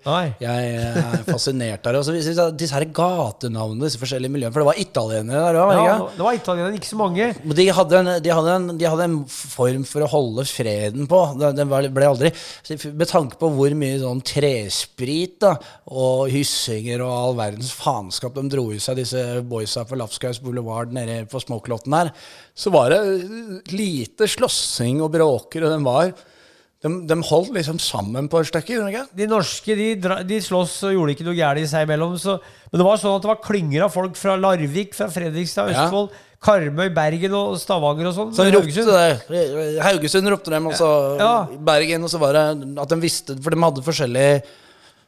Jeg 0.43 0.73
er 0.81 1.23
fascinert 1.29 1.87
av 1.87 1.95
det. 1.95 2.01
Og 2.01 2.09
så 2.09 2.15
hvis 2.17 2.31
vi 2.33 2.35
tar 2.39 2.57
disse 2.59 2.75
her 2.75 2.87
gatenavnene, 2.95 3.85
disse 3.87 4.01
forskjellige 4.01 4.35
miljøene. 4.35 4.55
For 4.55 4.65
det 4.65 4.69
var 4.73 4.81
italienere 4.83 5.45
der 5.45 5.61
òg, 5.63 5.73
ja. 5.79 5.95
Det 6.17 6.27
var 6.27 6.39
italienere, 6.41 6.81
ikke 6.81 6.91
så 6.91 6.99
mange. 6.99 7.29
De 7.61 7.69
hadde, 7.79 8.01
en, 8.01 8.11
de, 8.25 8.33
hadde 8.35 8.57
en, 8.59 8.67
de 8.81 8.89
hadde 8.91 9.09
en 9.11 9.17
form 9.31 9.87
for 9.89 10.07
å 10.07 10.11
holde 10.11 10.47
freden 10.51 11.07
på. 11.11 11.23
Den 11.45 11.71
ble 11.71 12.11
aldri 12.11 12.35
Med 12.91 13.07
tanke 13.11 13.39
på 13.39 13.53
hvor 13.55 13.79
mye 13.79 14.01
sånn 14.03 14.25
tresprit 14.27 15.39
da, 15.45 15.55
og 15.95 16.27
hyssinger 16.33 17.05
og 17.05 17.15
all 17.15 17.39
verdens 17.39 17.71
faenskap 17.79 18.35
de 18.35 18.49
dro 18.51 18.67
i 18.75 18.81
seg, 18.83 18.99
disse 18.99 19.23
boysa 19.47 19.87
på 19.87 19.99
Lafskaus 20.01 20.43
Boulevard 20.43 20.91
nede 20.95 21.23
på 21.31 21.43
Småklotten 21.43 21.95
her, 21.95 22.11
så 22.55 22.71
var 22.71 22.93
det 22.95 23.01
lite 23.75 24.29
slåssing 24.31 25.01
og 25.03 25.11
bråker, 25.15 25.67
og 25.67 25.75
de 25.75 25.81
var 25.85 26.13
de, 26.85 26.91
de 27.09 27.17
holdt 27.25 27.55
liksom 27.57 27.79
sammen 27.81 28.27
på 28.29 28.43
et 28.43 28.51
stykke, 28.51 28.77
ikke? 28.91 29.07
De 29.17 29.27
norske 29.31 29.75
de, 29.79 29.87
de 30.29 30.39
slåss 30.45 30.75
og 30.85 30.93
gjorde 30.93 31.15
ikke 31.15 31.25
noe 31.25 31.37
gærent 31.39 31.65
i 31.65 31.71
seg 31.71 31.87
imellom. 31.87 32.13
Så, 32.21 32.35
men 32.69 32.83
det 32.83 32.85
var 32.85 33.01
sånn 33.01 33.15
at 33.17 33.25
det 33.25 33.31
var 33.31 33.41
klynger 33.47 33.87
av 33.87 33.95
folk 33.95 34.19
fra 34.21 34.35
Larvik, 34.37 34.93
fra 34.97 35.09
Fredrikstad, 35.13 35.73
Ja. 35.73 35.87
Østfold, 35.87 36.13
Karmøy, 36.45 36.91
Bergen 36.93 37.33
og 37.39 37.55
Stavanger 37.57 38.11
og 38.11 38.15
sånn. 38.19 38.35
Så 38.37 38.45
Haugesund. 38.45 38.91
ropte 38.93 39.33
det. 39.33 39.79
Haugesund 39.81 40.29
ropte 40.29 40.53
dem, 40.53 40.67
og 40.69 40.77
så 40.77 40.91
Ja. 41.17 41.33
Bergen, 41.57 42.05
og 42.05 42.13
så 42.13 42.21
var 42.21 42.37
det 42.37 42.45
at 42.85 42.93
de 42.93 43.01
visste 43.01 43.39
For 43.41 43.49
de 43.57 43.63
hadde 43.65 43.87
forskjellige 43.87 44.43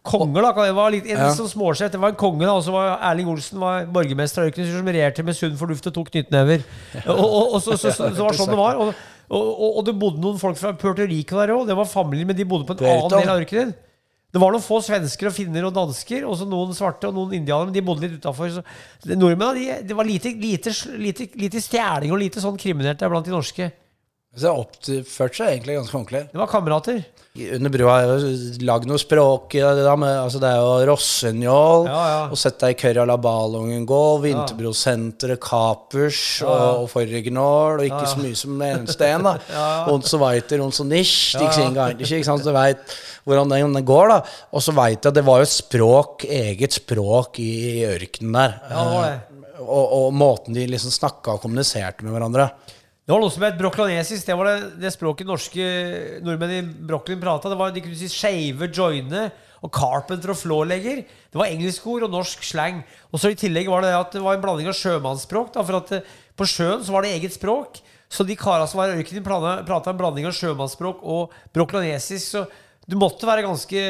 Konger, 0.06 0.46
da. 0.46 0.52
Det 0.68 0.76
var 0.76 0.94
litt, 0.94 1.08
en 1.10 1.18
Ja. 1.18 1.32
sånn 1.34 1.50
småsett. 1.50 1.92
Det 1.92 2.00
var 2.00 2.14
en 2.14 2.20
konge, 2.20 2.44
da. 2.46 2.54
Og 2.54 2.62
så 2.64 2.74
var 2.74 2.98
Erling 3.10 3.28
Olsen 3.32 3.58
var 3.62 3.86
borgermester 3.90 4.44
av 4.44 4.50
Ørkenes 4.52 4.70
som 4.74 4.86
regjerte 4.86 5.24
med 5.26 5.36
sunn 5.36 5.56
fornuft 5.58 5.86
og 5.90 5.94
tok 5.98 6.12
knyttnever. 6.14 6.62
Og, 7.06 7.24
og, 7.24 7.54
og 7.56 7.62
så, 7.62 7.76
så, 7.80 7.90
så, 7.92 8.12
var 8.22 8.36
sånn 8.40 8.52
det 8.54 8.60
var. 8.60 8.78
Og, 8.78 8.94
og, 9.34 9.80
det 9.86 9.96
bodde 9.98 10.22
noen 10.22 10.38
folk 10.38 10.58
fra 10.60 10.72
Puerto 10.78 11.02
Rico 11.02 11.40
der 11.40 11.54
òg. 11.56 11.66
Det 11.66 11.76
var 11.76 11.90
familier, 11.90 12.28
men 12.28 12.38
de 12.38 12.46
bodde 12.46 12.68
på 12.68 12.78
en 12.78 12.86
annen 12.86 13.10
del 13.10 13.32
av 13.34 13.42
ørkenen. 13.42 13.74
Det 14.36 14.40
var 14.42 14.52
noen 14.52 14.62
få 14.64 14.82
svensker 14.84 15.30
og 15.30 15.32
finner 15.32 15.64
og 15.64 15.72
dansker, 15.72 16.24
og 16.28 16.34
så 16.36 16.44
noen 16.44 16.74
svarte 16.76 17.08
og 17.08 17.14
noen 17.16 17.32
indianere, 17.38 17.70
men 17.70 17.76
de 17.76 17.82
bodde 17.86 18.04
litt 18.04 18.18
utafor. 18.20 18.58
Nordmennene 19.08 19.54
de, 19.56 19.88
det 19.88 19.96
var 19.96 20.04
lite, 20.04 20.34
lite, 20.36 20.74
lite, 21.00 21.28
lite 21.40 21.62
stjeling 21.64 22.12
og 22.12 22.20
lite 22.20 22.42
sånn 22.42 22.58
kriminelt 22.60 23.00
der 23.00 23.12
blant 23.12 23.24
de 23.24 23.32
norske. 23.32 23.70
Så 24.36 24.44
det 24.44 24.52
oppførte 24.52 25.38
seg 25.40 25.52
egentlig 25.54 25.78
ganske 25.78 25.96
ordentlig. 25.96 26.26
Det 26.32 26.40
var 26.42 26.50
kamerater. 26.52 27.04
Under 27.36 27.68
brua 27.68 27.94
jeg 28.00 28.08
jo 28.08 28.28
lagd 28.64 28.86
noe 28.88 28.96
språk 29.00 29.54
i 29.58 29.60
det. 29.60 29.84
med, 30.00 30.12
altså 30.22 30.38
det 30.40 30.48
er 30.48 30.60
jo 30.62 30.86
Rossenjål, 30.88 31.82
Ja, 31.88 31.98
ja. 32.08 32.20
og 32.32 32.38
Sett 32.40 32.56
deg 32.62 32.72
i 32.72 32.78
køra 32.80 33.04
la 33.08 33.16
ballongen 33.20 33.84
gå, 33.88 33.98
Vinterbrosenteret, 34.24 35.40
Kapers 35.44 36.20
og, 36.46 36.82
og 36.82 36.88
Forregnål, 36.92 37.80
og 37.82 37.84
ikke 37.90 38.08
så 38.08 38.22
mye 38.22 38.38
som 38.40 38.62
eneste 38.64 39.08
en. 39.10 39.26
da. 39.28 39.34
Und 39.86 39.98
Onso 40.06 40.20
weiter, 40.22 40.64
nicht, 40.88 41.36
ikke 41.36 41.52
sin 41.58 41.74
gang, 41.76 42.00
ikke 42.00 42.24
sant? 42.24 42.40
Så 42.44 42.52
du 42.52 42.56
veit 42.56 42.96
hvordan 43.26 43.52
den, 43.52 43.74
den 43.80 43.84
går, 43.88 44.08
da. 44.14 44.20
Og 44.52 44.62
så 44.64 44.72
veit 44.76 45.00
jeg 45.02 45.10
at 45.12 45.18
det 45.20 45.26
var 45.26 45.42
jo 45.44 45.50
språk, 45.50 46.24
eget 46.28 46.72
språk 46.78 47.40
i, 47.42 47.50
i 47.80 47.84
ørkenen 47.88 48.32
der. 48.40 48.56
Ja, 48.70 48.76
det 48.84 48.92
var 48.96 49.08
det. 49.10 49.16
Eh, 49.16 49.32
Og, 49.66 49.92
og 49.96 50.10
måten 50.14 50.54
de 50.54 50.66
liksom 50.68 50.92
snakka 50.92 51.32
og 51.36 51.40
kommuniserte 51.42 52.04
med 52.04 52.12
hverandre. 52.14 52.50
Det 53.06 53.14
var 53.14 53.22
noe 53.22 53.30
som 53.30 53.44
het 53.46 53.54
broklanesisk. 53.54 54.26
Det 54.26 54.34
var 54.34 54.48
det, 54.50 54.70
det 54.82 54.90
språket 54.90 55.28
norske 55.28 55.66
nordmenn 56.26 56.54
i 56.56 56.62
Brooklyn 56.88 57.20
prata. 57.22 57.52
De 57.54 57.82
kunne 57.84 57.98
si 57.98 58.08
skeive, 58.10 58.66
joine 58.74 59.28
og 59.62 59.70
carpenter 59.70 60.32
og 60.32 60.40
flålegger. 60.40 61.04
Det 61.06 61.38
var 61.38 61.52
engelskord 61.54 62.08
og 62.08 62.10
norsk 62.10 62.42
slang. 62.42 62.80
Og 63.14 63.22
så 63.22 63.30
i 63.30 63.38
tillegg 63.38 63.70
var 63.70 63.86
det 63.86 63.94
at 63.94 64.16
det 64.16 64.24
var 64.24 64.34
en 64.34 64.42
blanding 64.42 64.66
av 64.72 64.74
sjømannsspråk. 64.74 65.52
Da, 65.54 65.62
for 65.62 65.78
at 65.78 65.94
eh, 65.94 66.16
på 66.34 66.48
sjøen 66.50 66.82
så 66.82 66.96
var 66.96 67.06
det 67.06 67.14
eget 67.14 67.36
språk. 67.38 67.78
Så 68.10 68.26
de 68.26 68.34
kara 68.38 68.66
som 68.66 68.82
var 68.82 68.90
i 68.90 68.98
ørkenen, 68.98 69.22
prata 69.22 69.94
en 69.94 70.02
blanding 70.02 70.26
av 70.26 70.34
sjømannsspråk 70.34 71.06
og 71.06 71.38
broklanesisk. 71.54 72.26
Så 72.26 72.44
du 72.90 72.98
måtte 72.98 73.30
være 73.30 73.46
ganske 73.46 73.86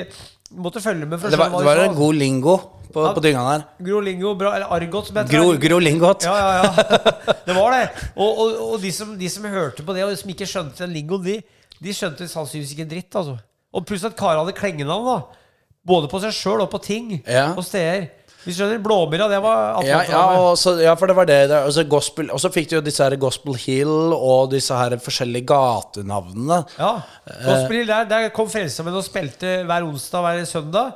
måtte 0.55 0.81
følge 0.83 1.07
med. 1.07 1.19
for 1.21 1.29
å 1.29 1.31
Det 1.31 1.39
var, 1.39 1.51
skjønne 1.51 1.57
hva 1.57 1.59
det 1.59 1.67
var 1.67 1.77
de 1.77 1.85
sa. 1.87 1.91
en 1.91 1.97
god 1.97 2.15
lingo 2.15 2.57
på, 2.93 3.05
Ja. 3.05 3.13
på 3.15 3.23
dynga 3.23 3.45
der. 3.59 3.65
Grolingo, 3.83 4.35
bra, 4.39 4.53
eller 4.57 4.67
argot, 4.73 5.07
som 5.07 5.17
heter 5.17 5.29
Gro, 5.39 5.57
gro 5.59 5.79
lingot. 5.79 6.23
Ja, 6.25 6.37
ja, 6.37 6.63
ja. 6.63 7.33
Det 7.47 7.55
var 7.55 7.71
det. 7.73 7.91
Og, 8.17 8.39
og, 8.39 8.73
og 8.75 8.81
de, 8.81 8.91
som, 8.93 9.17
de 9.19 9.29
som 9.29 9.45
hørte 9.45 9.83
på 9.85 9.95
det, 9.95 10.05
og 10.05 10.17
som 10.19 10.31
ikke 10.31 10.47
skjønte 10.47 10.79
den 10.85 10.93
lingoen, 10.95 11.25
de, 11.25 11.43
de 11.83 11.93
skjønte 11.93 12.29
sannsynligvis 12.29 12.73
ikke 12.77 12.83
en 12.87 12.89
dritt. 12.95 13.15
altså. 13.17 13.39
Og 13.75 13.85
pluss 13.87 14.05
at 14.05 14.17
kara 14.17 14.39
hadde 14.45 14.55
klengenavn, 14.57 15.05
da. 15.05 15.19
Både 15.87 16.09
på 16.11 16.19
seg 16.23 16.33
sjøl 16.35 16.63
og 16.65 16.71
på 16.73 16.81
ting 16.83 17.23
Ja. 17.27 17.53
og 17.55 17.63
steder. 17.65 18.09
Vi 18.47 18.55
skjønner, 18.55 18.79
Blåmyra, 18.83 19.27
det 19.29 19.41
var 19.43 19.83
Ja, 19.83 19.83
ja, 19.83 19.99
Atlanterhavet. 19.99 20.39
og 20.47 20.57
så, 20.61 20.75
ja, 20.83 20.95
for 20.95 21.11
det 21.11 21.17
var 21.19 21.27
det. 21.27 21.51
og 21.51 22.41
så 22.41 22.51
fikk 22.55 22.69
du 22.71 22.77
jo 22.77 22.81
disse 22.87 23.03
her 23.03 23.17
Gospel 23.19 23.55
Hill 23.59 24.13
og 24.15 24.51
disse 24.53 24.75
her 24.79 24.95
forskjellige 25.03 25.47
gatenavnene. 25.51 26.61
Ja. 26.79 26.93
Gospel 27.45 27.81
Hill, 27.81 27.87
der, 27.91 28.05
der 28.11 28.29
kom 28.35 28.49
Frelsesarmeen 28.53 28.97
og 29.01 29.05
spilte 29.07 29.65
hver 29.67 29.83
onsdag 29.89 30.23
hver 30.23 30.45
søndag. 30.47 30.93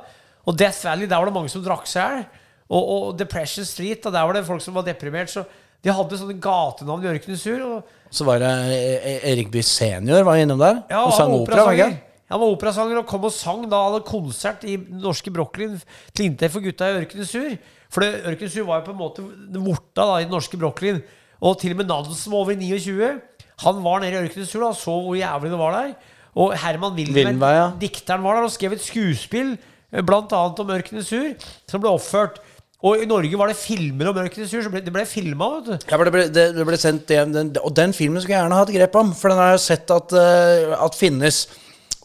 Og 0.47 0.55
Death 0.57 0.85
Valley, 0.85 1.07
der 1.09 1.17
var 1.19 1.25
det 1.29 1.33
mange 1.35 1.49
som 1.53 1.63
drakk 1.65 1.85
seg 1.91 2.21
i. 2.21 2.23
Og, 2.71 2.87
og 2.95 3.17
Depression 3.19 3.65
Street, 3.67 4.01
der 4.07 4.11
var 4.23 4.33
det 4.33 4.45
folk 4.47 4.61
som 4.63 4.73
var 4.73 4.85
deprimert. 4.87 5.29
Så 5.29 5.43
de 5.83 5.91
hadde 5.91 6.17
sånne 6.17 6.37
gatenavn 6.41 7.03
i 7.03 7.11
Ørkenen 7.11 7.37
Sur. 7.41 7.59
Og, 7.67 7.97
Så 8.11 8.25
var 8.27 8.39
det 8.39 8.49
E- 8.71 9.01
E- 9.11 9.19
Erik 9.33 9.51
Bye 9.51 9.63
senior 9.63 10.23
var 10.27 10.39
innom 10.39 10.59
der 10.59 10.81
Ja, 10.89 11.03
og 11.05 11.13
sang 11.13 11.31
opera. 11.35 11.63
opera. 11.67 11.91
Han 12.31 12.39
var 12.39 12.53
operasanger 12.55 13.01
og 13.01 13.07
kom 13.09 13.25
og 13.27 13.33
sang 13.35 13.65
da 13.69 13.79
hadde 13.89 14.05
konsert 14.07 14.63
i 14.63 14.77
norske 14.79 15.31
Brochlin 15.35 15.75
til 16.15 16.29
inntekt 16.29 16.53
for 16.55 16.63
gutta 16.63 16.87
i 16.87 17.01
Ørkenens 17.01 17.33
Sur. 17.33 17.57
For 17.91 18.05
det- 18.05 18.51
Sur 18.51 18.65
var 18.65 18.79
jo 18.79 18.85
på 18.87 18.93
en 18.95 19.01
måte 19.01 19.25
vorta 19.59 20.05
da 20.07 20.15
i 20.21 20.23
den 20.23 20.31
norske 20.31 20.57
Brochlin. 20.57 21.01
Og 21.41 21.59
til 21.59 21.71
og 21.73 21.77
med 21.81 21.87
Nansen 21.89 22.31
var 22.31 22.39
over 22.39 22.55
29. 22.55 23.19
Han 23.65 23.83
var 23.83 23.99
nede 23.99 24.13
i 24.15 24.23
Ørkenens 24.23 24.49
Sur 24.49 24.63
da, 24.63 24.71
så 24.73 24.95
hvor 24.95 25.17
jævlig 25.17 25.51
det 25.51 25.59
var 25.59 25.71
der. 25.75 25.93
Og 26.35 26.55
Herman 26.55 26.95
Wilhelm, 26.95 27.41
ja. 27.43 27.71
dikteren, 27.81 28.23
var 28.23 28.35
der 28.37 28.47
og 28.47 28.51
skrev 28.53 28.71
et 28.77 28.81
skuespill, 28.81 29.57
eh, 29.91 30.01
blant 30.01 30.31
annet 30.31 30.59
om 30.63 30.69
Ørkenens 30.71 31.07
Sur, 31.11 31.35
som 31.67 31.81
ble 31.83 31.91
oppført. 31.91 32.39
Og 32.81 32.97
i 32.97 33.05
Norge 33.05 33.37
var 33.37 33.51
det 33.51 33.57
filmer 33.59 34.07
om 34.09 34.17
Ørkenens 34.17 34.49
Sur, 34.49 34.63
så 34.63 34.71
ble, 34.71 34.79
det 34.81 34.93
ble 34.93 35.03
filma. 35.05 35.49
Ja, 35.67 35.97
det 35.99 36.13
ble, 36.15 36.23
det, 36.31 36.45
det 36.55 36.65
ble 36.65 36.79
sendt 36.79 37.11
hjem, 37.11 37.33
den, 37.35 37.51
og 37.61 37.75
den 37.75 37.91
filmen 37.93 38.21
skulle 38.23 38.37
jeg 38.39 38.45
gjerne 38.47 38.57
hatt 38.61 38.71
grep 38.73 38.95
om, 38.95 39.11
for 39.13 39.29
den 39.29 39.37
har 39.43 39.51
jeg 39.57 39.65
sett 39.67 39.91
at, 39.93 40.15
uh, 40.15 40.77
at 40.87 40.95
finnes. 40.97 41.43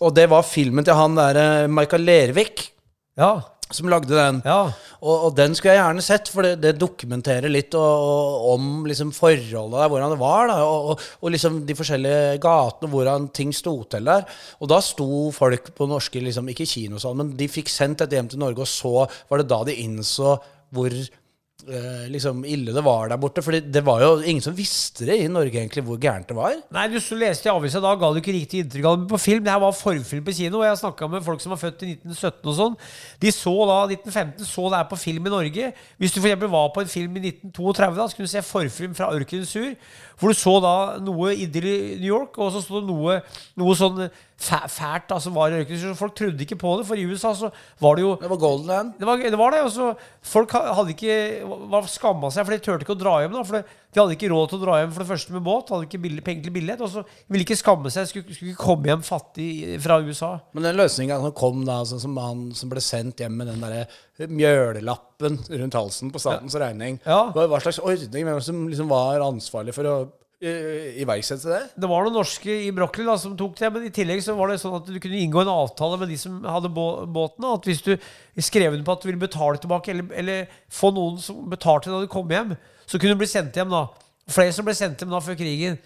Og 0.04 0.14
det 0.16 0.26
var 0.30 0.44
filmen 0.44 0.84
til 0.84 0.96
han 0.98 1.14
der 1.16 1.68
Michael 1.72 2.04
Lervik 2.04 2.72
Ja. 3.16 3.40
som 3.72 3.88
lagde 3.88 4.12
den. 4.14 4.42
ja. 4.44 4.70
Og, 5.02 5.24
og 5.26 5.36
den 5.36 5.54
skulle 5.54 5.74
jeg 5.74 5.82
gjerne 5.82 6.02
sett, 6.02 6.28
for 6.32 6.42
det, 6.42 6.54
det 6.62 6.78
dokumenterer 6.80 7.50
litt 7.52 7.74
og, 7.76 7.82
og, 7.82 8.46
om 8.54 8.86
liksom 8.88 9.10
forholdet 9.12 9.76
der, 9.76 9.90
hvordan 9.92 10.14
det 10.14 10.18
var. 10.20 10.48
da, 10.48 10.56
Og, 10.64 11.30
liksom 11.30 11.58
de 11.68 11.76
forskjellige 11.76 12.38
gatene, 12.42 12.90
hvordan 12.90 13.28
ting 13.36 13.52
sto 13.54 13.74
til 13.84 14.08
der. 14.08 14.24
Og 14.60 14.70
da 14.72 14.80
sto 14.80 15.30
folk 15.36 15.72
på 15.76 15.86
norske, 15.90 16.22
liksom, 16.24 16.48
ikke 16.48 16.66
kinosal, 16.66 17.14
men 17.18 17.34
de 17.36 17.48
fikk 17.50 17.68
sendt 17.70 18.00
dette 18.02 18.16
hjem 18.16 18.28
til 18.32 18.40
Norge, 18.40 18.64
og 18.64 18.70
så 18.70 19.04
var 19.28 19.42
det 19.42 19.48
da 19.52 19.60
de 19.68 19.76
innså 19.84 20.38
hvor 20.74 20.90
eh, 20.96 21.06
liksom 22.12 22.44
ille 22.46 22.74
det 22.74 22.82
var 22.86 23.10
der 23.10 23.20
borte. 23.20 23.42
For 23.44 23.56
det 23.58 23.82
var 23.84 24.04
jo 24.04 24.10
ingen 24.22 24.44
som 24.44 24.54
visste 24.56 25.06
det 25.08 25.18
i 25.22 25.28
Norge, 25.30 25.54
egentlig, 25.54 25.84
hvor 25.86 25.98
gærent 26.00 26.28
det 26.30 26.36
var. 26.38 26.54
Nei, 26.74 26.86
du 26.92 26.98
så 27.02 27.18
leste 27.18 27.48
i 27.48 27.52
avisa 27.52 27.82
da, 27.82 27.94
ga 27.98 28.10
du 28.12 28.20
ikke 28.20 28.34
riktig 28.36 28.62
inntrykk 28.62 28.88
av 28.90 28.98
det 29.00 29.08
på 29.10 29.20
film. 29.22 29.44
Det 29.46 29.52
her 29.52 29.62
var 29.62 29.76
forfilm 29.76 30.24
på 30.26 30.36
kino, 30.36 30.60
og 30.60 30.66
jeg 30.68 30.80
snakka 30.82 31.10
med 31.10 31.26
folk 31.26 31.42
som 31.42 31.54
var 31.54 31.62
født 31.62 31.86
i 31.86 31.92
1917 31.96 32.52
og 32.52 32.58
sånn. 32.60 32.78
De 33.22 33.34
så 33.34 33.54
da 33.70 33.78
1915 33.90 34.50
så 34.50 34.68
det 34.70 34.80
her 34.80 34.90
på 34.92 35.00
film 35.00 35.26
i 35.26 35.34
Norge. 35.36 35.72
Hvis 35.98 36.14
du 36.14 36.20
eksempel 36.22 36.52
var 36.52 36.70
på 36.74 36.84
en 36.84 36.92
film 36.92 37.18
i 37.18 37.24
1932, 37.32 37.96
da, 37.96 38.06
så 38.06 38.18
kunne 38.18 38.30
du 38.30 38.34
se 38.34 38.44
forfilm 38.46 38.96
fra 38.98 39.10
Ørkenens 39.16 39.54
Sur, 39.56 39.72
hvor 40.16 40.32
du 40.32 40.38
så 40.38 40.54
da 40.64 40.74
noe 41.04 41.34
idyll 41.36 41.66
i 41.68 41.78
New 42.00 42.08
York, 42.08 42.38
og 42.40 42.54
så 42.54 42.62
sto 42.64 42.80
det 42.80 42.88
noe, 42.88 43.18
noe 43.60 43.76
sånn 43.76 44.06
fælt 44.36 45.08
da, 45.08 45.18
som 45.20 45.34
var 45.36 45.52
i 45.52 45.64
Sur. 45.80 45.94
Folk 45.96 46.14
trodde 46.16 46.44
ikke 46.44 46.58
på 46.60 46.74
det, 46.78 46.86
for 46.88 47.00
i 47.00 47.04
USA 47.08 47.32
så 47.36 47.50
var 47.80 47.96
det 47.96 48.04
jo 48.04 48.14
Det 48.20 48.30
var 48.30 48.40
Golden 48.40 48.66
Land. 48.68 48.92
det 48.98 49.06
var, 49.08 49.16
det 49.18 49.38
var 49.38 49.52
det. 49.52 49.62
Og 49.64 49.72
så 49.72 49.90
folk 50.22 50.52
hadde 50.52 50.92
ikke 50.92 51.18
var 51.72 51.88
skamma 51.88 52.30
seg, 52.30 52.44
for 52.44 52.56
de 52.56 52.60
turte 52.64 52.84
ikke 52.86 52.96
å 52.96 53.00
dra 53.00 53.14
hjem. 53.22 53.36
da 53.36 53.44
For 53.44 53.60
De 53.60 54.00
hadde 54.00 54.16
ikke 54.16 54.32
råd 54.32 54.50
til 54.50 54.60
å 54.60 54.64
dra 54.64 54.80
hjem 54.80 54.92
for 54.92 55.04
det 55.04 55.10
første 55.12 55.36
med 55.36 55.46
båt, 55.46 55.72
hadde 55.72 55.88
ikke 55.88 56.24
penger 56.24 56.48
til 56.48 56.56
billett. 56.56 56.84
Og 56.84 56.92
så 56.92 57.04
ville 57.28 57.46
ikke 57.46 57.60
skamme 57.60 57.92
seg, 57.92 58.08
skulle, 58.10 58.36
skulle 58.36 58.52
ikke 58.52 58.64
komme 58.64 58.92
hjem 58.92 59.04
fattig 59.06 59.50
fra 59.84 60.00
USA. 60.04 60.34
Men 60.56 60.68
den 60.70 60.80
løsninga 60.80 61.20
som 61.20 61.36
kom 61.36 61.64
da, 61.64 61.80
altså, 61.84 62.00
som 62.02 62.16
han 62.20 62.50
som 62.56 62.72
ble 62.72 62.84
sendt 62.84 63.24
hjem 63.24 63.36
med 63.40 63.52
den 63.52 63.64
derre 63.64 63.86
mjølelappen 64.24 65.40
rundt 65.50 65.76
halsen 65.76 66.12
på 66.12 66.20
statens 66.22 66.56
regning 66.56 66.96
hva, 67.04 67.44
hva 67.50 67.58
slags 67.60 67.82
ordning? 67.82 68.24
Hvem 68.24 68.40
som 68.44 68.62
liksom 68.70 68.88
var 68.88 69.20
ansvarlig 69.24 69.74
for 69.76 69.88
å 69.90 69.96
eh, 70.40 70.96
iverksette 71.02 71.50
det? 71.50 71.60
Det 71.76 71.90
var 71.90 72.06
noen 72.06 72.16
norske 72.16 72.56
i 72.66 72.70
Brooklyn 72.74 73.10
da, 73.10 73.16
som 73.20 73.36
tok 73.38 73.58
det, 73.60 73.70
men 73.74 73.88
i 73.88 73.92
tillegg 73.94 74.22
så 74.24 74.36
var 74.38 74.52
det 74.52 74.60
sånn 74.62 74.78
at 74.78 74.88
du 74.88 74.96
kunne 75.02 75.20
inngå 75.20 75.42
en 75.42 75.52
avtale 75.52 76.00
med 76.00 76.12
de 76.12 76.18
som 76.20 76.38
hadde 76.48 76.72
bå 76.72 76.86
båten. 77.12 77.48
At 77.50 77.68
hvis 77.68 77.84
du 77.84 77.92
skrev 78.40 78.72
under 78.72 78.86
på 78.86 78.96
at 78.96 79.04
du 79.04 79.10
ville 79.10 79.20
betale 79.20 79.60
tilbake, 79.62 79.92
eller, 79.92 80.08
eller 80.22 80.56
få 80.72 80.92
noen 80.96 81.20
som 81.22 81.44
betalte 81.52 81.92
da 81.92 82.00
du 82.02 82.10
kom 82.12 82.32
hjem, 82.32 82.56
så 82.86 83.00
kunne 83.00 83.16
du 83.16 83.22
bli 83.24 83.30
sendt 83.30 83.58
hjem 83.58 83.72
da. 83.72 83.86
Flere 84.32 84.54
som 84.54 84.66
ble 84.66 84.74
sendt 84.76 85.02
hjem 85.02 85.12
da 85.12 85.22
før 85.22 85.38
krigen. 85.38 85.76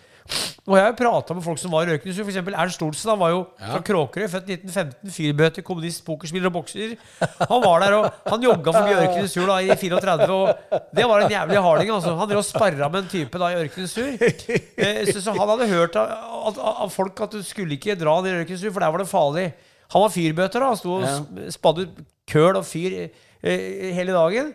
Og 0.70 0.76
jeg 0.76 0.84
har 0.84 0.92
prata 0.94 1.34
med 1.34 1.42
folk 1.42 1.58
som 1.58 1.72
var 1.72 1.88
i 1.88 1.94
Ørkenens 1.96 2.18
For 2.20 2.28
eksempel 2.30 2.54
Ernst 2.54 2.82
Olsen 2.84 3.10
Han 3.10 3.18
var 3.18 3.30
jo 3.32 3.38
fra 3.58 3.78
Kråkerøy, 3.82 4.26
født 4.30 4.50
1915. 4.52 5.10
Fyrbøter, 5.16 5.64
kommunist, 5.66 6.02
pokerspiller 6.06 6.46
og 6.50 6.54
bokser. 6.58 6.92
Han 7.40 7.62
var 7.64 7.80
der, 7.82 7.96
og 7.96 8.28
han 8.30 8.44
jogga 8.44 8.74
forbi 8.76 8.92
Ørkenens 9.00 9.34
Sur 9.34 9.48
da, 9.50 9.56
i 9.64 9.74
34, 9.80 10.28
og 10.30 10.78
det 10.94 11.06
var 11.10 11.24
en 11.24 11.32
jævlig 11.34 11.62
harding. 11.64 11.90
altså. 11.96 12.14
Han 12.20 12.28
drev 12.30 12.42
og 12.42 12.46
sparra 12.46 12.88
med 12.92 13.02
en 13.02 13.10
type 13.16 13.40
da 13.42 13.48
i 13.50 13.58
Ørkenens 13.64 13.96
Sur. 13.96 14.06
Eh, 14.06 15.02
Så, 15.10 15.18
så 15.24 15.34
han 15.34 15.48
hadde 15.54 15.66
hørt 15.72 15.96
av, 15.96 16.12
av, 16.52 16.60
av 16.84 16.92
folk 16.94 17.20
at 17.26 17.34
du 17.34 17.42
skulle 17.46 17.74
ikke 17.80 17.96
dra 17.98 18.20
ned 18.22 18.30
i 18.36 18.38
Ørkenens 18.44 18.62
Sur, 18.62 18.70
for 18.76 18.84
der 18.84 18.92
var 18.94 19.02
det 19.02 19.10
farlig. 19.10 19.48
Han 19.96 20.04
var 20.04 20.12
fyrbøter, 20.14 20.60
da. 20.62 20.70
Han 20.70 20.78
sto 20.78 20.92
og 21.00 21.02
Ja. 21.08 21.16
ja. 21.40 21.50
spadde 21.56 21.88
ut 21.88 22.04
køl 22.30 22.60
og 22.60 22.66
fyr 22.68 23.00
eh, 23.08 23.90
hele 23.96 24.12
dagen. 24.14 24.52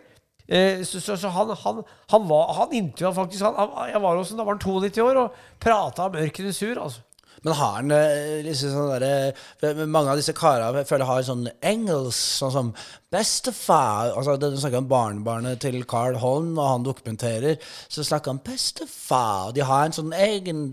Eh, 0.48 0.84
så, 0.86 1.00
så, 1.02 1.16
så 1.18 1.32
han, 1.34 1.50
han, 1.64 1.80
han 2.14 2.28
var 2.30 2.52
Han 2.60 2.74
intervjua 2.78 3.16
faktisk 3.18 3.42
Jeg 3.42 4.02
var 4.04 4.20
hos 4.20 4.30
ham 4.30 4.38
da 4.38 4.46
var 4.46 4.54
han 4.54 4.62
92 4.62 5.02
år 5.02 5.18
og 5.24 5.40
prata 5.60 6.06
om 6.06 6.20
ørkenen 6.22 6.54
Sur. 6.54 6.78
altså. 6.84 7.02
Men 7.46 7.54
har 7.60 7.74
han 7.80 7.92
eh, 7.94 8.44
liksom 8.46 8.72
sånn 8.74 8.92
derre 8.94 9.34
for 9.62 9.82
Mange 9.90 10.14
av 10.14 10.18
disse 10.22 10.34
karene 10.38 10.82
jeg 10.84 10.88
føler 10.90 11.10
har 11.10 11.26
sånn 11.28 11.44
engelsk, 11.66 12.22
sånn 12.40 12.54
som 12.54 12.70
bestefar 13.14 14.14
altså 14.16 14.36
Du 14.42 14.48
snakker 14.58 14.82
om 14.82 14.88
barnebarnet 14.90 15.62
til 15.64 15.82
Carl 15.90 16.18
Holm, 16.22 16.54
og 16.58 16.70
han 16.70 16.86
dokumenterer. 16.88 17.58
Så 17.90 18.06
snakker 18.06 18.34
han 18.34 18.42
bestefar. 18.46 19.52
De 19.56 19.66
har 19.66 19.86
en 19.88 19.96
sånn 19.96 20.14
egen 20.18 20.66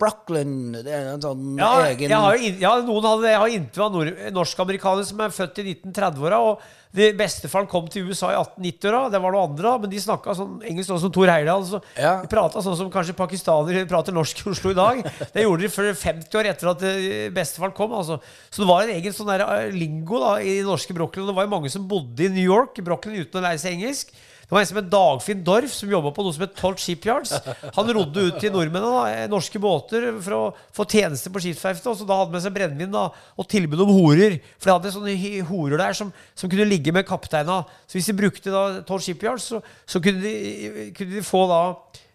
Brooklyn 0.00 0.74
En 0.82 1.22
sånn 1.24 1.54
Ja, 1.60 1.70
egen 1.90 2.10
jeg 2.10 2.24
har 2.26 2.36
ja, 2.62 2.74
noen 2.86 3.06
hadde, 3.10 3.30
jeg 3.32 3.42
har 3.42 3.54
intervjua 3.58 3.88
nord- 3.94 4.24
norsk-amerikanere 4.36 5.06
som 5.08 5.22
er 5.24 5.34
født 5.34 5.62
i 5.62 5.68
1930-åra. 5.74 6.42
Og 6.50 6.66
de 6.96 7.10
bestefaren 7.16 7.68
kom 7.68 7.86
til 7.92 8.08
USA 8.08 8.30
i 8.32 8.38
1890-åra. 8.40 9.02
Det 9.12 9.20
var 9.20 9.34
noe 9.34 9.44
andre, 9.50 9.72
men 9.82 9.92
de 9.92 10.00
snakka 10.00 10.34
sånn 10.38 10.54
engelsk 10.64 10.88
sånn 10.90 11.02
som 11.02 11.12
Tor 11.12 11.28
Heyerdahl. 11.28 11.64
Så 11.68 11.80
Ja. 12.00 12.14
De 12.22 12.30
prata 12.32 12.62
sånn 12.64 12.78
som 12.78 12.90
kanskje 12.92 13.16
pakistanere 13.18 13.84
prater 13.90 14.16
norsk 14.16 14.40
i 14.40 14.48
Oslo 14.50 14.72
i 14.72 14.78
dag. 14.78 15.02
Det 15.34 15.44
gjorde 15.44 15.66
de 15.66 15.72
for 15.72 15.92
50 16.06 16.40
år 16.40 16.48
etter 16.52 16.72
at 16.72 16.86
eh, 16.88 17.28
bestefaren 17.36 17.74
kom. 17.76 17.92
Altså. 17.98 18.16
Så 18.50 18.64
det 18.64 18.70
var 18.70 18.86
en 18.86 18.94
egen 18.96 19.12
sånn 19.16 19.28
der, 19.28 19.44
eh, 19.44 19.74
lingo 19.76 20.22
da, 20.22 20.36
i 20.40 20.62
norske 20.64 20.96
Brooklyn. 20.96 21.28
Det 21.28 21.36
var 21.36 21.44
jo 21.46 21.52
mange 21.52 21.72
som 21.72 21.84
bodde 21.88 22.24
i 22.26 22.32
New 22.32 22.46
York, 22.46 22.80
Brooklyn, 22.86 23.20
uten 23.20 23.42
å 23.42 23.44
lære 23.44 23.60
seg 23.60 23.76
engelsk. 23.76 24.16
Det 24.46 24.54
var 24.54 24.62
en 24.62 24.68
som 24.68 24.78
het 24.78 24.90
Dagfinn 24.92 25.40
Dorf, 25.42 25.72
som 25.74 25.90
jobba 25.90 26.12
på 26.14 26.22
noe 26.22 26.34
som 26.36 26.44
het 26.44 26.52
Tolt 26.54 26.78
Shipyards. 26.78 27.32
Han 27.74 27.88
rodde 27.96 28.28
ut 28.28 28.36
til 28.38 28.52
nordmennene, 28.54 29.00
eh, 29.10 29.24
norske 29.26 29.58
båter, 29.58 30.06
for 30.22 30.36
å 30.36 30.42
få 30.76 30.86
tjeneste 30.86 31.32
på 31.34 31.42
skipsverftet. 31.42 31.88
Og 31.90 31.98
så 31.98 32.06
da 32.06 32.20
hadde 32.20 32.30
med 32.30 32.44
seg 32.44 32.54
brennevin 32.54 32.94
og 32.94 33.48
tilbud 33.50 33.82
om 33.82 33.90
horer. 33.96 34.38
For 34.60 34.70
de 34.70 34.76
hadde 34.76 34.94
sånne 34.94 35.16
horer 35.50 35.82
der 35.82 35.98
som, 35.98 36.14
som 36.38 36.52
kunne 36.52 36.68
ligge 36.70 36.94
med 36.94 37.08
kapteina. 37.08 37.64
Så 37.90 37.98
hvis 37.98 38.12
de 38.12 38.18
brukte 38.22 38.54
da 38.54 38.64
Tolt 38.86 39.02
Shipyards, 39.02 39.50
så, 39.50 39.62
så 39.82 39.98
kunne, 40.04 40.22
de, 40.22 40.88
kunne 40.94 41.18
de 41.18 41.26
få 41.26 41.42
da 41.50 41.60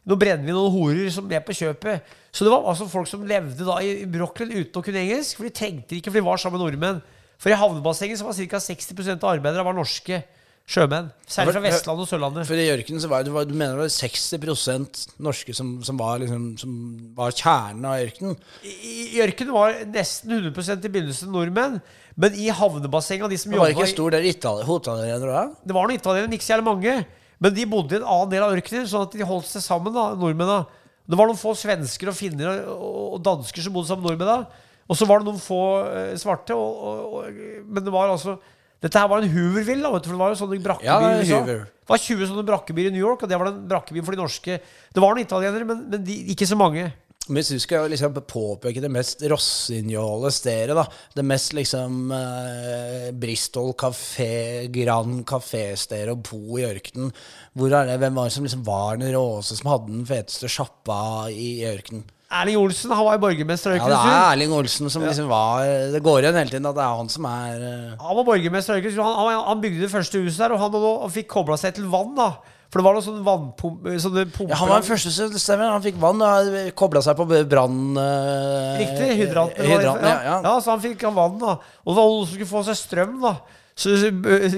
noe 0.08 0.24
brennevin 0.24 0.56
og 0.56 0.70
noen 0.72 0.78
horer 0.80 1.12
som 1.12 1.28
med 1.28 1.44
på 1.44 1.60
kjøpet. 1.60 2.16
Så 2.32 2.48
det 2.48 2.56
var 2.56 2.64
altså 2.64 2.88
folk 2.88 3.12
som 3.12 3.28
levde 3.28 3.68
da 3.68 3.82
i 3.84 4.06
Brooklyn 4.08 4.56
uten 4.56 4.80
å 4.80 4.86
kunne 4.86 5.04
engelsk. 5.04 5.36
For 5.36 5.52
de 5.52 5.58
trengte 5.60 6.00
ikke, 6.00 6.08
for 6.08 6.24
de 6.24 6.30
var 6.32 6.40
sammen 6.40 6.62
med 6.62 6.70
nordmenn. 6.70 7.04
For 7.42 7.52
i 7.52 7.60
havnebassenget 7.60 8.22
så 8.22 8.32
var 8.32 8.40
ca. 8.40 8.70
60% 8.72 9.20
av 9.20 9.36
arbeidere 9.36 9.68
var 9.68 9.76
norske 9.76 10.24
sjømenn. 10.70 11.10
Særlig 11.28 11.56
fra 11.56 11.64
Vestlandet 11.64 12.06
og 12.06 12.10
Sørlandet. 12.10 12.48
For 12.48 12.60
i 12.60 12.68
ørkenen 12.72 13.02
så 13.04 13.10
var 13.12 13.26
det, 13.26 13.32
du 13.50 13.56
mener 13.56 13.80
det 13.80 13.88
var 13.88 13.94
60 13.94 15.16
norske 15.24 15.56
som, 15.58 15.72
som, 15.86 16.00
var 16.00 16.22
liksom, 16.22 16.46
som 16.62 16.76
var 17.18 17.34
kjernen 17.36 17.88
av 17.88 18.04
ørkenen? 18.06 18.38
I, 18.64 18.76
I 19.18 19.24
ørkenen 19.26 19.56
var 19.56 19.82
nesten 19.92 20.38
100% 20.38 20.86
i 20.88 20.94
begynnelsen 20.94 21.34
nordmenn. 21.34 21.80
Men 22.20 22.36
i 22.36 22.50
havnebassenget 22.54 23.32
de 23.32 23.40
som 23.40 23.54
Det 23.54 23.60
var 23.62 23.72
ikke 23.74 23.88
en 23.88 23.96
stor 23.96 24.14
del 24.14 24.28
itali- 24.30 24.68
italienere 24.68 25.32
da? 25.32 25.44
Det 25.64 25.76
var 25.76 25.88
noen 25.88 26.00
italienere, 26.00 26.36
ikke 26.36 26.48
så 26.48 26.56
jævlig 26.56 26.68
mange. 26.68 26.96
Men 27.42 27.56
de 27.56 27.66
bodde 27.70 27.96
i 27.96 28.02
en 28.02 28.06
annen 28.06 28.34
del 28.34 28.46
av 28.46 28.56
ørkenen, 28.56 28.88
sånn 28.90 29.08
at 29.08 29.16
de 29.18 29.28
holdt 29.28 29.50
seg 29.50 29.64
sammen, 29.66 29.96
da, 29.96 30.12
nordmennene. 30.20 30.66
Det 31.10 31.18
var 31.18 31.28
noen 31.28 31.40
få 31.40 31.56
svensker 31.58 32.12
og 32.12 32.16
finner 32.16 32.62
og, 32.70 33.16
og 33.16 33.24
dansker 33.26 33.66
som 33.66 33.74
bodde 33.74 33.90
sammen 33.90 34.06
med 34.06 34.14
nordmennene. 34.14 34.68
Og 34.92 34.98
så 35.00 35.08
var 35.08 35.22
det 35.22 35.30
noen 35.30 35.42
få 35.42 35.62
eh, 35.88 36.14
svarte. 36.20 36.56
Og, 36.56 37.16
og, 37.22 37.40
men 37.66 37.86
det 37.86 37.94
var 37.94 38.12
altså 38.12 38.36
Dette 38.82 38.98
her 38.98 39.10
var 39.12 39.22
en 39.22 39.30
Hooverville, 39.30 39.84
da, 39.86 39.92
vet 39.94 40.04
du, 40.04 40.10
for 40.10 40.18
det 40.18 40.24
var 40.24 40.34
jo 40.34 40.40
sånne 40.40 40.58
brakkebyer 40.64 40.90
Ja, 40.90 41.44
det 41.46 41.92
var 41.92 42.02
20 42.02 42.30
sånne 42.32 42.48
brakkebyer 42.48 42.90
i 42.90 42.96
New 42.96 43.04
York, 43.04 43.22
og 43.22 43.30
det 43.30 43.38
var 43.38 43.52
den 43.52 43.64
brakkebyen 43.70 44.06
for 44.08 44.16
de 44.16 44.22
norske. 44.22 44.58
Det 44.64 45.04
var 45.04 45.14
noen 45.14 45.26
italienere, 45.28 45.68
men, 45.70 45.86
men 45.92 46.06
de, 46.08 46.18
ikke 46.34 46.48
så 46.50 46.58
mange. 46.58 46.88
Men 47.28 47.38
hvis 47.38 47.52
du 47.54 47.62
skal 47.62 47.86
liksom 47.92 48.16
påpeke 48.26 48.82
det 48.82 48.90
mest 48.92 49.22
rossignole 49.30 50.32
stedet, 50.34 50.74
da 50.74 50.88
Det 51.16 51.26
mest 51.26 51.54
liksom 51.54 52.10
eh, 52.16 53.12
Bristol 53.14 53.76
kafé, 53.78 54.66
Grand 54.74 55.22
kafé-stedet 55.30 56.16
å 56.16 56.18
bo 56.18 56.58
i 56.58 56.66
ørkenen. 56.66 57.14
Hvor 57.54 57.76
er 57.78 57.92
det, 57.92 58.00
Hvem 58.02 58.18
var 58.18 58.28
det 58.28 58.36
som 58.36 58.48
liksom 58.48 58.66
var 58.66 58.98
den 58.98 59.14
råeste, 59.14 59.60
som 59.60 59.70
hadde 59.70 59.94
den 59.94 60.10
feteste 60.10 60.50
sjappa 60.50 61.30
i 61.30 61.62
ørkenen? 61.70 62.08
Erling 62.32 62.58
Olsen 62.62 62.94
han 62.96 63.04
var 63.04 63.18
jo 63.18 63.22
borgermester 63.26 63.74
av 63.74 63.78
Ja, 63.82 63.90
det 63.92 63.98
er 64.00 64.22
Erling 64.32 64.54
Olsen 64.56 64.92
som 64.94 65.04
liksom 65.04 65.28
var 65.32 65.66
Det 65.92 66.00
går 66.04 66.24
igjen 66.24 66.40
hele 66.40 66.54
tiden 66.54 66.70
at 66.70 66.78
det 66.78 66.86
er 66.86 66.96
han 67.02 67.12
som 67.12 67.28
er 67.28 67.66
eh, 67.68 67.92
Han 68.00 68.18
var 68.22 68.28
borgermester 68.30 68.78
i 68.78 68.80
Haugesund. 68.80 69.04
Han, 69.04 69.20
han, 69.20 69.44
han 69.50 69.62
bygde 69.66 69.84
det 69.84 69.92
første 69.92 70.24
huset 70.24 70.40
der, 70.46 70.56
og 70.56 70.64
han, 70.64 70.80
og 70.80 71.12
fikk 71.12 71.30
kobla 71.36 71.60
seg 71.60 71.76
til 71.76 71.90
vann. 71.92 72.14
da 72.16 72.30
For 72.72 72.80
det 72.80 72.88
var 72.88 72.98
noen 72.98 73.08
sånne 73.10 73.26
vannpumper 73.28 74.02
sånne 74.06 74.26
Ja, 74.48 74.60
Han 74.62 74.72
var 74.72 74.80
den 74.80 74.90
første 74.90 75.14
som 75.16 75.36
stemmer. 75.36 75.74
Han 75.76 75.84
fikk 75.84 76.00
vann 76.02 76.24
og 76.24 76.60
kobla 76.80 77.04
seg 77.04 77.20
på 77.20 77.28
brann... 77.28 77.80
Uh, 78.00 78.80
Riktig. 78.80 79.10
Hydranten. 79.26 79.68
hydranten, 79.68 80.08
ja, 80.08 80.20
ja. 80.30 80.38
ja, 80.48 80.54
så 80.64 80.76
han 80.76 80.84
fikk 80.84 81.04
vann, 81.12 81.36
da. 81.42 81.58
Og 81.84 81.92
det 81.92 82.00
var 82.00 82.14
noen 82.14 82.30
som 82.30 82.38
skulle 82.38 82.54
få 82.54 82.64
seg 82.70 82.80
strøm, 82.80 83.18
da. 83.24 83.36
Så 83.82 83.96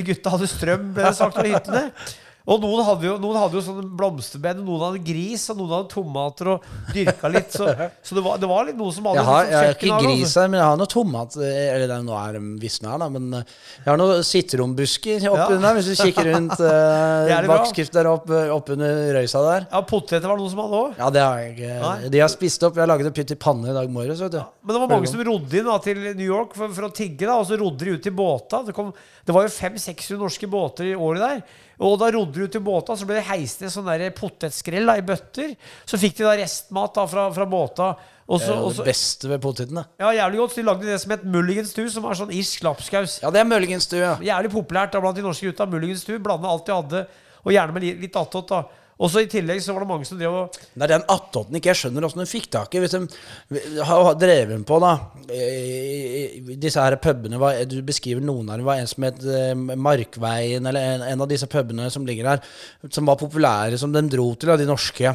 gutta 0.06 0.34
hadde 0.34 0.50
strøm, 0.52 0.92
ble 0.94 1.08
det 1.08 1.16
sagt, 1.18 1.38
over 1.40 1.50
hyttene. 1.50 1.88
Og 2.44 2.60
noen 2.60 2.82
hadde, 2.84 3.06
jo, 3.08 3.14
noen 3.24 3.38
hadde 3.40 3.56
jo 3.56 3.62
sånne 3.64 3.86
blomsterbed, 3.96 4.58
noen 4.68 4.82
hadde 4.84 5.00
gris, 5.08 5.46
og 5.54 5.62
noen 5.62 5.70
hadde 5.78 5.88
tomater 5.94 6.50
og 6.52 6.66
dyrka 6.92 7.30
litt. 7.32 7.54
Så, 7.56 7.70
så 8.10 8.18
det, 8.18 8.24
var, 8.26 8.42
det 8.42 8.50
var 8.52 8.66
litt 8.68 8.76
noe 8.76 8.92
som 8.92 9.08
hadde 9.08 9.22
Jeg 9.22 9.30
har, 9.30 9.46
jeg 9.46 9.54
sånn 9.54 9.64
har 9.64 9.78
ikke 9.78 10.00
gris 10.04 10.26
altså. 10.26 10.42
her, 10.42 10.50
men 10.52 10.60
jeg 10.60 10.68
har 10.68 10.82
noen 10.82 10.92
tomater 10.92 11.46
Eller 11.48 11.86
det 11.88 11.96
er, 11.96 12.04
nå 12.04 12.18
er 12.20 12.36
de 12.36 12.42
visne 12.60 12.92
her, 12.92 13.00
da. 13.00 13.08
Men 13.16 13.30
eh, 13.40 13.54
jeg 13.78 13.88
har 13.88 14.02
noen 14.02 14.28
sitronbusker 14.28 15.24
Ja. 15.24 15.32
oppunder. 15.38 15.80
Hvis 15.80 15.88
du 15.88 16.04
kikker 16.04 16.30
rundt 16.34 16.66
eh, 16.74 17.48
bakskrift 17.54 17.96
der 17.96 18.12
opp, 18.12 18.28
oppunder 18.58 19.02
røysa 19.22 19.46
der. 19.48 19.70
Ja, 19.72 19.84
poteter 19.88 20.28
var 20.28 20.36
det 20.36 20.44
noen 20.44 20.54
som 20.58 20.64
hadde 20.66 20.84
òg. 20.84 21.00
Ja, 21.00 21.10
det 21.16 21.24
har 21.24 21.42
jeg 21.46 21.56
ikke. 21.56 22.12
De 22.18 22.24
har 22.26 22.36
spist 22.36 22.68
opp. 22.68 22.84
Jeg 22.84 22.92
laget 22.92 23.08
en 23.08 23.18
pytt 23.24 23.36
i 23.38 23.40
panne 23.40 23.72
i 23.72 23.80
dag 23.80 23.88
morges. 24.02 24.20
vet 24.28 24.36
du. 24.36 24.42
Men 24.68 24.76
det 24.76 24.84
var 24.84 24.96
mange 24.98 25.14
som 25.16 25.24
rodde 25.32 25.62
inn 25.64 25.72
da, 25.72 25.80
til 25.88 26.04
New 26.12 26.28
York 26.28 26.60
for, 26.60 26.76
for 26.76 26.92
å 26.92 26.94
tigge, 26.96 27.24
da, 27.24 27.40
og 27.40 27.48
så 27.48 27.56
rodde 27.60 27.88
de 27.88 27.96
ut 27.96 28.04
til 28.04 28.16
båta. 28.20 28.66
Det, 28.68 28.76
kom, 28.76 28.92
det 29.24 29.36
var 29.36 29.48
jo 29.48 29.56
500-600 29.56 30.20
norske 30.28 30.52
båter 30.52 30.92
i 30.92 30.98
året 31.00 31.24
der. 31.24 31.46
Og 31.84 31.98
da 32.00 32.08
rodde 32.14 32.33
ut 32.42 32.52
til 32.52 32.62
båta, 32.66 32.96
så 32.98 33.06
ble 33.06 33.20
det 33.20 33.28
heist 33.28 33.62
ned 33.62 33.70
sånn 33.70 33.88
potetskrell 34.18 34.86
da, 34.90 34.98
i 34.98 35.06
bøtter. 35.06 35.54
Så 35.86 36.00
fikk 36.02 36.18
de 36.18 36.24
da 36.26 36.34
restmat 36.40 36.94
da, 36.96 37.06
fra, 37.08 37.28
fra 37.36 37.46
båta. 37.46 37.94
Og 38.28 38.40
Det 38.40 38.50
er 38.50 38.60
jo 38.62 38.70
det 38.72 38.86
beste 38.88 39.28
ved 39.28 39.42
potetene. 39.44 39.84
ja, 40.00 40.12
jævlig 40.16 40.38
godt. 40.40 40.52
Så 40.52 40.62
de 40.62 40.68
lagde 40.68 40.86
det 40.88 41.00
som 41.02 41.12
het 41.12 41.24
mulligens 41.28 41.74
stew, 41.76 41.90
som 41.92 42.04
var 42.04 42.16
sånn 42.16 42.32
irsk 42.32 42.64
lapskaus. 42.64 43.20
Ja, 43.22 43.30
det 43.30 43.42
er 43.42 43.50
mulligens 43.50 43.88
du, 43.92 43.98
ja. 44.00 44.16
Jævlig 44.24 44.52
populært 44.54 44.94
da 44.96 45.02
blant 45.04 45.18
de 45.20 45.26
norske 45.26 45.50
gutta. 45.52 45.68
Mulligens 45.68 46.06
stew. 46.08 46.18
Blanda 46.24 46.48
alt 46.48 46.66
de 46.66 46.74
hadde, 46.74 47.04
og 47.44 47.52
gjerne 47.52 47.76
med 47.76 47.84
litt 48.02 48.16
attåt. 48.16 48.48
da. 48.50 48.64
Og 49.04 49.12
så 49.12 49.20
i 49.26 49.28
tillegg 49.28 49.60
så 49.60 49.74
var 49.76 49.84
det 49.84 49.90
mange 49.90 50.08
som 50.08 50.16
drev 50.20 50.36
og 50.46 50.56
Det 50.56 50.86
er 50.86 50.92
den 50.94 51.04
attåten 51.12 51.58
ikke 51.60 51.74
jeg 51.74 51.80
skjønner 51.82 52.06
åssen 52.08 52.22
hun 52.24 52.30
fikk 52.30 52.46
tak 52.56 52.72
i. 52.78 52.80
Hvis 52.80 52.94
de 52.96 53.82
har 53.84 54.14
drevet 54.22 54.64
på, 54.70 54.78
da 54.80 54.94
Disse 56.64 56.80
her 56.82 56.96
pubene 57.04 57.40
var, 57.42 57.60
Du 57.68 57.82
beskriver 57.86 58.24
noen 58.24 58.50
av 58.50 58.58
dem. 58.62 58.66
var 58.68 58.80
en 58.80 58.90
som 58.90 59.04
het 59.08 59.20
eh, 59.28 59.54
Markveien, 59.58 60.66
eller 60.70 60.96
en, 60.96 61.06
en 61.14 61.24
av 61.26 61.30
disse 61.32 61.48
pubene 61.52 61.90
som 61.92 62.06
ligger 62.08 62.30
her, 62.32 62.42
som 62.94 63.08
var 63.10 63.20
populære, 63.20 63.78
som 63.82 63.92
de 63.94 64.04
dro 64.14 64.30
til, 64.36 64.54
da, 64.54 64.58
de 64.60 64.68
norske. 64.70 65.14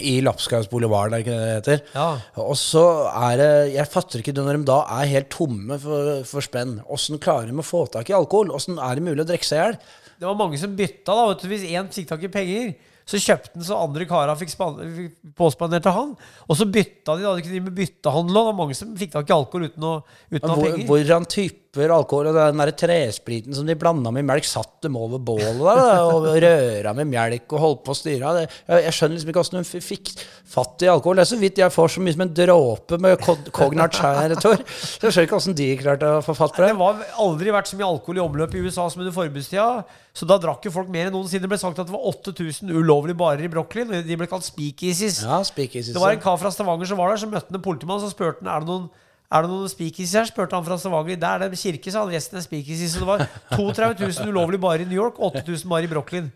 I 0.00 0.20
Lapskaus 0.24 0.68
Boulevard, 0.70 1.10
er 1.12 1.18
det 1.18 1.24
ikke 1.26 1.34
det 1.34 1.46
det 1.46 1.54
heter? 1.58 1.80
Ja. 1.98 2.08
Og 2.40 2.54
så 2.56 2.84
er 3.10 3.40
det 3.40 3.48
Jeg 3.74 3.90
fatter 3.90 4.22
ikke 4.22 4.32
det 4.36 4.44
når 4.46 4.60
de 4.60 4.68
da 4.70 4.78
er 4.96 5.10
helt 5.10 5.28
tomme 5.34 5.76
for, 5.82 6.22
for 6.30 6.46
spenn. 6.46 6.78
Åssen 6.88 7.18
klarer 7.20 7.50
de 7.50 7.58
å 7.58 7.66
få 7.66 7.82
tak 7.92 8.08
i 8.08 8.16
alkohol? 8.16 8.52
Åssen 8.56 8.78
er 8.80 8.96
det 8.96 9.04
mulig 9.04 9.26
å 9.26 9.28
drikke 9.28 9.44
seg 9.48 9.58
i 9.58 9.64
hjel? 9.64 9.76
Det 10.20 10.28
var 10.28 10.38
mange 10.38 10.60
som 10.62 10.72
bytta. 10.78 11.10
da, 11.10 11.26
vet 11.32 11.42
du, 11.42 11.50
Hvis 11.50 11.66
én 11.68 11.90
fikk 11.92 12.08
tak 12.12 12.24
i 12.24 12.32
penger, 12.32 12.70
så 13.10 13.18
kjøpte 13.18 13.56
han 13.56 13.66
så 13.66 13.78
andre 13.82 14.06
kara 14.06 14.36
fikk, 14.38 14.52
fikk 14.54 15.34
påspandert 15.38 15.82
til 15.86 15.96
han. 15.96 16.12
Og 16.46 16.58
så 16.58 16.66
bytta 16.70 17.16
de. 17.18 17.24
da, 17.26 17.32
De 17.34 17.42
kunne 17.42 17.56
drive 17.56 17.66
med 17.66 17.78
byttehandel. 17.80 18.36
Det 18.38 18.44
var 18.50 18.58
mange 18.60 18.76
som 18.78 18.92
fikk 19.00 19.16
tak 19.16 19.32
i 19.32 19.34
alkohol 19.34 19.66
uten 19.66 19.86
å, 19.88 19.94
uten 20.30 20.44
hvor, 20.44 20.52
ha 20.52 20.60
Hvor, 20.60 20.70
penger. 20.70 20.86
hvordan 20.92 21.26
typer 21.70 21.92
alkohol 21.94 22.26
og 22.32 22.34
den 22.34 22.58
der 22.58 22.70
trespriten 22.74 23.54
som 23.54 23.66
de 23.68 23.76
blanda 23.78 24.10
med 24.10 24.24
melk, 24.26 24.42
satt 24.48 24.80
dem 24.82 24.96
over 24.98 25.20
bålet 25.22 25.54
der, 25.54 26.00
og 26.02 26.24
røra 26.42 26.92
med 26.98 27.06
melk 27.12 27.52
og 27.54 27.60
holdt 27.62 27.84
på 27.86 27.94
å 27.94 27.98
styre. 27.98 28.32
Jeg, 28.42 28.48
jeg 28.88 28.94
skjønner 28.96 29.14
liksom 29.14 29.30
ikke 29.30 29.44
hvordan 29.44 29.60
hun 29.60 29.84
fikk 29.86 30.10
fatt 30.50 30.82
i 30.82 30.88
alkohol. 30.90 31.20
Det 31.20 31.22
er 31.22 31.30
så 31.30 31.38
vidt 31.38 31.60
jeg 31.62 31.70
får 31.74 31.92
så 31.94 32.02
mye 32.02 32.14
som 32.16 32.24
en 32.24 32.32
dråpe 32.34 32.98
med 33.04 33.22
co- 33.22 33.36
cognat 33.54 34.00
her, 34.02 34.34
Tor. 34.42 34.56
Jeg 34.58 35.14
skjønner 35.14 35.28
ikke 35.28 35.38
hvordan 35.38 35.58
de 35.60 35.68
klarte 35.84 36.10
å 36.16 36.22
få 36.26 36.34
fatt 36.40 36.56
på 36.56 36.64
Det 36.64 36.72
det. 36.72 36.78
var 36.80 37.04
aldri 37.22 37.54
vært 37.54 37.70
så 37.70 37.78
mye 37.78 37.90
alkohol 37.92 38.18
i 38.18 38.24
omløp 38.24 38.56
i 38.58 38.62
USA 38.66 38.88
som 38.90 39.04
under 39.04 39.14
forbudstida. 39.14 39.68
Så 40.10 40.26
da 40.26 40.40
drakk 40.42 40.66
jo 40.66 40.72
folk 40.74 40.90
mer 40.90 41.06
enn 41.06 41.14
noensinne. 41.14 41.44
Det 41.46 41.52
ble 41.52 41.60
sagt 41.62 41.78
at 41.78 41.86
det 41.86 41.94
var 41.94 42.02
8000 42.10 42.66
ulovlige 42.74 43.20
barer 43.20 43.46
i 43.46 43.52
Brooklyn. 43.52 43.94
De 44.08 44.18
ble 44.18 44.26
kalt 44.26 44.42
speakeasies. 44.48 45.22
Ja, 45.22 45.38
speakeasies. 45.46 45.94
Det 45.94 46.02
var 46.02 46.16
en 46.18 46.24
kar 46.26 46.34
fra 46.42 46.50
Stavanger 46.50 46.90
som 46.90 46.98
var 46.98 47.14
der, 47.14 47.22
som 47.22 47.30
møtte 47.30 47.54
en 47.54 47.62
politimann. 47.62 48.02
Så 48.02 48.10
spurte 48.10 48.42
han 48.42 48.50
er 48.56 48.66
det 48.66 48.72
noen 48.72 48.90
er 49.30 49.44
det 49.46 49.50
noen 49.52 49.70
speakers 49.70 50.12
her. 50.18 50.26
spurte 50.26 50.58
han 50.58 50.66
fra 50.66 50.78
Stavanger. 50.80 51.18
Der 51.22 51.46
er 51.46 51.52
det 51.52 51.60
kirke, 51.60 51.92
sa 51.92 52.02
han. 52.02 52.10
Resten 52.14 52.40
er 52.40 52.46
speakers. 52.46 52.82
Så 52.90 53.02
det 53.02 53.06
var 53.06 53.26
32 53.54 54.10
000 54.24 54.32
ulovlige 54.34 54.62
barer 54.62 54.82
i 54.84 54.90
New 54.90 54.98
York, 54.98 55.20
8000 55.20 55.70
barer 55.70 55.86
i 55.86 55.92
Brooklyn. 55.92 56.32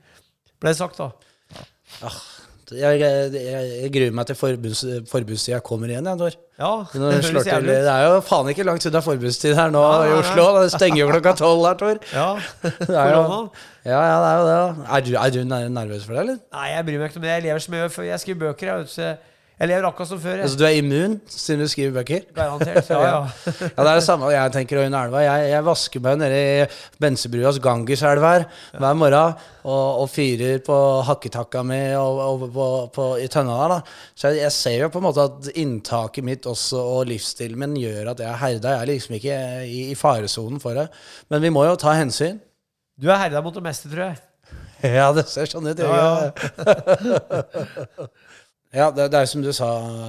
Ble 0.62 0.70
det 0.70 0.78
sagt, 0.78 1.00
da. 1.02 1.10
Jeg, 2.72 2.96
jeg, 2.96 3.32
jeg, 3.34 3.66
jeg 3.82 3.90
gruer 3.92 4.14
meg 4.16 4.26
til 4.30 4.36
forbuds, 4.38 4.80
forbudstida 5.10 5.58
kommer 5.66 5.90
igjen, 5.92 6.06
jeg. 6.08 6.38
Ja, 6.56 6.70
Når 6.94 7.10
det 7.12 7.24
slår 7.26 7.44
til, 7.44 7.66
det 7.68 7.90
er 7.90 8.06
jo 8.06 8.22
faen 8.24 8.48
ikke 8.54 8.64
langt 8.64 8.86
unna 8.88 9.02
forbudstid 9.04 9.52
her 9.58 9.74
nå 9.74 9.82
Nei, 9.82 9.98
nei, 9.98 10.14
i. 10.14 10.16
Oslo. 10.22 10.46
Det 10.62 10.70
stenger 10.72 11.00
jo 11.02 11.10
klokka 11.10 11.34
tolv 11.42 11.66
her, 11.66 11.76
Tor. 11.82 12.00
Ja, 12.14 12.28
Det 12.88 12.96
er 12.96 13.12
jo, 13.12 13.36
ja, 13.84 14.00
ja, 14.00 14.16
det 14.22 14.30
er 14.30 14.38
jo 14.38 14.48
det. 14.48 14.88
Er 14.96 15.04
du, 15.04 15.12
er 15.20 15.34
du 15.34 15.68
nervøs 15.76 16.06
for 16.06 16.16
det, 16.16 16.24
eller? 16.24 16.40
Nei, 16.56 16.66
jeg 16.72 16.88
bryr 16.88 17.02
meg 17.02 17.10
ikke 17.12 17.20
om 17.20 17.26
det. 17.26 17.34
Jeg 17.34 17.46
lever 17.50 17.64
som 17.66 17.76
jeg 17.76 17.84
gjør. 17.84 18.08
Jeg 18.08 18.24
skriver 18.24 18.40
bøker. 18.46 18.70
Jeg, 18.70 18.86
vet, 18.86 18.94
så 18.94 19.33
jeg- 19.60 19.68
lever 19.70 19.86
akkurat 19.88 20.08
som 20.08 20.18
før. 20.20 20.34
Jeg. 20.36 20.42
Altså, 20.44 20.58
du 20.58 20.64
er 20.66 20.74
immun 20.78 21.20
siden 21.30 21.60
du 21.62 21.68
skriver 21.70 21.92
bøker? 22.00 22.24
Garantert. 22.34 22.88
Ja, 22.90 23.00
ja. 23.00 23.20
Ja, 23.76 23.82
det 23.84 23.90
er 23.90 23.94
det 23.94 24.04
samme 24.06 24.30
jeg 24.32 24.52
tenker 24.52 24.80
under 24.84 25.04
elva. 25.06 25.22
Jeg, 25.24 25.50
jeg 25.52 25.64
vasker 25.64 26.00
meg 26.04 26.18
nede 26.18 26.40
i 26.40 26.66
Bensebruas 27.00 27.58
Gangeselv 27.62 28.22
her 28.26 28.44
hver 28.78 28.94
morgen 28.98 29.34
og, 29.64 30.00
og 30.02 30.08
fyrer 30.12 30.58
på 30.66 30.78
hakketakka 31.08 31.62
mi 31.64 31.80
og, 31.96 32.18
og, 32.24 32.44
på, 32.54 32.66
på, 32.98 33.06
i 33.22 33.28
tønna 33.32 33.56
der. 33.62 33.76
da. 33.76 33.80
Så 34.14 34.32
jeg, 34.34 34.42
jeg 34.44 34.52
ser 34.58 34.78
jo 34.82 34.90
på 34.94 34.98
en 35.02 35.06
måte 35.08 35.24
at 35.30 35.48
inntaket 35.54 36.24
mitt 36.26 36.46
også 36.50 36.82
og 36.98 37.06
livsstilen 37.12 37.58
min 37.64 37.78
gjør 37.80 38.10
at 38.12 38.20
jeg 38.24 38.30
er 38.32 38.42
herda. 38.42 38.74
Jeg 38.74 38.82
er 38.82 38.92
liksom 38.92 39.14
ikke 39.20 39.38
i, 39.70 39.80
i 39.92 39.96
faresonen 39.98 40.60
for 40.60 40.74
det. 40.76 40.88
Men 41.30 41.42
vi 41.46 41.54
må 41.54 41.64
jo 41.70 41.78
ta 41.80 41.94
hensyn. 41.96 42.40
Du 43.00 43.08
er 43.10 43.18
herda 43.24 43.40
mot 43.42 43.54
det 43.56 43.62
meste, 43.64 43.88
tror 43.90 44.10
jeg. 44.10 44.20
Ja, 44.84 45.06
det 45.16 45.22
ser 45.32 45.48
sånn 45.48 45.64
ut. 45.70 45.78
Ja, 45.80 45.94
Ja, 45.96 46.32
ja 48.74 48.88
det, 48.90 49.04
det 49.12 49.18
er 49.20 49.28
som 49.30 49.42
du 49.44 49.50
sa 49.54 49.68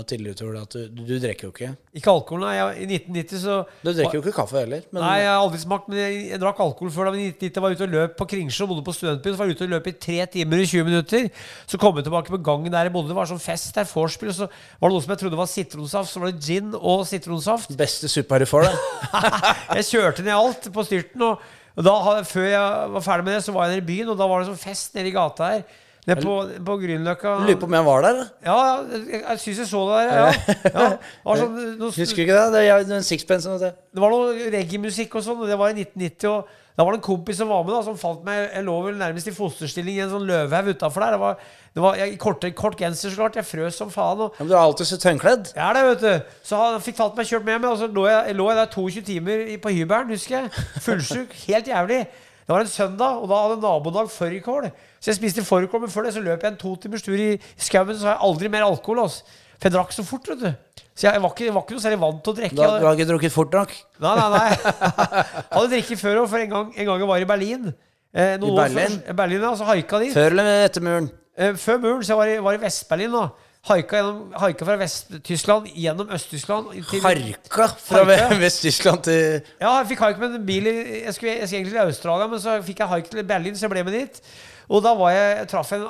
tidligere, 0.09 0.37
Tor, 0.39 0.55
at 0.57 0.73
du, 0.73 1.03
du 1.05 1.13
drikker 1.21 1.47
jo 1.47 1.51
ikke. 1.53 1.69
Ikke 1.99 2.09
alkohol, 2.11 2.41
nei. 2.43 2.55
Jeg, 2.57 2.85
I 2.85 2.97
1990 2.97 3.41
så 3.43 3.57
Du 3.83 3.91
drikker 3.91 4.17
jo 4.17 4.21
ikke 4.23 4.33
kaffe 4.39 4.57
heller. 4.63 4.83
Men 4.89 5.03
Nei, 5.05 5.11
jeg 5.21 5.29
har 5.29 5.41
aldri 5.43 5.59
smakt, 5.61 5.89
men 5.91 5.99
jeg, 6.01 6.21
jeg 6.31 6.41
drakk 6.41 6.61
alkohol 6.65 6.93
før. 6.95 7.09
Da 7.09 7.13
men 7.15 7.23
i 7.23 7.27
1990 7.29 7.61
var 7.63 7.73
jeg 7.73 7.79
ute 7.79 7.87
og 7.87 7.93
løp 7.95 8.15
på 8.19 8.27
Kringsjå, 8.33 8.67
bodde 8.71 8.85
på 8.87 8.95
studentbyen. 8.97 9.35
Så 9.35 9.41
var 9.41 9.51
jeg 9.51 9.57
ute 9.59 9.67
og 9.67 9.73
løp 9.75 9.89
i 9.91 9.95
tre 10.07 10.17
timer 10.37 10.63
og 10.63 10.71
20 10.73 10.87
minutter. 10.89 11.27
Så 11.69 11.81
kom 11.81 11.99
jeg 12.01 12.07
tilbake 12.09 12.33
på 12.33 12.41
gangen 12.49 12.73
der 12.73 12.89
jeg 12.89 12.95
bodde. 12.97 13.13
Det 13.13 13.19
var 13.19 13.29
sånn 13.29 13.43
fest 13.43 13.69
der, 13.77 13.85
vorspiel. 13.91 14.33
Så 14.35 14.49
var 14.49 14.89
det 14.89 14.93
noe 14.97 15.05
som 15.05 15.13
jeg 15.15 15.21
trodde 15.23 15.41
var 15.43 15.51
sitronsaft. 15.51 16.11
Så 16.13 16.23
var 16.25 16.33
det 16.33 16.41
gin 16.49 16.73
og 16.79 17.05
sitronsaft. 17.09 17.77
beste 17.77 18.09
suppa 18.09 18.41
du 18.41 18.47
får, 18.49 18.65
da. 18.65 19.53
Jeg 19.77 19.89
kjørte 19.93 20.25
ned 20.25 20.33
alt 20.35 20.71
på 20.73 20.87
styrten. 20.89 21.29
Og, 21.29 21.45
Og 21.75 21.83
da, 21.83 21.93
før 22.23 22.45
jeg 22.47 22.91
var 22.93 23.03
ferdig 23.03 23.25
med 23.27 23.33
det, 23.35 23.41
så 23.43 23.51
var 23.51 23.65
jeg 23.67 23.75
nede 23.75 23.83
i 23.83 23.89
byen, 23.89 24.09
og 24.13 24.15
da 24.19 24.25
var 24.31 24.39
det 24.39 24.47
sånn 24.47 24.61
fest 24.61 24.93
nede 24.95 25.09
i 25.09 25.15
gata 25.15 25.49
her. 25.51 25.65
Nede 26.05 26.21
på, 26.21 26.33
på 26.65 26.75
Grünerløkka. 26.81 27.31
Lurer 27.47 27.57
på 27.61 27.65
om 27.69 27.73
jeg 27.79 27.85
var 27.87 28.03
der. 28.05 28.19
Ja, 28.45 28.57
jeg, 28.91 29.21
jeg 29.23 29.39
syns 29.41 29.63
jeg 29.63 29.69
så 29.71 29.85
det 29.89 30.03
der. 30.03 30.19
Ja. 30.19 30.27
Ja. 30.75 30.89
Noe, 31.25 31.89
Husker 31.89 32.19
du 32.19 32.21
ikke 32.27 32.35
det? 32.37 32.51
Det 32.53 32.67
er 32.69 32.93
en 32.99 33.03
sixpence. 33.07 33.49
det 33.49 34.03
var 34.03 34.13
noe 34.13 34.51
reggae-musikk 34.53 35.17
og 35.17 35.25
sånn, 35.25 35.41
og 35.41 35.49
det 35.49 35.57
var 35.57 35.73
i 35.73 35.79
1990. 35.81 36.29
og 36.29 36.61
da 36.75 36.83
var 36.83 36.91
det 36.91 36.97
en 36.99 37.05
kompis 37.05 37.37
som 37.39 37.47
var 37.47 37.61
med, 37.63 37.71
da, 37.71 37.77
som 37.85 37.95
falt 37.95 38.25
meg 38.27 38.49
Jeg 38.51 38.65
lå 38.67 38.73
vel 38.83 38.97
nærmest 38.99 39.29
i 39.29 39.31
fosterstilling 39.31 39.95
i 39.95 40.01
en 40.03 40.09
sånn 40.11 40.25
løvhaug 40.27 40.73
utafor 40.73 41.05
der. 41.05 41.13
Det 41.15 41.19
var, 41.21 41.37
det 41.77 41.83
var 41.85 41.99
jeg, 42.01 42.17
kort, 42.19 42.43
kort 42.59 42.75
genser, 42.81 43.13
så 43.13 43.21
klart. 43.21 43.37
Jeg 43.39 43.47
frøs 43.47 43.77
som 43.79 43.93
faen. 43.93 44.25
Og, 44.25 44.35
Ja, 44.35 44.43
men 44.43 44.51
du 44.51 44.55
er 44.57 44.59
alltid 44.59 44.89
så 44.89 44.97
tønnkledd. 44.99 45.53
jeg 45.55 45.63
er 45.63 45.77
det, 45.79 45.83
vet 45.87 46.03
du. 46.03 46.33
Så 46.43 46.59
han 46.59 46.83
fikk 46.83 46.97
tatt 46.99 47.15
meg 47.15 47.29
kjørt 47.31 47.47
med 47.47 47.63
meg, 47.63 47.69
og 47.71 47.79
så 47.79 47.87
lå 47.87 48.03
jeg, 48.11 48.35
lå 48.35 48.49
jeg 48.51 48.59
der 48.59 48.69
22 48.75 49.05
timer 49.07 49.45
på 49.63 49.71
hybelen, 49.71 50.11
husker 50.11 50.35
jeg. 50.41 50.65
Fullsjuk. 50.83 51.31
Helt 51.47 51.71
jævlig. 51.71 52.01
Det 52.45 52.53
var 52.53 52.61
en 52.61 52.69
søndag, 52.69 53.21
og 53.23 53.29
da 53.31 53.39
hadde 53.41 53.55
nabodag 53.63 54.11
fårikål. 54.13 54.67
Så 55.01 55.09
jeg 55.09 55.17
spiste 55.17 55.45
fårikål, 55.45 55.81
men 55.85 55.89
før 55.93 56.05
det 56.05 56.13
så 56.13 56.21
løp 56.21 56.43
jeg 56.45 56.53
en 56.53 56.59
to 56.61 56.75
timers 56.83 57.01
tur 57.05 57.17
i 57.17 57.31
skauen, 57.57 57.97
så 57.97 58.11
har 58.11 58.15
jeg 58.19 58.23
aldri 58.27 58.51
mer 58.53 58.67
alkohol. 58.67 59.01
Altså. 59.07 59.25
For 59.55 59.69
jeg 59.69 59.73
drakk 59.73 59.95
så 59.95 60.05
fort, 60.05 60.29
vet 60.29 60.43
du. 60.43 60.83
Så 60.95 61.07
jeg 61.07 61.23
var 61.23 61.33
ikke, 61.33 61.49
var 61.55 61.65
ikke 61.65 61.77
noe 61.77 61.83
særlig 61.83 61.99
vant 62.03 62.21
til 62.23 62.33
å 62.35 62.37
drikke. 62.37 62.55
Du 62.55 62.61
har, 62.61 62.77
du 62.83 62.85
har 62.85 62.99
ikke 62.99 63.09
drukket 63.09 63.33
fort 63.33 63.57
nok. 63.57 63.73
Nei, 64.05 64.13
nei, 64.19 64.29
nei. 64.35 64.83
Hadde 65.55 65.67
drikket 65.73 66.01
før 66.03 66.21
òg, 66.21 66.29
for 66.35 66.43
en 66.43 66.53
gang, 66.53 66.69
en 66.75 66.89
gang 66.91 67.01
jeg 67.01 67.09
var 67.15 67.25
i 67.25 67.27
Berlin. 67.33 67.73
Eh, 68.13 68.35
I 68.35 68.53
Berlin? 68.61 68.99
Før, 69.01 69.17
Berlin, 69.23 69.47
ja, 69.49 69.55
så 69.57 69.71
haika 69.71 70.03
dit. 70.05 70.13
Før 70.13 70.37
eller 70.37 70.51
etter 70.67 70.85
muren? 70.85 71.09
Eh, 71.35 71.57
før 71.59 71.81
muren, 71.81 72.05
så 72.05 72.13
jeg 72.13 72.21
var 72.21 72.31
i, 72.31 72.37
var 72.45 72.59
i 72.59 72.61
Vest-Berlin. 72.61 73.17
da 73.17 73.25
Haika, 73.65 73.97
gjennom, 73.97 74.17
haika 74.37 74.65
fra 74.67 74.75
Vest-Tyskland 74.77 75.71
gjennom 75.73 76.11
Øst-Tyskland. 76.13 76.67
Harka 77.01 77.65
fra 77.81 78.03
Vest-Tyskland 78.37 79.01
til 79.07 79.39
Ja, 79.61 79.71
jeg 79.79 79.87
fikk 79.89 80.03
haik 80.05 80.19
med 80.21 80.35
en 80.37 80.45
bil 80.45 80.69
i, 80.69 80.75
jeg, 80.99 81.15
skulle, 81.15 81.33
jeg 81.39 81.49
skulle 81.49 81.61
egentlig 81.63 81.73
til 81.73 81.81
Australia, 81.81 82.27
men 82.29 82.43
så 82.43 82.59
fikk 82.67 82.83
jeg 82.83 82.91
haik 82.91 83.09
til 83.09 83.25
Berlin, 83.25 83.57
så 83.57 83.65
jeg 83.65 83.73
ble 83.73 83.83
med 83.87 83.97
dit. 83.97 84.21
Og 84.69 84.83
da 84.85 84.93
var 84.97 85.15
jeg, 85.15 85.31
jeg 85.39 85.49
traff 85.49 85.73
en 85.73 85.87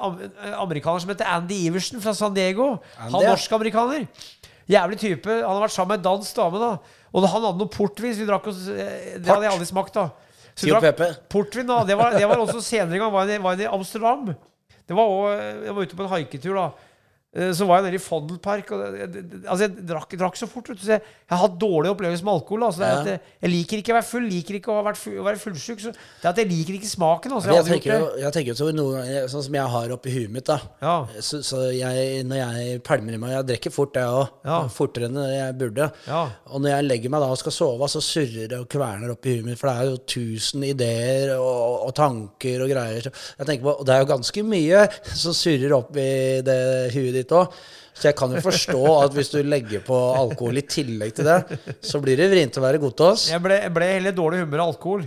amerikaner 0.55 1.03
som 1.03 1.11
heter 1.11 1.27
Andy 1.35 1.59
Iversen 1.67 1.99
fra 2.03 2.15
San 2.15 2.35
Diego. 2.35 2.77
Andy, 2.95 3.11
han 3.17 3.27
norsk-amerikaner. 3.33 4.07
Jævlig 4.71 4.99
type. 4.99 5.29
Han 5.29 5.51
har 5.57 5.61
vært 5.67 5.75
sammen 5.75 5.93
med 5.93 6.01
ei 6.01 6.07
dansk 6.07 6.39
dame. 6.39 6.63
da 6.63 6.71
Og 7.11 7.27
han 7.27 7.31
hadde 7.35 7.53
noe 7.59 7.71
portvin, 7.75 8.15
vi 8.17 8.25
drakk 8.27 8.49
oss 8.49 8.65
eh, 8.71 9.19
Det 9.19 9.29
hadde 9.29 9.45
jeg 9.45 9.53
aldri 9.53 9.67
smakt. 9.69 9.93
da 9.99 10.07
Så 10.55 10.65
vi 10.67 10.73
drakk 10.73 11.21
Portvin, 11.31 11.67
da. 11.69 11.83
Det 11.87 11.99
var, 11.99 12.15
det 12.17 12.27
var 12.31 12.41
også 12.47 12.63
senere 12.63 12.95
en 12.97 13.05
gang. 13.05 13.13
Var 13.13 13.35
jeg, 13.35 13.43
var 13.43 13.59
jeg 13.59 13.67
i 13.67 13.71
Amsterdam. 13.77 14.31
Det 14.87 14.97
var 14.97 15.11
også, 15.11 15.39
Jeg 15.67 15.75
var 15.75 15.87
ute 15.87 15.99
på 15.99 16.07
en 16.07 16.13
haiketur, 16.15 16.59
da. 16.63 16.67
Eh, 17.35 17.51
Så 17.51 17.65
var 17.67 17.81
jeg 17.81 17.89
nede 17.91 17.99
i 17.99 18.03
Fondelpark. 18.05 18.71
Og 18.71 18.83
altså 19.45 19.65
jeg 19.65 19.85
drakk, 19.89 20.13
drakk 20.17 20.37
så 20.39 20.47
fort. 20.47 20.69
Så 20.79 20.93
jeg, 20.95 21.01
jeg 21.29 21.37
har 21.41 21.49
dårlig 21.59 21.91
opplevelse 21.91 22.23
med 22.23 22.33
alkohol. 22.33 22.63
Altså 22.69 22.79
det 22.79 22.87
Ja. 22.89 22.99
at 23.01 23.07
jeg, 23.11 23.19
jeg 23.43 23.51
liker 23.51 23.77
ikke 23.81 23.91
å 23.93 23.97
være 23.99 24.07
full, 24.09 24.27
liker 24.31 24.55
ikke 24.59 24.71
å, 24.71 24.77
ha 24.85 24.93
full, 24.95 25.17
å 25.19 25.25
være 25.27 25.41
fullsjuk. 25.41 25.79
Så 25.83 25.91
det 25.91 26.29
at 26.31 26.37
jeg 26.37 26.47
liker 26.49 26.77
ikke 26.79 26.87
smaken. 26.93 27.35
Altså, 27.35 27.51
jeg 27.51 27.55
Jeg 27.65 27.65
tenker 27.81 27.99
jo, 27.99 28.07
jeg 28.23 28.33
tenker 28.33 28.61
jo 28.63 28.71
noe 28.71 29.27
sånn 29.27 29.43
som 29.49 29.53
jeg 29.59 29.67
har 29.75 29.93
oppi 29.97 30.13
huet 30.15 30.31
mitt. 30.31 30.45
da 30.45 30.59
Ja. 30.81 30.95
Så, 31.19 31.41
så 31.43 31.61
jeg, 31.75 32.23
når 32.25 32.35
jeg 32.41 32.83
pælmer 32.83 33.13
i 33.13 33.17
meg 33.17 33.31
Jeg 33.35 33.45
drikker 33.51 33.71
fort, 33.75 33.93
jeg 33.99 34.07
òg. 34.07 34.29
Ja. 34.45 34.61
Fortere 34.71 35.09
enn 35.09 35.19
jeg 35.19 35.57
burde. 35.59 35.91
Ja. 36.07 36.23
Og 36.47 36.61
når 36.61 36.69
jeg 36.77 36.87
legger 36.89 37.09
meg 37.11 37.19
da 37.25 37.27
og 37.35 37.37
skal 37.37 37.51
sove, 37.51 37.89
så 37.91 37.99
surrer 38.01 38.47
det 38.47 38.59
og 38.59 38.69
kverner 38.69 39.11
oppi 39.11 39.35
huet 39.35 39.45
mitt. 39.45 39.59
For 39.59 39.67
det 39.69 39.75
er 39.75 39.91
jo 39.91 39.97
tusen 40.15 40.63
ideer 40.63 41.35
og, 41.35 41.87
og 41.89 41.93
tanker 41.97 42.63
og 42.63 42.71
greier. 42.71 43.09
Så 43.11 43.11
jeg 43.43 43.47
tenker 43.51 43.63
på, 43.67 43.75
Og 43.79 43.85
det 43.85 43.93
er 43.95 43.99
jo 44.05 44.09
ganske 44.13 44.43
mye 44.45 44.85
som 45.15 45.33
surrer 45.35 45.73
opp 45.75 45.95
i 45.99 46.41
det 46.45 46.59
huet 46.95 47.13
ditt 47.13 47.24
òg. 47.31 47.53
Så 47.95 48.09
jeg 48.09 48.15
kan 48.19 48.29
jo 48.35 48.41
forstå 48.43 48.79
at 49.05 49.13
hvis 49.15 49.29
du 49.31 49.37
legger 49.43 49.79
på 49.87 49.95
alkohol 50.19 50.57
i 50.57 50.61
tillegg 50.67 51.13
til 51.15 51.23
det, 51.25 51.59
så 51.81 52.01
blir 52.03 52.17
det 52.19 52.29
vrient 52.29 52.57
å 52.59 52.61
være 52.61 52.77
god 52.83 52.95
til 52.99 53.05
oss. 53.05 53.29
Jeg 53.31 53.41
ble, 53.41 53.55
jeg 53.63 53.71
ble 53.73 53.85
heller 53.85 54.11
dårlig 54.11 54.41
humør 54.43 54.65
av 54.65 54.73
alkohol. 54.75 55.05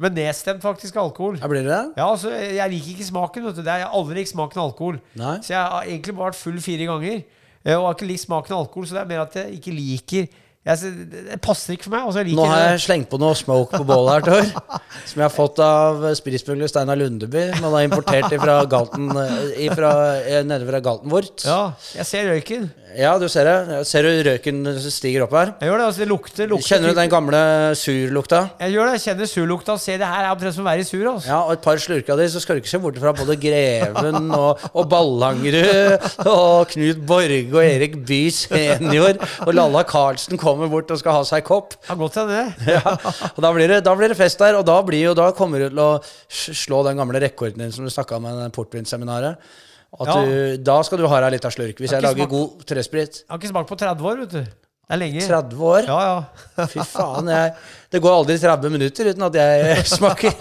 Men 0.00 0.14
nedstemt 0.16 0.62
faktisk 0.64 0.96
av 0.96 1.10
alkohol. 1.10 1.36
Ja, 1.36 1.46
blir 1.52 1.62
det? 1.68 1.80
Ja, 1.98 2.06
altså, 2.08 2.30
Jeg 2.32 2.70
liker 2.72 2.90
ikke 2.94 3.04
smaken. 3.10 3.44
vet 3.44 3.56
du 3.56 3.62
det 3.62 3.68
er, 3.74 3.78
Jeg 3.84 3.90
aldri 3.92 4.14
likt 4.16 4.30
smaken 4.32 4.58
av 4.62 4.70
alkohol. 4.70 5.00
Nei. 5.20 5.34
Så 5.44 5.52
jeg 5.52 5.60
har 5.60 5.82
egentlig 5.84 6.14
bare 6.16 6.30
vært 6.32 6.40
full 6.40 6.60
fire 6.64 6.86
ganger. 6.88 7.24
eh, 7.64 7.74
Og 7.76 7.84
har 7.84 7.94
ikke 7.94 8.08
likt 8.08 8.24
smaken 8.24 8.54
av 8.56 8.60
alkohol, 8.64 8.86
så 8.88 8.94
det 8.96 9.02
er 9.02 9.10
mer 9.12 9.20
at 9.20 9.34
jeg 9.36 9.60
ikke 9.60 9.74
liker 9.76 10.28
jeg, 10.60 10.90
det 11.08 11.38
passer 11.40 11.72
ikke 11.72 11.86
for 11.86 11.94
meg. 11.94 12.08
Altså, 12.10 12.24
Nå 12.36 12.44
har 12.44 12.58
jeg 12.66 12.82
slengt 12.84 13.08
på 13.08 13.16
noe 13.20 13.32
smoke 13.38 13.78
på 13.80 13.86
bålet 13.88 14.18
her, 14.18 14.26
Tor. 14.28 14.82
Som 15.08 15.22
jeg 15.22 15.24
har 15.24 15.32
fått 15.32 15.62
av 15.64 16.04
spritsmugler 16.18 16.68
Steinar 16.68 17.00
Lundeby. 17.00 17.46
Man 17.62 17.72
har 17.72 17.86
importert 17.86 18.28
ifra 18.36 18.58
Galten, 18.68 19.08
eh, 19.22 19.64
ifra, 19.64 19.94
eh, 20.20 20.42
nede 20.44 20.68
fra 20.68 20.82
Galtenwort. 20.84 21.46
Ja, 21.48 21.72
jeg 21.96 22.06
ser 22.10 22.28
røyken. 22.28 22.68
Ja, 22.98 23.14
du 23.22 23.28
ser 23.30 23.46
det. 23.46 23.56
Jeg 23.70 23.86
Ser 23.86 24.02
du 24.02 24.10
røyken 24.26 24.60
stiger 24.90 25.24
opp 25.24 25.34
her? 25.38 25.52
Jeg 25.62 25.70
gjør 25.70 25.78
det, 25.78 25.86
altså 25.86 26.02
det 26.02 26.08
lukter, 26.10 26.48
lukter 26.50 26.68
Kjenner 26.74 26.92
du 26.92 26.98
den 26.98 27.10
gamle 27.12 27.40
surlukta? 27.78 28.40
Jeg 28.60 28.74
gjør 28.74 28.90
det, 28.90 28.94
jeg 28.98 29.04
kjenner 29.06 29.30
surlukta. 29.30 29.76
Se, 29.80 29.96
det 30.00 30.08
her 30.10 30.26
er 30.26 30.34
omtrent 30.34 30.56
som 30.56 30.66
å 30.66 30.68
være 30.68 30.84
sur. 30.88 31.04
Altså. 31.14 31.30
Ja, 31.30 31.40
og 31.46 31.54
et 31.54 31.62
par 31.64 31.80
slurker 31.80 32.16
av 32.16 32.20
de, 32.20 32.28
så 32.34 32.42
skal 32.42 32.58
du 32.58 32.64
ikke 32.64 32.72
se 32.74 32.82
bort 32.82 32.98
fra 33.00 33.14
både 33.16 33.36
Greven 33.40 34.28
og, 34.36 34.64
og 34.74 34.90
Ballangerud 34.90 36.26
og 36.26 36.74
Knut 36.74 37.00
Borge 37.08 37.40
og 37.54 37.62
Erik 37.64 37.96
Bye 38.04 38.34
senior 38.34 39.16
og 39.46 39.54
Lalla 39.54 39.84
Karlsen 39.88 40.40
kommer 40.50 40.70
bort 40.72 40.90
og 40.92 41.00
skal 41.00 41.16
ha 41.18 41.24
seg 41.26 41.44
kopp. 41.46 41.74
Ja, 41.88 41.96
godt 41.98 42.18
er 42.20 42.30
det. 42.30 42.44
Ja, 42.76 42.94
og 43.30 43.40
da 43.44 43.50
blir, 43.56 43.70
det, 43.70 43.80
da 43.86 43.94
blir 43.98 44.12
det 44.12 44.18
fest 44.18 44.40
der, 44.42 44.58
og 44.60 44.66
da, 44.68 44.76
blir 44.86 45.10
jo, 45.10 45.16
da 45.18 45.30
kommer 45.36 45.62
du 45.62 45.70
til 45.70 45.82
å 45.82 45.90
slå 46.28 46.82
den 46.86 47.00
gamle 47.00 47.22
rekorden 47.22 47.64
din 47.64 47.74
som 47.74 47.86
du 47.86 47.92
snakka 47.92 48.18
om 48.20 48.28
i 48.30 48.48
portvinseminaret. 48.54 49.52
Ja. 49.90 50.16
du, 50.22 50.56
da 50.62 50.76
skal 50.86 51.00
du 51.02 51.08
ha 51.10 51.18
deg 51.24 51.34
litt 51.34 51.46
av 51.48 51.54
slurk. 51.54 51.80
Hvis 51.82 51.90
Har 51.90 51.98
jeg 51.98 52.06
lager 52.06 52.22
smak... 52.22 52.34
god 52.34 52.66
tresprit. 52.70 53.22
Jeg 53.24 53.32
har 53.32 53.40
ikke 53.40 53.50
smakt 53.50 53.70
på 53.72 53.78
30 53.80 54.06
år, 54.06 54.20
vet 54.22 54.34
du. 54.36 54.42
Det 54.90 54.96
er 54.96 55.00
lenge. 55.02 55.24
30 55.26 55.64
år? 55.70 55.88
Ja, 55.90 55.98
ja. 56.06 56.66
Fy 56.72 56.84
faen. 56.86 57.28
Jeg, 57.30 57.52
det 57.94 58.02
går 58.02 58.14
aldri 58.20 58.38
30 58.42 58.72
minutter 58.74 59.10
uten 59.10 59.26
at 59.26 59.36
jeg 59.40 59.82
smaker. 59.96 60.32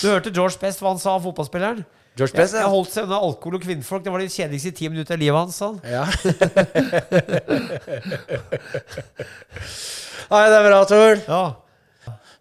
Du 0.00 0.08
hørte 0.10 0.32
George 0.34 0.58
Best 0.62 0.82
hva 0.82 0.94
han 0.94 1.02
sa, 1.02 1.14
fotballspilleren? 1.22 1.84
George 2.14 2.30
Jeg, 2.36 2.38
Best, 2.44 2.54
jeg 2.54 2.62
ja. 2.62 2.68
holdt 2.70 2.92
seg 2.94 3.08
unna 3.08 3.18
alkohol 3.26 3.56
og 3.58 3.62
kvinnfolk. 3.64 4.04
Det 4.04 4.12
var 4.14 4.22
de 4.22 4.28
kjedeligste 4.30 4.70
ti 4.78 4.86
minutter 4.90 5.16
av 5.16 5.20
livet 5.22 5.34
hans. 5.40 5.56
Sånn. 5.58 5.80
ja. 5.82 6.04
Nei, 10.30 10.42
det 10.48 10.56
er 10.58 10.66
bra, 10.68 10.80
Tor. 10.88 11.20
Ja. 11.26 11.42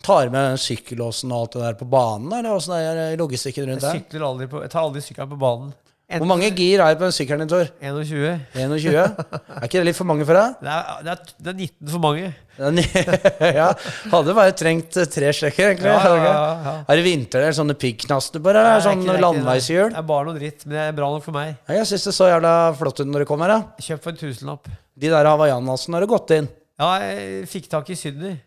Tar 0.04 0.30
med 0.34 0.60
sykkellåsen 0.60 1.32
og 1.32 1.38
alt 1.46 1.54
det 1.56 1.62
der 1.64 1.78
på 1.80 1.88
banen, 1.88 2.32
eller 2.36 2.58
åssen 2.58 2.74
er 2.76 3.16
logistikken 3.20 3.70
rundt 3.70 3.80
Jeg, 3.80 3.88
der? 3.88 4.02
sykler 4.04 4.26
aldri 4.28 4.48
på, 4.52 4.60
jeg 4.66 4.72
tar 4.74 4.84
aldri 4.84 5.02
sykkelen 5.06 5.32
på 5.32 5.40
banen. 5.40 5.70
Hvor 6.14 6.28
mange 6.30 6.50
gir 6.54 6.82
er 6.84 6.92
det 6.94 7.00
på 7.00 7.08
den 7.08 7.14
sykkelen 7.16 7.42
din, 7.46 7.50
Tor? 7.50 7.70
21. 7.82 8.34
21? 8.60 8.98
Er 9.00 9.64
ikke 9.66 9.80
det 9.80 9.86
litt 9.88 9.98
for 9.98 10.06
mange 10.10 10.26
for 10.28 10.38
deg? 10.38 10.58
Det 10.64 10.74
er, 10.74 11.00
det 11.06 11.14
er, 11.14 11.32
det 11.40 11.52
er 11.54 11.58
19 11.64 11.94
for 11.94 12.04
mange. 12.04 12.34
Ja, 13.58 13.70
hadde 14.12 14.36
bare 14.38 14.54
trengt 14.54 14.98
eh, 15.02 15.08
tre 15.10 15.32
strekker, 15.34 15.72
egentlig. 15.72 15.90
Ja, 15.90 16.12
ja, 16.14 16.36
ja. 16.68 16.74
Er 16.86 17.00
det 17.00 17.06
vinter 17.08 17.42
eller 17.42 17.56
sånne 17.58 17.74
piggknaster 17.80 18.44
på 18.44 18.54
er 18.54 18.84
Sånn 18.86 19.02
landeveishjul? 19.08 19.90
det 19.96 19.98
er 20.04 20.06
bare 20.12 20.28
noe 20.28 20.38
dritt, 20.38 20.68
men 20.68 20.76
det 20.78 20.84
er 20.92 20.96
bra 21.00 21.10
nok 21.16 21.26
for 21.26 21.34
meg. 21.40 21.56
Ja, 21.66 21.80
jeg 21.80 21.90
syns 21.90 22.06
det 22.12 22.14
så 22.20 22.30
jævla 22.30 22.54
flott 22.78 23.02
ut 23.02 23.10
når 23.10 23.26
du 23.26 23.30
kom 23.32 23.42
her. 23.48 23.56
da 23.56 23.88
Kjøpt 23.88 24.06
for 24.06 24.14
en 24.14 24.22
tusenlapp. 24.22 24.70
De 24.94 25.10
der 25.16 25.32
hawaiianasene 25.32 25.98
har 25.98 26.06
du 26.06 26.12
gått 26.14 26.36
inn. 26.38 26.52
Ja, 26.84 26.92
jeg 27.02 27.48
fikk 27.50 27.72
tak 27.74 27.90
i 27.90 27.98
Sydney. 27.98 28.38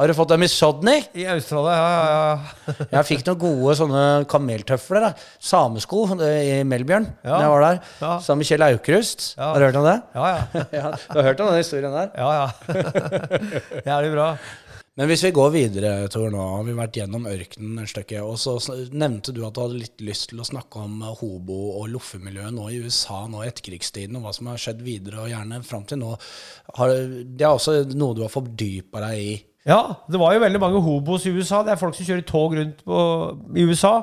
Har 0.00 0.08
du 0.08 0.14
fått 0.16 0.30
dem 0.32 0.40
i 0.40 0.48
Sodney? 0.48 1.02
I 1.12 1.26
Australia, 1.28 1.74
ja, 1.76 1.88
ja, 1.92 2.20
ja. 2.72 2.86
Jeg 2.96 3.06
fikk 3.10 3.26
noen 3.26 3.40
gode 3.42 3.74
sånne 3.76 4.04
kameltøfler. 4.32 5.04
da 5.04 5.10
Samesko 5.44 6.06
eh, 6.24 6.38
i 6.54 6.62
Melbjørn 6.64 7.04
Ja. 7.20 7.42
jeg 7.42 7.50
var 7.52 7.66
der. 7.66 7.82
Ja. 8.00 8.14
Sammen 8.24 8.40
med 8.40 8.48
Kjell 8.48 8.64
Aukrust. 8.64 9.26
Ja. 9.36 9.50
Har 9.50 9.60
du 9.60 9.66
hørt 9.68 9.76
om 9.82 9.84
det? 9.90 9.98
Ja, 10.16 10.30
ja. 10.32 10.64
Ja, 10.80 10.94
du 11.04 11.20
har 11.20 11.28
hørt 11.28 11.44
om 11.44 11.52
den 11.52 11.60
historien 11.60 11.92
der? 11.92 12.10
ja, 12.16 12.32
ja. 12.40 12.48
Jævlig 13.90 14.12
bra. 14.16 14.30
Men 14.96 15.06
hvis 15.12 15.22
vi 15.24 15.30
går 15.36 15.52
videre, 15.54 15.90
Tor, 16.12 16.26
nå 16.32 16.46
har 16.56 16.64
vi 16.66 16.72
vært 16.80 16.96
gjennom 16.98 17.28
ørkenen 17.30 17.84
et 17.84 17.92
stykke. 17.92 18.24
Og 18.24 18.40
så 18.40 18.56
nevnte 18.90 19.32
du 19.36 19.42
at 19.46 19.54
du 19.56 19.60
hadde 19.62 19.78
litt 19.84 20.00
lyst 20.04 20.30
til 20.32 20.40
å 20.40 20.48
snakke 20.48 20.80
om 20.80 20.96
eh, 21.04 21.12
hobo- 21.20 21.76
og 21.82 21.92
loffemiljøet 21.92 22.56
nå 22.56 22.70
i 22.72 22.80
USA 22.86 23.26
nå 23.28 23.44
i 23.44 23.52
etterkrigstiden, 23.52 24.16
og 24.16 24.24
hva 24.24 24.34
som 24.36 24.48
har 24.48 24.64
skjedd 24.64 24.80
videre, 24.88 25.26
og 25.26 25.30
gjerne 25.32 25.60
fram 25.68 25.84
til 25.92 26.00
nå. 26.02 26.16
Har, 26.80 26.96
det 26.96 27.44
er 27.44 27.52
også 27.52 27.82
noe 27.92 28.16
du 28.16 28.24
har 28.24 28.32
fordypa 28.32 29.04
deg 29.10 29.22
i. 29.28 29.38
Ja, 29.68 29.80
det 30.08 30.16
var 30.20 30.32
jo 30.34 30.40
veldig 30.40 30.60
mange 30.62 30.80
hobos 30.80 31.26
i 31.28 31.32
USA. 31.34 31.60
Det 31.66 31.74
er 31.74 31.80
folk 31.80 31.94
som 31.96 32.06
kjører 32.08 32.24
tog 32.28 32.54
rundt 32.56 32.80
på, 32.86 33.00
i 33.56 33.66
USA. 33.68 34.00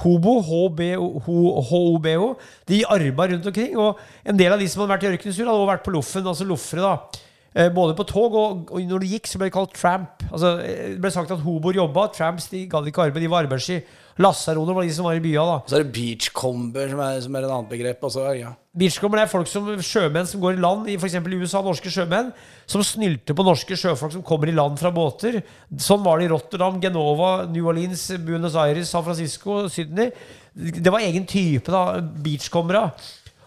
Hobo, 0.00 0.38
H-O-B-O, 0.44 2.28
de 2.68 2.82
arba 2.88 3.26
rundt 3.32 3.46
omkring. 3.48 3.74
Og 3.80 3.98
en 4.24 4.38
del 4.38 4.52
av 4.54 4.60
de 4.60 4.68
som 4.68 4.82
hadde 4.82 4.92
vært 4.94 5.04
i 5.04 5.10
ørkenen, 5.14 5.34
hadde 5.36 5.56
også 5.56 5.70
vært 5.72 5.84
på 5.86 5.94
loffen, 5.96 6.26
altså 6.30 6.46
loffere. 6.48 6.84
da. 6.84 7.24
Eh, 7.54 7.68
Både 7.74 7.96
på 7.98 8.06
tog, 8.08 8.34
og, 8.34 8.70
og 8.70 8.80
når 8.86 9.02
det 9.04 9.10
gikk, 9.16 9.26
så 9.26 9.40
ble 9.40 9.48
det 9.50 9.56
kalt 9.56 9.74
tramp. 9.76 10.22
Altså, 10.30 10.54
eh, 10.64 10.92
det 10.94 11.00
ble 11.02 11.10
sagt 11.12 11.32
at 11.34 11.42
hoboer 11.44 11.80
jobba, 11.80 12.06
tramps 12.14 12.48
de 12.52 12.66
gadd 12.70 12.86
ikke 12.88 13.08
arbeid, 13.08 13.24
de 13.24 13.32
var 13.32 13.44
arbeidsski. 13.48 13.80
Lassaroner 14.20 14.76
var 14.76 14.84
de 14.84 14.92
som 14.92 15.06
var 15.08 15.16
i 15.16 15.22
bya. 15.24 15.42
da. 15.48 15.54
Og 15.62 15.70
så 15.70 15.78
er 15.78 15.84
det 15.84 15.94
beachcomber, 15.96 16.90
som 16.92 17.00
er, 17.00 17.20
som 17.24 17.36
er 17.36 17.46
et 17.46 17.52
annet 17.54 17.70
begrep. 17.70 18.02
Også, 18.04 18.24
ja. 18.36 18.50
Beachcomber 18.76 19.22
er 19.22 19.30
folk 19.30 19.48
som, 19.48 19.70
sjømenn 19.80 20.28
som 20.28 20.42
går 20.42 20.58
i 20.58 20.60
land 20.60 20.90
i 20.92 20.96
f.eks. 21.00 21.16
USA, 21.24 21.62
norske 21.64 21.92
sjømenn, 21.92 22.28
som 22.68 22.84
snylter 22.84 23.36
på 23.38 23.46
norske 23.46 23.78
sjøfolk 23.80 24.18
som 24.18 24.26
kommer 24.26 24.52
i 24.52 24.56
land 24.56 24.76
fra 24.80 24.92
båter. 24.94 25.40
Sånn 25.80 26.04
var 26.04 26.20
det 26.20 26.28
i 26.28 26.32
Rotterdam, 26.34 26.76
Genova, 26.82 27.32
New 27.48 27.70
Orleans, 27.72 28.04
Buenos 28.26 28.58
Aires, 28.60 28.92
San 28.92 29.06
Francisco, 29.06 29.64
Sydney. 29.72 30.12
Det 30.52 30.92
var 30.92 31.06
egen 31.06 31.24
type, 31.24 31.72
da, 31.72 31.98
Beachcombera. 32.00 32.90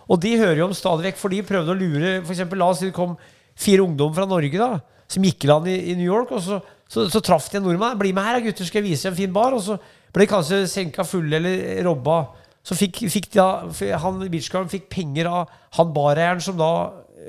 Og 0.09 0.19
de 0.19 0.35
hører 0.41 0.63
jo 0.63 0.71
om 0.71 0.75
stadig 0.75 1.11
vekk, 1.11 1.21
for 1.21 1.31
de 1.31 1.45
prøvde 1.47 1.71
å 1.71 1.77
lure 1.77 2.17
for 2.23 2.33
eksempel, 2.33 2.59
La 2.59 2.73
oss 2.73 2.81
si 2.81 2.89
det 2.89 2.97
kom 2.97 3.13
fire 3.55 3.85
ungdommer 3.85 4.17
fra 4.17 4.27
Norge 4.27 4.59
da, 4.59 4.71
som 5.07 5.23
gikk 5.23 5.45
i 5.45 5.51
land 5.51 5.69
i, 5.69 5.77
i 5.93 5.99
New 5.99 6.09
York, 6.09 6.33
og 6.33 6.41
så 6.43 6.63
Så, 6.93 7.07
så 7.09 7.23
traff 7.25 7.47
de 7.49 7.57
en 7.57 7.63
nordmann. 7.65 7.95
'Bli 7.97 8.11
med 8.13 8.21
her, 8.21 8.41
gutter, 8.43 8.67
skal 8.67 8.83
jeg 8.83 8.91
vise 8.91 9.07
en 9.09 9.15
fin 9.17 9.31
bar.' 9.33 9.55
Og 9.57 9.61
så 9.65 9.79
ble 10.13 10.27
kanskje 10.29 10.63
senka 10.69 11.05
fulle 11.07 11.39
eller 11.39 11.83
robba. 11.87 12.23
Så 12.63 12.77
fikk, 12.79 13.03
fikk 13.11 13.31
da, 13.35 13.65
han 13.99 14.21
beachcaren 14.31 14.71
fikk 14.71 14.87
penger 14.93 15.27
av 15.27 15.55
han 15.77 15.89
bareieren 15.95 16.43
som 16.43 16.55
da 16.59 16.73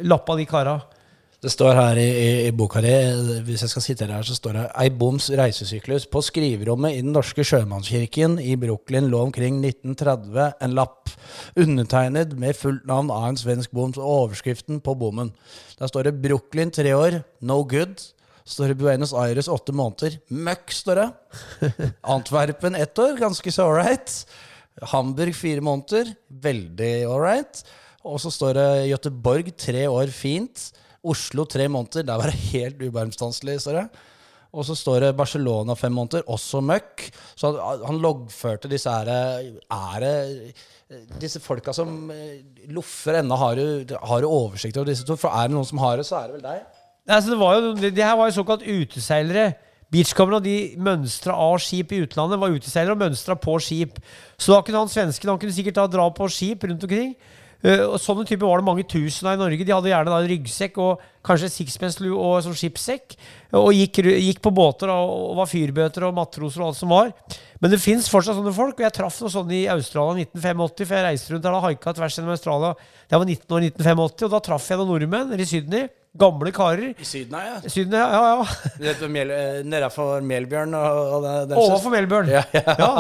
lappa 0.07 0.37
de 0.39 0.47
kara. 0.47 0.78
Det 1.45 1.51
står 1.53 1.74
her 1.76 1.99
i, 2.01 2.05
i, 2.09 2.28
i 2.49 2.53
boka 2.57 2.80
di, 2.80 2.93
hvis 3.45 3.66
jeg 3.66 3.72
skal 3.74 3.85
sitere 3.85 4.14
her, 4.16 4.24
så 4.24 4.32
står 4.39 4.55
det 4.57 4.62
Ei 4.80 4.89
boms 4.89 5.26
reisesyklus. 5.28 6.07
På 6.09 6.22
skriverommet 6.24 6.97
i 6.97 7.03
Den 7.05 7.12
norske 7.12 7.45
sjømannskirken 7.45 8.39
i 8.41 8.55
Brooklyn 8.57 9.11
lå 9.12 9.20
omkring 9.26 9.59
1930 9.61 10.55
en 10.64 10.76
lapp 10.78 11.12
undertegnet 11.61 12.32
med 12.41 12.57
fullt 12.57 12.89
navn 12.89 13.12
av 13.12 13.28
en 13.28 13.37
svensk 13.37 13.74
boms 13.76 14.01
og 14.01 14.09
overskriften 14.09 14.80
på 14.80 14.97
bommen. 14.97 15.35
Der 15.76 15.91
står 15.93 16.09
det 16.09 16.16
'Brooklyn 16.22 16.72
tre 16.72 16.97
år, 16.97 17.20
no 17.41 17.61
good'. 17.61 18.14
Står 18.45 18.74
det 18.74 18.76
Buenos 18.76 19.14
Aires 19.16 19.49
åtte 19.49 19.72
måneder. 19.72 20.18
Møkk, 20.28 20.72
står 20.76 21.01
det. 21.01 21.07
Antwerpen 22.14 22.76
ett 22.76 22.99
år, 23.01 23.16
ganske 23.16 23.53
så 23.55 23.70
ålreit. 23.70 24.18
Hamburg 24.92 25.32
fire 25.38 25.64
måneder, 25.64 26.11
veldig 26.45 26.92
ålreit. 27.09 27.62
Og 28.05 28.20
så 28.20 28.32
står 28.34 28.59
det 28.59 28.66
Göteborg 28.90 29.49
tre 29.57 29.86
år, 29.88 30.12
fint. 30.12 30.66
Oslo 31.05 31.47
tre 31.49 31.70
måneder, 31.72 32.05
der 32.05 32.20
var 32.20 32.28
det 32.28 32.42
helt 32.51 32.84
ubarmstanselig, 32.84 33.62
står 33.64 33.80
det. 33.80 33.86
Og 34.55 34.68
så 34.68 34.76
står 34.78 35.07
det 35.07 35.16
Barcelona 35.18 35.74
fem 35.74 35.97
måneder, 35.97 36.28
også 36.30 36.61
møkk. 36.62 37.09
Så 37.34 37.49
han, 37.57 37.88
han 37.88 38.05
loggførte 38.05 38.70
disse 38.70 38.92
her 38.92 39.09
Er 39.09 40.05
det 40.05 40.55
disse 41.18 41.40
folka 41.40 41.72
som 41.74 42.11
eh, 42.12 42.45
loffer 42.70 43.22
ennå, 43.22 43.40
har 43.40 43.59
har 44.05 44.20
du 44.20 44.28
oversikt 44.28 44.76
over 44.76 44.92
disse 44.92 45.07
to? 45.09 45.16
For 45.16 45.32
er 45.32 45.49
det 45.49 45.57
noen 45.57 45.66
som 45.66 45.80
har 45.80 45.97
det, 45.97 46.07
så 46.07 46.20
er 46.20 46.28
det 46.28 46.36
vel 46.36 46.45
deg? 46.45 46.84
Altså, 47.09 47.37
det, 47.81 47.93
det, 47.97 48.05
her 48.05 48.17
var 48.17 48.31
jo 48.31 48.39
såkalt 48.41 48.65
uteseilere. 48.65 49.53
Beachcomberne 49.93 50.41
og 50.41 50.47
de 50.47 50.57
mønstra 50.81 51.37
av 51.39 51.61
skip 51.63 51.93
i 51.93 52.01
utlandet 52.03 52.41
var 52.41 52.55
uteseilere 52.55 52.97
og 52.97 53.03
mønstra 53.05 53.37
på 53.39 53.59
skip. 53.63 54.01
Så 54.41 54.55
da 54.55 54.63
kunne 54.65 54.83
han 54.83 54.91
svensken 54.91 55.31
han 55.31 55.41
kunne 55.41 55.55
sikkert 55.55 55.79
da 55.79 55.89
dra 55.91 56.09
på 56.11 56.29
skip 56.33 56.65
rundt 56.67 56.87
omkring. 56.87 57.15
Uh, 57.65 57.95
og 57.95 58.01
Sånne 58.03 58.27
typer 58.29 58.45
var 58.45 58.61
det 58.61 58.67
mange 58.67 58.85
tusen 58.89 59.29
av 59.29 59.39
i 59.39 59.41
Norge. 59.41 59.65
De 59.65 59.73
hadde 59.73 59.89
gjerne 59.89 60.13
da 60.13 60.19
en 60.21 60.29
ryggsekk 60.29 60.81
og 60.85 61.05
kanskje 61.25 61.53
sixpence-lue 61.53 62.17
og 62.17 62.43
sånn 62.45 62.57
skipssekk. 62.59 63.17
Og 63.57 63.71
gikk, 63.77 64.03
gikk 64.05 64.43
på 64.45 64.53
båter 64.53 64.91
da, 64.91 64.99
og 65.01 65.39
var 65.39 65.49
fyrbøter 65.49 66.09
og 66.09 66.17
matroser 66.17 66.65
og 66.65 66.73
alt 66.73 66.81
som 66.81 66.93
var. 66.93 67.13
Men 67.63 67.73
det 67.73 67.81
fins 67.81 68.11
fortsatt 68.13 68.37
sånne 68.37 68.53
folk. 68.57 68.77
Og 68.77 68.85
jeg 68.85 68.97
traff 68.97 69.21
noe 69.23 69.33
sånn 69.33 69.53
i 69.57 69.65
Australia 69.73 70.27
1985, 70.27 70.89
for 70.89 70.99
jeg 70.99 71.07
reiste 71.09 71.33
rundt 71.37 71.47
der 71.47 71.57
og 71.57 71.69
haika 71.69 71.95
tvers 71.97 72.19
gjennom 72.19 72.35
Australia. 72.35 72.75
Jeg 73.09 73.23
var 73.23 73.31
19 73.31 73.57
år 73.57 73.69
1985, 73.71 74.27
og 74.29 74.35
da 74.35 74.43
traff 74.51 74.73
jeg 74.73 74.81
noen 74.81 74.93
nordmenn 74.93 75.39
i 75.39 75.49
Sydney. 75.49 75.93
Gamle 76.15 76.53
karer. 76.55 76.93
I 76.95 77.05
Syden, 77.05 77.35
ja. 77.43 77.57
Syden, 77.67 77.95
ja, 77.99 78.07
ja, 78.07 78.45
ja. 78.79 79.62
Nedafor 79.67 80.23
Melbjørn 80.23 80.77
og, 80.79 80.99
og 81.17 81.55
Overfor 81.59 81.91
Melbjørn. 81.91 82.29
Ja, 82.31 82.45
ja. 82.55 82.91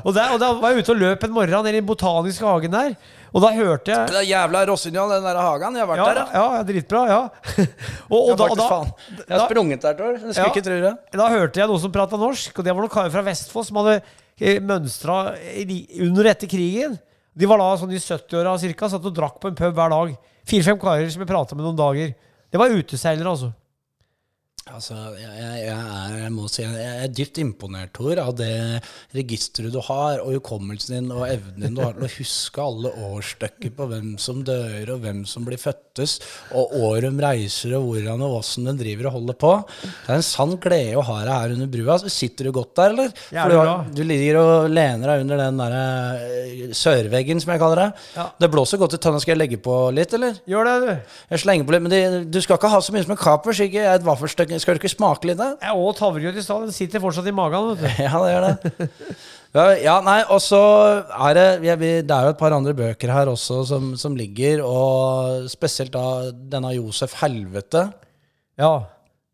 Og, 0.00 0.14
der, 0.16 0.32
og 0.32 0.40
da 0.40 0.54
var 0.56 0.72
jeg 0.72 0.80
ute 0.80 0.94
og 0.94 1.02
løp 1.02 1.26
en 1.26 1.34
morgen 1.36 1.52
nede 1.52 1.74
i 1.74 1.82
den 1.82 1.88
botaniske 1.88 2.46
hagen 2.48 2.72
der. 2.72 2.94
Og 3.28 3.42
da 3.44 3.50
hørte 3.52 3.92
jeg 3.92 4.08
Det 4.08 4.20
er 4.22 4.24
jævla 4.30 4.62
Rossignol, 4.70 5.10
den 5.12 5.26
der 5.28 5.40
hagen. 5.44 5.74
Jeg 5.76 5.84
har 5.84 5.90
vært 5.90 6.00
ja, 6.00 6.06
der, 6.08 6.30
ja. 6.32 6.44
ja. 6.54 6.62
Dritbra. 6.70 7.02
ja 7.10 7.18
og, 8.14 8.16
og 8.16 8.32
da, 8.40 8.46
da, 8.48 8.68
faen. 8.70 8.94
Jeg 9.18 9.34
har 9.34 9.44
sprunget 9.44 9.84
der, 9.84 9.98
Tor. 9.98 10.16
Jeg 10.16 10.38
skulle 10.38 10.54
ikke 10.54 10.62
tro 10.70 10.78
det. 10.86 10.92
Da 11.20 11.26
hørte 11.34 11.60
jeg 11.60 11.70
noen 11.70 11.82
som 11.82 11.92
prata 11.98 12.20
norsk, 12.22 12.56
og 12.56 12.64
det 12.64 12.72
var 12.72 12.86
noen 12.86 12.94
karer 12.94 13.12
fra 13.12 13.24
Vestfold 13.26 13.66
som 13.68 13.82
hadde 13.82 13.98
eh, 13.98 14.62
mønstra 14.64 15.18
under 16.06 16.30
etter 16.32 16.48
krigen. 16.48 16.96
De 17.36 17.50
var 17.50 17.60
da 17.60 17.68
sånn 17.82 17.92
i 17.92 18.00
70-åra 18.00 18.56
ca. 18.72 18.90
satt 18.94 19.04
og 19.12 19.14
drakk 19.20 19.36
på 19.42 19.52
en 19.52 19.60
pub 19.60 19.76
hver 19.76 19.92
dag. 19.92 20.16
Fire-fem 20.48 20.80
karer 20.80 21.12
som 21.12 21.20
jeg 21.26 21.28
prata 21.28 21.58
med 21.58 21.68
noen 21.68 21.76
dager. 21.76 22.16
Det 22.52 22.60
var 22.60 22.68
uteseilere, 22.78 23.30
altså. 23.30 23.52
Altså, 24.68 24.94
jeg, 25.16 25.30
jeg, 25.38 25.68
er, 25.72 26.14
jeg, 26.20 26.32
må 26.34 26.46
si, 26.50 26.62
jeg 26.62 27.04
er 27.04 27.12
dypt 27.14 27.38
imponert, 27.40 27.92
Tor, 27.96 28.20
av 28.20 28.34
det 28.36 28.80
registeret 29.16 29.72
du 29.72 29.80
har, 29.86 30.20
og 30.20 30.34
hukommelsen 30.36 30.94
din 30.98 31.12
og 31.14 31.24
evnen 31.24 31.64
din 31.64 31.78
du 31.78 31.80
har 31.82 31.94
til 31.96 32.04
å 32.04 32.10
huske 32.12 32.64
alle 32.64 32.92
årsstykker 33.08 33.72
på 33.78 33.86
hvem 33.88 34.10
som 34.20 34.42
dør, 34.44 34.92
og 34.94 35.00
hvem 35.04 35.22
som 35.28 35.46
blir 35.48 35.60
føttes, 35.60 36.18
og 36.52 36.74
år 36.76 37.06
de 37.06 37.12
reiser, 37.24 37.76
og 37.78 37.88
hvordan 37.88 38.24
og 38.26 38.36
åssen 38.42 38.68
de 38.68 38.74
driver 38.82 39.08
og 39.08 39.16
holder 39.16 39.38
på. 39.40 39.52
Det 39.86 40.12
er 40.12 40.18
en 40.18 40.26
sann 40.26 40.52
glede 40.60 40.98
å 41.00 41.06
ha 41.08 41.16
deg 41.22 41.32
her 41.32 41.56
under 41.56 41.72
brua. 41.72 41.98
Sitter 42.12 42.50
du 42.50 42.52
godt 42.58 42.74
der, 42.78 42.94
eller? 42.94 43.16
For 43.30 43.54
du, 43.54 43.96
du, 43.98 44.04
ligger 44.08 44.40
og 44.42 44.68
lener 44.72 45.14
deg 45.14 45.24
under 45.24 45.42
den 45.46 45.62
der 45.62 45.78
uh, 45.78 46.76
sørveggen, 46.76 47.40
som 47.40 47.54
jeg 47.54 47.62
kaller 47.64 47.84
det. 47.86 47.88
Ja. 48.18 48.28
Det 48.44 48.52
blåser 48.52 48.82
godt 48.82 48.98
i 48.98 49.02
tønna. 49.02 49.22
Skal 49.24 49.34
jeg 49.34 49.42
legge 49.46 49.62
på 49.64 49.80
litt, 49.96 50.12
eller? 50.18 50.36
Gjør 50.48 50.68
det, 50.68 50.76
du. 50.84 51.18
Jeg 51.32 51.44
slenger 51.46 51.68
på 51.68 51.76
litt, 51.76 51.86
men 51.88 51.94
de, 51.96 52.04
du 52.28 52.40
skal 52.44 52.60
ikke 52.60 52.72
ha 52.76 52.84
så 52.84 52.94
mye 52.94 53.06
som 53.06 53.16
en 53.16 53.22
kapers, 53.24 53.64
ikke 53.64 53.88
et 53.96 54.06
vaffelstykke 54.06 54.57
skal 54.62 54.76
du 54.76 54.82
ikke 54.82 54.92
smake 54.92 55.28
litt? 55.30 55.38
da? 55.40 55.52
Jeg 55.62 55.82
åt 55.88 56.02
havregrøt 56.04 56.38
i 56.38 56.44
stad. 56.44 56.66
Den 56.68 56.76
sitter 56.76 57.02
fortsatt 57.02 57.28
i 57.30 57.34
magen. 57.34 57.72
vet 57.72 57.82
du. 57.82 57.88
Ja, 58.06 58.20
det 58.22 58.32
gjør 58.32 58.46
det. 58.46 59.78
Ja, 59.82 59.94
nei, 60.04 60.18
og 60.28 60.42
så 60.44 60.58
er 61.08 61.38
det 61.38 61.46
Det 61.80 62.12
er 62.12 62.26
jo 62.26 62.34
et 62.34 62.40
par 62.40 62.52
andre 62.52 62.74
bøker 62.76 63.10
her 63.10 63.30
også 63.32 63.62
som, 63.66 63.94
som 63.96 64.16
ligger, 64.16 64.60
og 64.60 65.48
spesielt 65.48 65.94
da 65.94 66.28
denne 66.52 66.74
Josef 66.76 67.16
Helvete. 67.22 67.86
Ja. 68.60 68.74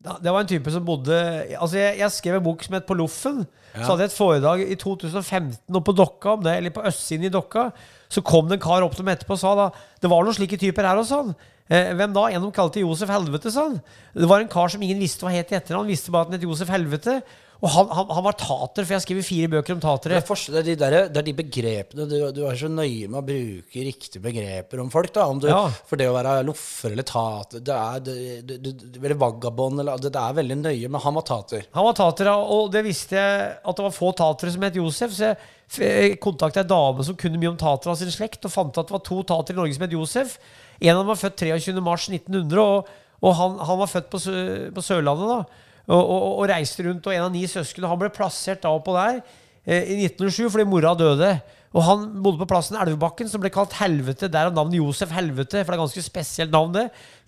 Det 0.05 0.33
var 0.33 0.45
en 0.45 0.49
type 0.51 0.69
som 0.69 0.85
bodde 0.85 1.17
Altså, 1.57 1.79
jeg, 1.79 1.97
jeg 2.03 2.13
skrev 2.13 2.35
en 2.37 2.45
bok 2.45 2.61
som 2.63 2.75
het 2.77 2.85
På 2.85 2.97
loffen. 2.99 3.47
Ja. 3.75 3.81
Så 3.83 3.89
hadde 3.95 4.05
jeg 4.05 4.13
et 4.13 4.19
foredrag 4.19 4.61
i 4.69 4.77
2015 4.79 5.57
oppe 5.75 5.89
på 5.89 5.97
Dokka 5.99 6.37
om 6.37 6.45
det, 6.45 6.59
eller 6.61 6.75
på 6.75 6.85
østsiden 6.87 7.27
i 7.27 7.33
Dokka. 7.33 7.71
Så 8.13 8.23
kom 8.23 8.47
det 8.47 8.61
en 8.61 8.63
kar 8.63 8.85
opp 8.87 8.95
til 8.95 9.07
meg 9.07 9.17
etterpå 9.19 9.35
og 9.35 9.41
sa 9.41 9.55
da 9.59 9.71
det 10.05 10.11
var 10.13 10.23
noen 10.23 10.37
slike 10.37 10.61
typer 10.61 10.87
her 10.87 11.01
og 11.01 11.09
sånn. 11.09 11.33
Eh, 11.73 11.95
hvem 11.97 12.13
da? 12.13 12.27
En 12.29 12.45
de 12.45 12.53
kalte 12.53 12.83
Josef 12.83 13.09
Helvete, 13.09 13.53
sa 13.53 13.71
han. 13.71 13.81
Det 14.13 14.29
var 14.29 14.45
en 14.45 14.53
kar 14.53 14.69
som 14.73 14.83
ingen 14.85 15.01
visste 15.01 15.25
hva 15.25 15.33
het 15.33 15.53
i 15.53 15.57
etternavn. 15.57 15.89
Visste 15.89 16.13
bare 16.13 16.27
at 16.27 16.33
han 16.33 16.39
het 16.39 16.45
Josef 16.45 16.73
Helvete. 16.73 17.23
Og 17.65 17.71
han, 17.73 17.87
han, 17.97 18.11
han, 18.13 18.25
var 18.27 18.35
tater, 18.37 18.85
for 18.85 18.93
jeg 18.93 18.99
har 18.99 19.03
skrevet 19.05 19.25
fire 19.25 19.49
bøker 19.55 19.73
om 19.73 19.81
tatere. 19.81 20.19
Det 20.21 20.59
er, 20.61 20.67
de, 20.67 20.75
der, 20.77 20.97
det 21.09 21.21
er 21.21 21.25
de 21.25 21.35
begrepene 21.39 22.05
du, 22.11 22.17
du, 22.37 22.43
er 22.45 22.59
så 22.61 22.69
nøye 22.69 23.09
med 23.09 23.21
å 23.23 23.25
bruke 23.25 23.85
riktige 23.87 24.21
begreper 24.21 24.83
om 24.83 24.91
folk. 24.93 25.13
da, 25.15 25.25
om 25.33 25.41
du, 25.41 25.47
ja. 25.49 25.63
For 25.89 26.01
det 26.01 26.11
å 26.11 26.17
være 26.17 26.35
loffer 26.45 26.93
eller 26.93 27.09
tater 27.09 27.65
det 27.65 27.79
er, 27.79 28.03
det, 28.05 28.59
det, 28.61 28.75
Eller 29.01 29.17
vagabond 29.17 29.81
eller, 29.81 30.03
det, 30.03 30.13
er 30.13 30.37
veldig 30.43 30.59
nøye, 30.61 30.91
men 30.93 31.05
han 31.07 31.17
var 31.17 31.27
tater. 31.31 31.65
Han 31.79 31.89
var 31.89 31.97
tater, 32.03 32.35
og 32.35 32.69
det 32.75 32.85
visste 32.85 33.17
jeg 33.17 33.51
at 33.57 33.81
det 33.81 33.89
var 33.89 33.97
få 33.97 34.13
tatere 34.19 34.53
som 34.53 34.69
het 34.69 34.81
Josef. 34.83 35.17
Så 35.17 35.31
jeg 35.31 35.41
kontakta 36.23 36.63
ei 36.63 36.69
dame 36.71 37.07
som 37.07 37.17
kunne 37.19 37.41
mye 37.41 37.53
om 37.53 37.59
tatere 37.59 37.95
av 37.95 37.99
sin 37.99 38.13
slekt, 38.13 38.45
og 38.47 38.53
fant 38.53 38.79
at 38.79 38.91
det 38.91 38.95
var 38.95 39.05
to 39.07 39.23
tatere 39.27 39.57
i 39.57 39.61
Norge 39.63 39.77
som 39.77 39.87
het 39.87 39.97
Josef. 39.97 40.37
En 40.81 40.95
av 40.95 41.03
dem 41.03 41.13
var 41.13 41.21
født 41.21 41.45
23.3.1900, 41.47 42.61
og, 42.61 42.91
og 43.25 43.37
han, 43.41 43.59
han, 43.65 43.81
var 43.81 43.91
født 43.91 44.11
på, 44.13 44.21
på 44.77 44.85
Sørlandet. 44.85 45.31
da, 45.31 45.65
og, 45.85 46.01
og, 46.01 46.23
og, 46.39 46.47
reiste 46.49 46.87
rundt, 46.87 47.07
og 47.07 47.15
en 47.15 47.27
av 47.27 47.35
ni 47.35 47.45
søsken. 47.51 47.85
Han 47.89 48.01
ble 48.01 48.13
plassert 48.15 48.63
da 48.65 48.73
oppå 48.73 48.95
der 48.97 49.21
eh, 49.67 49.93
i 49.93 49.99
1907 50.07 50.49
fordi 50.49 50.67
mora 50.69 50.95
døde. 50.97 51.35
Og 51.75 51.83
han 51.83 52.05
bodde 52.23 52.39
på 52.39 52.47
plassen 52.53 52.79
Elvebakken, 52.79 53.29
som 53.29 53.43
ble 53.43 53.51
kalt 53.53 53.75
Helvete. 53.81 54.29
Der 54.31 54.47
er 54.49 54.55
navnet 54.55 54.79
Josef 54.79 55.11
Helvete, 55.11 55.65
for 55.65 55.75
det 55.75 55.79
er 55.79 55.83
ganske 55.83 56.05
spesielt 56.07 56.55
navn, 56.55 56.71
det. 56.77 56.85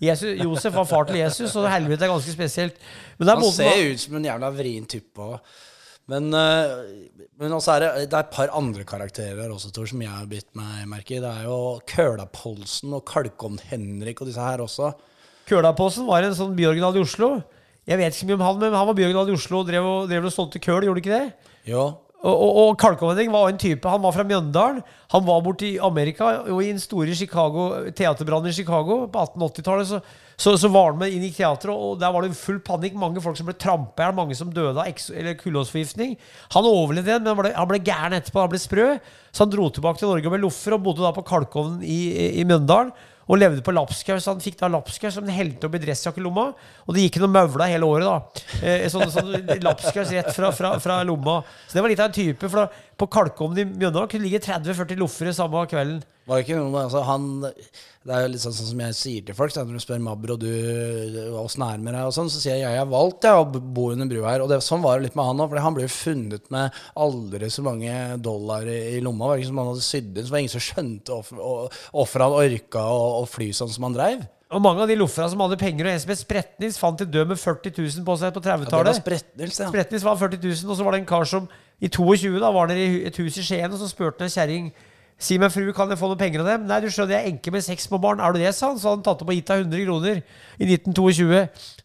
Jesus, 0.07 0.37
Josef 0.39 0.76
var 0.76 0.87
far 0.87 1.09
til 1.09 1.18
Jesus, 1.18 1.57
og 1.59 1.66
Helvete 1.72 2.07
er 2.07 2.12
ganske 2.12 2.34
spesielt. 2.34 2.78
han 3.18 3.43
ser 3.51 3.74
jo 3.74 3.95
ut 3.97 4.05
som 4.05 4.20
en 4.20 4.28
jævla 4.30 4.53
vrien 4.55 4.87
type 4.87 5.18
òg. 5.18 5.57
Men, 6.11 6.28
uh, 6.30 7.26
men 7.40 7.54
også 7.57 7.74
er 7.74 7.82
det, 7.82 7.90
det 8.12 8.14
er 8.14 8.22
et 8.22 8.34
par 8.34 8.52
andre 8.54 8.86
karakterer 8.86 9.40
her 9.42 9.52
også, 9.52 9.72
Tor, 9.74 9.88
som 9.90 10.02
jeg 10.04 10.12
har 10.12 10.28
bitt 10.30 10.48
meg 10.59 10.86
merke 10.90 11.16
i. 11.16 11.20
Det 11.22 11.32
er 11.32 11.48
jo 11.48 11.59
Kølapolsen 11.90 12.94
og 12.94 13.02
Kalkovn-Henrik 13.11 14.22
og 14.22 14.30
disse 14.30 14.42
her 14.42 14.62
også. 14.62 14.92
Kølapolsen 15.50 16.07
var 16.07 16.26
en 16.26 16.36
sånn 16.38 16.54
byoriginal 16.59 16.98
i 16.98 17.02
Oslo. 17.02 17.36
Jeg 17.86 17.98
vet 18.00 18.14
ikke 18.14 18.30
mye 18.30 18.38
om 18.38 18.46
han, 18.46 18.61
men 18.62 18.78
han 18.78 18.88
var 18.88 18.98
byoriginal 18.98 19.30
i 19.30 19.34
Oslo 19.36 19.62
og 19.62 19.68
drev 19.68 19.86
og, 19.86 20.11
drev 20.11 20.28
og 20.30 20.34
solgte 20.34 20.62
køl, 20.62 20.86
gjorde 20.86 21.02
ikke 21.02 21.18
det? 21.18 21.50
Jo. 21.70 21.84
Og, 22.26 22.32
og, 22.34 22.61
og 22.62 22.78
Kalkovn-Henrik 22.82 23.34
var 23.34 23.50
en 23.50 23.61
type. 23.61 23.90
Han 23.90 24.02
var 24.02 24.14
fra 24.14 24.26
Mjøndalen. 24.26 24.80
Han 25.14 25.26
var 25.26 25.42
borte 25.42 25.66
i 25.68 25.76
Amerika 25.82 26.30
og 26.46 26.62
i 26.62 26.70
en 26.70 26.80
store 26.82 27.18
Chicago, 27.18 27.68
teaterbrannen 27.94 28.50
i 28.50 28.57
Chicago 28.57 29.02
på 29.11 29.26
1880-tallet. 29.26 29.90
så 29.90 30.00
så, 30.37 30.53
så, 30.59 30.68
var 30.68 30.91
han 30.91 30.99
med 31.01 31.14
inn 31.16 31.24
i 31.24 31.32
teatret, 31.32 31.72
og 31.72 31.97
der 32.01 32.12
var 32.12 32.24
det 32.24 32.37
full 32.37 32.59
panikk. 32.64 32.97
Mange 33.01 33.22
folk 33.24 33.39
som 33.39 33.49
ble 33.49 33.57
trampa 33.57 34.03
i 34.03 34.05
hjel, 34.05 34.16
mange 34.18 34.37
som 34.37 34.53
døde 34.53 34.84
av 34.84 35.34
kullåsforgiftning. 35.41 36.16
Han 36.53 36.68
overlevde 36.68 37.14
den, 37.16 37.24
men 37.24 37.39
ble, 37.41 37.53
han 37.57 37.68
ble, 37.70 37.80
gæren 37.80 38.18
etterpå. 38.18 38.43
Han 38.45 38.53
ble 38.53 38.61
sprø. 38.61 38.89
Så 39.32 39.45
han 39.47 39.53
dro 39.53 39.70
tilbake 39.72 40.03
til 40.03 40.12
Norge 40.12 40.32
med 40.32 40.45
loffer 40.45 40.76
og 40.76 40.82
bodde 40.84 41.05
da 41.07 41.12
på 41.16 41.24
kalkovnen 41.26 41.80
i, 41.80 42.01
i, 42.37 42.45
Mjøndalen. 42.45 42.93
Og 43.26 43.41
levde 43.41 43.64
på 43.64 43.72
lapskaus. 43.74 44.28
Han 44.28 44.43
fikk 44.45 44.61
da 44.61 44.68
lapskaus 44.70 45.16
som 45.16 45.30
helte 45.32 45.66
opp 45.66 45.74
i 45.74 45.80
dressjakkelomma. 45.82 46.45
Og 46.84 46.95
det 46.95 47.07
gikk 47.07 47.16
noen 47.22 47.32
maula 47.34 47.66
hele 47.72 47.89
året, 47.89 48.07
da. 48.07 48.45
Eh, 48.61 48.84
sånn, 48.93 49.09
sånn 49.11 49.32
lapskaus 49.66 50.12
rett 50.12 50.28
fra, 50.37 50.53
fra, 50.55 50.74
fra, 50.84 51.01
lomma. 51.09 51.41
Så 51.64 51.78
det 51.78 51.82
var 51.82 51.95
litt 51.95 52.05
av 52.05 52.12
en 52.12 52.18
type. 52.20 52.45
For 52.45 52.61
da, 52.61 52.84
på 53.01 53.09
kalkovnen 53.16 53.64
i 53.64 53.66
Mjøndalen 53.72 54.12
kunne 54.12 54.28
det 54.28 54.34
ligge 54.34 54.45
30-40 54.45 55.01
loffer 55.01 55.32
samme 55.34 55.64
kvelden. 55.72 56.05
Var 56.27 56.43
ikke 56.43 56.59
noe, 56.59 56.87
altså, 56.87 57.05
han 57.07 57.29
det 58.07 58.14
er 58.14 58.22
jo 58.22 58.31
litt 58.31 58.43
sånn, 58.43 58.55
sånn 58.55 58.68
som 58.70 58.81
jeg 58.85 58.95
sier 58.95 59.22
til 59.27 59.35
folk, 59.35 59.55
når 59.57 59.81
du 59.81 59.83
spør 59.83 60.03
Mabro 60.03 60.37
og 60.37 60.43
du 60.45 60.51
åssen 61.41 61.64
er 61.66 61.81
med 61.83 61.97
deg, 61.97 62.07
og 62.07 62.14
sånn, 62.14 62.29
så 62.31 62.39
sier 62.39 62.61
jeg 62.61 62.62
jeg 62.62 62.79
har 62.79 62.87
valgt 62.91 63.27
jeg, 63.27 63.35
å 63.35 63.62
bo 63.74 63.89
under 63.91 64.07
brua 64.11 64.31
her. 64.31 64.45
Og 64.45 64.51
det, 64.51 64.61
sånn 64.62 64.85
var 64.85 65.01
det 65.01 65.09
litt 65.09 65.16
med 65.18 65.27
han 65.27 65.43
òg, 65.43 65.51
for 65.51 65.62
han 65.64 65.74
ble 65.74 65.89
jo 65.89 65.91
funnet 65.91 66.47
med 66.55 66.79
aldri 67.03 67.51
så 67.51 67.64
mange 67.66 67.97
dollar 68.22 68.68
i, 68.70 68.79
i 68.95 69.03
lomma. 69.03 69.27
Det 69.27 69.33
var 69.33 69.43
ikke 69.43 69.51
som 69.51 69.61
han 69.62 69.70
hadde 69.72 69.87
sydd 69.89 70.12
inn, 70.12 70.22
så 70.22 70.31
var 70.31 70.39
det 70.39 70.45
ingen 70.45 70.55
som 70.55 70.64
skjønte 70.68 71.18
hvorfor 71.27 72.27
han 72.29 72.39
orka 72.39 72.87
å, 72.95 73.20
fly 73.31 73.51
sånn 73.59 73.74
som 73.74 73.89
han 73.89 73.99
dreiv. 73.99 74.27
Og 74.55 74.62
mange 74.62 74.85
av 74.85 74.91
de 74.93 74.99
lofferne 75.01 75.33
som 75.33 75.43
hadde 75.43 75.59
penger, 75.59 75.89
og 75.89 75.97
en 75.97 76.03
som 76.05 76.12
het 76.14 76.22
Spretnils, 76.22 76.79
fant 76.79 77.01
en 77.03 77.11
død 77.11 77.33
med 77.33 77.41
40 77.43 77.74
000 77.74 78.07
på 78.07 78.18
seg 78.20 78.37
på 78.37 78.45
Ja, 78.45 78.53
det 78.55 78.61
var 78.62 78.68
30-tallet. 78.70 79.01
Spretnils, 79.01 79.59
ja. 79.59 79.72
Spretnings 79.72 80.07
var 80.07 80.20
40 80.20 80.45
000, 80.47 80.68
og 80.70 80.79
så 80.79 80.87
var 80.87 80.95
det 80.95 81.03
en 81.03 81.09
kar 81.11 81.27
som 81.27 81.51
i 81.83 81.91
22 81.91 82.39
da 82.39 82.53
var 82.55 82.70
nede 82.70 82.85
i 82.87 83.01
et 83.11 83.18
hus 83.18 83.41
i 83.43 83.43
Skien, 83.43 83.66
og 83.66 83.83
så 83.83 83.91
spurte 83.91 84.22
en 84.22 84.31
kjerring 84.31 84.70
Si 85.18 85.38
meg, 85.40 85.48
fru, 85.48 85.70
kan 85.72 85.88
jeg 85.88 85.96
få 85.96 86.10
noen 86.10 86.20
penger 86.20 86.42
av 86.42 86.48
dem? 86.50 86.64
Nei, 86.68 86.76
du 86.84 86.90
skjønner, 86.92 87.14
jeg 87.16 87.24
er 87.24 87.30
enke 87.32 87.52
med 87.54 87.64
seks 87.64 87.86
små 87.88 87.96
barn. 88.02 88.20
Er 88.20 88.34
du 88.36 88.38
det, 88.42 88.50
sa 88.52 88.68
han. 88.68 88.76
Så 88.76 88.90
hadde 88.90 88.98
han 89.00 89.04
tatt 89.06 89.22
opp 89.24 89.30
og 89.32 89.38
gitt 89.38 89.48
deg 89.48 89.62
100 89.64 89.86
kroner 89.86 90.18
i 90.60 90.66
1922. 90.74 91.38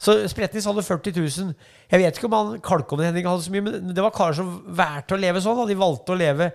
Så 0.03 0.15
Spretnis 0.33 0.67
hadde 0.67 0.83
40 0.83 1.15
000. 1.15 1.53
Jeg 1.93 2.01
vet 2.03 2.17
ikke 2.19 2.27
om 2.27 2.35
han 2.35 2.57
Kalkonen-Henning 2.65 3.29
hadde 3.29 3.45
så 3.45 3.53
mye, 3.53 3.63
men 3.69 3.93
det 3.95 4.03
var 4.03 4.11
karer 4.17 4.35
som 4.41 4.49
valgte 4.75 5.15
å 5.15 5.21
leve 5.23 5.43
sånn. 5.45 5.61
Og 5.63 5.71
de 5.71 5.77
valgte 5.79 6.11
å 6.11 6.17
leve 6.19 6.49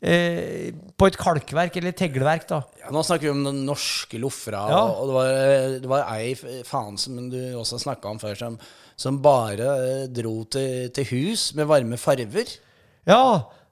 eh, 0.00 0.70
på 0.96 1.08
et 1.10 1.18
kalkverk 1.20 1.76
eller 1.82 1.92
et 1.92 2.00
tegleverk, 2.00 2.46
da. 2.48 2.62
Ja, 2.80 2.92
nå 2.96 3.02
snakker 3.04 3.28
vi 3.28 3.32
om 3.34 3.42
den 3.50 3.60
norske 3.68 4.20
loffera, 4.22 4.62
Ja. 4.72 4.80
og 4.88 5.10
det 5.10 5.16
var, 5.18 5.34
det 5.84 5.90
var 5.92 6.06
ei 6.16 6.32
faen 6.64 6.96
som 6.98 7.18
du 7.32 7.36
også 7.60 7.76
snakka 7.84 8.08
om 8.08 8.22
før, 8.22 8.38
som, 8.40 8.56
som 8.96 9.20
bare 9.20 9.68
eh, 9.84 10.06
dro 10.08 10.38
til, 10.48 10.88
til 10.96 11.10
hus 11.12 11.50
med 11.60 11.68
varme 11.68 12.00
farver. 12.00 12.56
Ja, 13.04 13.20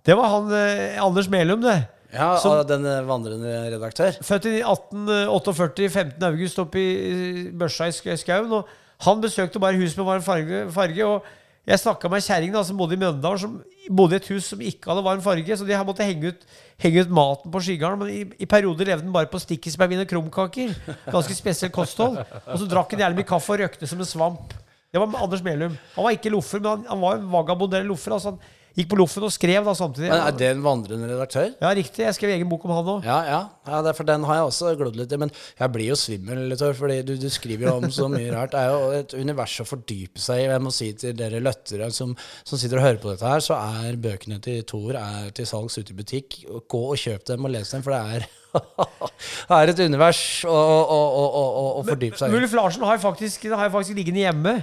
det 0.04 0.16
var 0.20 0.28
han 0.36 0.52
eh, 0.60 1.00
Anders 1.00 1.32
Melum, 1.32 1.64
det. 1.64 1.78
Ja, 2.12 2.36
Som- 2.42 2.66
den 2.66 2.84
eh, 2.86 3.02
vandrende 3.06 3.52
redaktør. 3.70 4.16
Født 4.26 4.46
i 4.50 4.56
1848, 4.66 5.88
15. 5.90 6.22
august, 6.26 6.58
oppe 6.58 6.80
i 6.80 7.50
Børsa 7.52 7.86
i 7.86 7.94
Sk- 7.94 8.16
skauen. 8.18 8.50
Og 8.52 8.66
han 9.06 9.20
besøkte 9.22 9.60
bare 9.62 9.78
hus 9.78 9.96
med 9.96 10.04
varm 10.08 10.22
farge. 10.22 10.64
farge 10.72 11.04
og 11.06 11.22
jeg 11.66 11.78
snakka 11.78 12.08
med 12.10 12.18
ei 12.18 12.24
kjerring 12.26 12.54
som 12.64 12.76
bodde 12.76 12.96
i 12.96 12.98
Mjøndalen, 12.98 13.38
som 13.38 13.62
bodde 13.94 14.16
i 14.16 14.16
et 14.16 14.28
hus 14.32 14.44
som 14.50 14.60
ikke 14.60 14.88
hadde 14.90 15.04
varm 15.04 15.20
farge. 15.22 15.56
Så 15.56 15.66
de 15.66 15.76
her 15.76 15.84
måtte 15.84 16.02
henge 16.02 16.32
ut, 16.32 16.46
henge 16.82 17.00
ut 17.04 17.10
maten 17.10 17.52
på 17.52 17.60
skigarden. 17.62 17.98
Men 18.00 18.08
i, 18.10 18.24
i 18.42 18.46
perioder 18.46 18.84
levde 18.88 19.04
den 19.04 19.12
bare 19.14 19.26
på 19.30 19.38
stikkisbærvin 19.38 20.00
og 20.02 20.08
krumkaker. 20.10 20.74
Ganske 21.12 21.34
spesielt 21.36 21.72
kosthold. 21.72 22.16
Og 22.46 22.58
så 22.58 22.66
drakk 22.68 22.90
han 22.96 23.00
jævlig 23.04 23.20
mye 23.22 23.28
kaffe 23.28 23.52
og 23.54 23.60
røkte 23.62 23.86
som 23.86 24.00
en 24.00 24.08
svamp. 24.08 24.54
Det 24.90 24.98
var 24.98 25.12
Anders 25.22 25.42
Melum. 25.46 25.76
Han 25.94 26.04
var 26.04 26.10
ikke 26.16 26.32
loffer, 26.34 26.58
men 26.58 26.70
han, 26.72 26.86
han 26.88 27.00
var 27.04 27.20
en 27.20 27.28
vagabond 27.30 27.74
eller 27.74 27.86
loffer. 27.92 28.12
Altså 28.16 28.32
han 28.32 28.40
gikk 28.80 28.90
på 28.90 28.98
loffen 29.00 29.24
og 29.26 29.32
skrev 29.34 29.66
da 29.66 29.74
samtidig. 29.76 30.08
Men 30.10 30.22
er 30.24 30.36
det 30.36 30.48
en 30.54 30.62
vandrende 30.64 31.08
redaktør? 31.10 31.52
Ja, 31.60 31.70
riktig. 31.76 32.04
Jeg 32.06 32.16
skrev 32.16 32.32
egen 32.34 32.48
bok 32.50 32.64
om 32.66 32.72
han 32.74 32.90
òg. 32.94 33.06
Ja, 33.06 33.18
ja. 33.28 33.40
ja 33.68 33.80
det 33.84 33.92
er 33.92 33.98
for 33.98 34.08
den 34.08 34.24
har 34.28 34.40
jeg 34.40 34.48
også 34.48 34.72
glodd 34.80 34.98
litt 34.98 35.14
i. 35.14 35.18
Men 35.20 35.32
jeg 35.32 35.74
blir 35.74 35.90
jo 35.90 35.98
svimmel, 36.00 36.42
litt, 36.50 36.64
fordi 36.78 36.98
du, 37.06 37.14
du 37.20 37.28
skriver 37.32 37.68
jo 37.68 37.76
om 37.78 37.86
så 37.94 38.08
mye 38.12 38.32
rart. 38.34 38.54
Det 38.54 38.62
er 38.62 38.72
jo 38.72 38.90
et 38.98 39.14
univers 39.20 39.58
å 39.62 39.68
fordype 39.68 40.22
seg 40.22 40.42
i. 40.42 40.48
Jeg 40.48 40.64
må 40.64 40.74
si 40.74 40.90
til 41.04 41.14
dere 41.18 41.42
løttere 41.44 41.90
som, 41.94 42.16
som 42.46 42.60
sitter 42.60 42.80
og 42.80 42.86
hører 42.88 43.00
på 43.04 43.12
dette 43.12 43.30
her, 43.34 43.44
så 43.44 43.60
er 43.60 44.00
bøkene 44.00 44.40
til 44.44 44.64
Thor 44.68 44.98
er 44.98 45.30
til 45.36 45.48
salgs 45.48 45.78
ute 45.78 45.94
i 45.94 46.00
butikk. 46.00 46.40
Gå 46.70 46.82
og 46.90 46.98
kjøp 47.00 47.28
dem 47.30 47.46
og 47.46 47.54
les 47.54 47.70
dem, 47.74 47.84
for 47.86 47.94
det 47.94 48.02
er, 48.16 48.28
det 49.50 49.60
er 49.60 49.72
et 49.74 49.86
univers 49.86 50.24
å, 50.48 50.58
å, 50.58 50.98
å, 51.20 51.54
å, 51.78 51.86
fordype 51.86 52.18
seg 52.18 52.32
i. 52.32 52.38
Mulf 52.38 52.58
Larsen 52.58 52.84
har 52.88 52.98
jeg 52.98 53.04
faktisk, 53.06 53.48
har 53.52 53.68
jeg 53.68 53.76
faktisk 53.78 54.00
liggende 54.00 54.24
hjemme. 54.24 54.60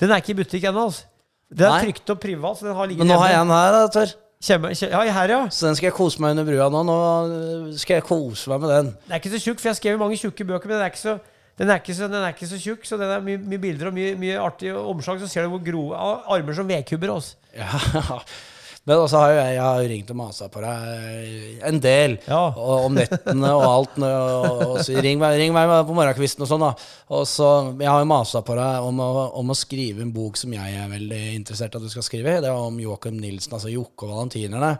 Den 0.00 0.12
er 0.12 0.22
ikke 0.22 0.34
i 0.34 0.40
butikk 0.42 0.68
ennå. 0.68 0.88
Altså. 0.90 1.10
Den 1.54 1.68
er 1.68 1.74
Nei. 1.76 1.82
trykt 1.86 2.10
opp 2.14 2.20
privat. 2.24 2.58
Så 2.58 2.66
den 2.66 2.74
har 2.74 2.90
Men 2.90 3.06
nå 3.10 3.18
har 3.20 3.28
jeg 3.30 3.38
hjemme. 3.38 3.54
en 3.54 3.58
her, 3.60 3.74
da, 3.76 3.82
Tor. 3.94 4.14
Kjemme, 4.44 4.70
kje, 4.76 4.88
ja, 4.92 5.00
her, 5.16 5.30
ja. 5.32 5.42
Så 5.48 5.68
den 5.68 5.76
skal 5.78 5.86
jeg 5.88 5.94
kose 5.96 6.20
meg 6.20 6.34
under 6.34 6.44
brua 6.44 6.66
nå. 6.72 6.80
Nå 6.84 7.76
skal 7.80 8.00
jeg 8.00 8.04
kose 8.04 8.50
meg 8.52 8.60
med 8.60 8.72
den. 8.74 8.90
Den 9.06 9.14
er 9.16 9.22
ikke 9.22 9.32
så 9.32 9.40
tjukk, 9.40 9.62
for 9.62 9.70
jeg 9.70 9.78
skrev 9.78 9.96
jo 9.96 10.02
mange 10.02 10.18
tjukke 10.20 10.44
bøker, 10.50 10.68
men 10.68 10.76
den 10.76 10.84
er 10.84 10.90
ikke 10.92 11.00
så, 11.00 11.14
den 11.56 11.70
er 11.70 11.80
ikke 11.80 11.94
så, 11.96 12.08
den 12.12 12.20
er 12.26 12.34
ikke 12.34 12.48
så 12.50 12.58
tjukk. 12.60 12.84
Så 12.84 12.98
den 13.00 13.08
er 13.14 13.22
mye, 13.24 13.38
mye 13.38 13.62
bilder 13.62 13.88
og 13.88 13.94
mye, 13.96 14.10
mye 14.20 14.36
artig 14.42 14.74
omslag. 14.76 15.22
Så 15.22 15.30
ser 15.32 15.46
du 15.46 15.54
hvor 15.54 15.62
grove 15.64 15.96
armer 15.96 16.58
som 16.58 16.68
vedkubber. 16.68 17.14
Altså. 17.14 17.38
Ja, 17.56 18.18
Men 18.84 19.00
også 19.00 19.20
har 19.22 19.30
jo 19.32 19.36
jeg, 19.38 19.52
jeg 19.56 19.64
har 19.64 19.86
ringt 19.94 20.10
og 20.12 20.18
masa 20.18 20.48
på 20.52 20.60
deg 20.60 21.62
en 21.70 21.78
del 21.80 22.18
Ja. 22.26 22.42
og, 22.52 22.72
om 22.90 22.98
nettene 22.98 23.52
og 23.56 23.64
alt. 23.64 23.96
Og, 23.96 24.60
og, 24.66 24.74
så 24.84 25.00
ring, 25.00 25.16
meg, 25.22 25.38
ring 25.40 25.54
meg 25.56 25.72
på 25.88 25.96
morgenkvisten 25.96 26.44
og 26.44 26.50
sånn. 26.50 26.66
da 26.66 26.74
Og 27.16 27.24
så, 27.30 27.48
Jeg 27.80 27.88
har 27.88 28.02
jo 28.04 28.10
masa 28.12 28.44
på 28.44 28.58
deg 28.58 28.84
om 28.90 29.00
å, 29.00 29.10
om 29.40 29.54
å 29.54 29.56
skrive 29.56 30.04
en 30.04 30.12
bok 30.12 30.36
som 30.40 30.52
jeg 30.52 30.76
er 30.82 30.92
veldig 30.92 31.22
interessert 31.32 31.72
i 31.72 31.80
at 31.80 31.86
du 31.86 31.92
skal 31.92 32.04
skrive. 32.04 32.38
Det 32.44 32.50
er 32.52 32.60
om 32.60 32.76
Joakim 32.82 33.16
Nilsen, 33.20 33.56
altså 33.56 33.72
Jokke 33.72 34.04
og 34.04 34.12
Valentinerne. 34.18 34.74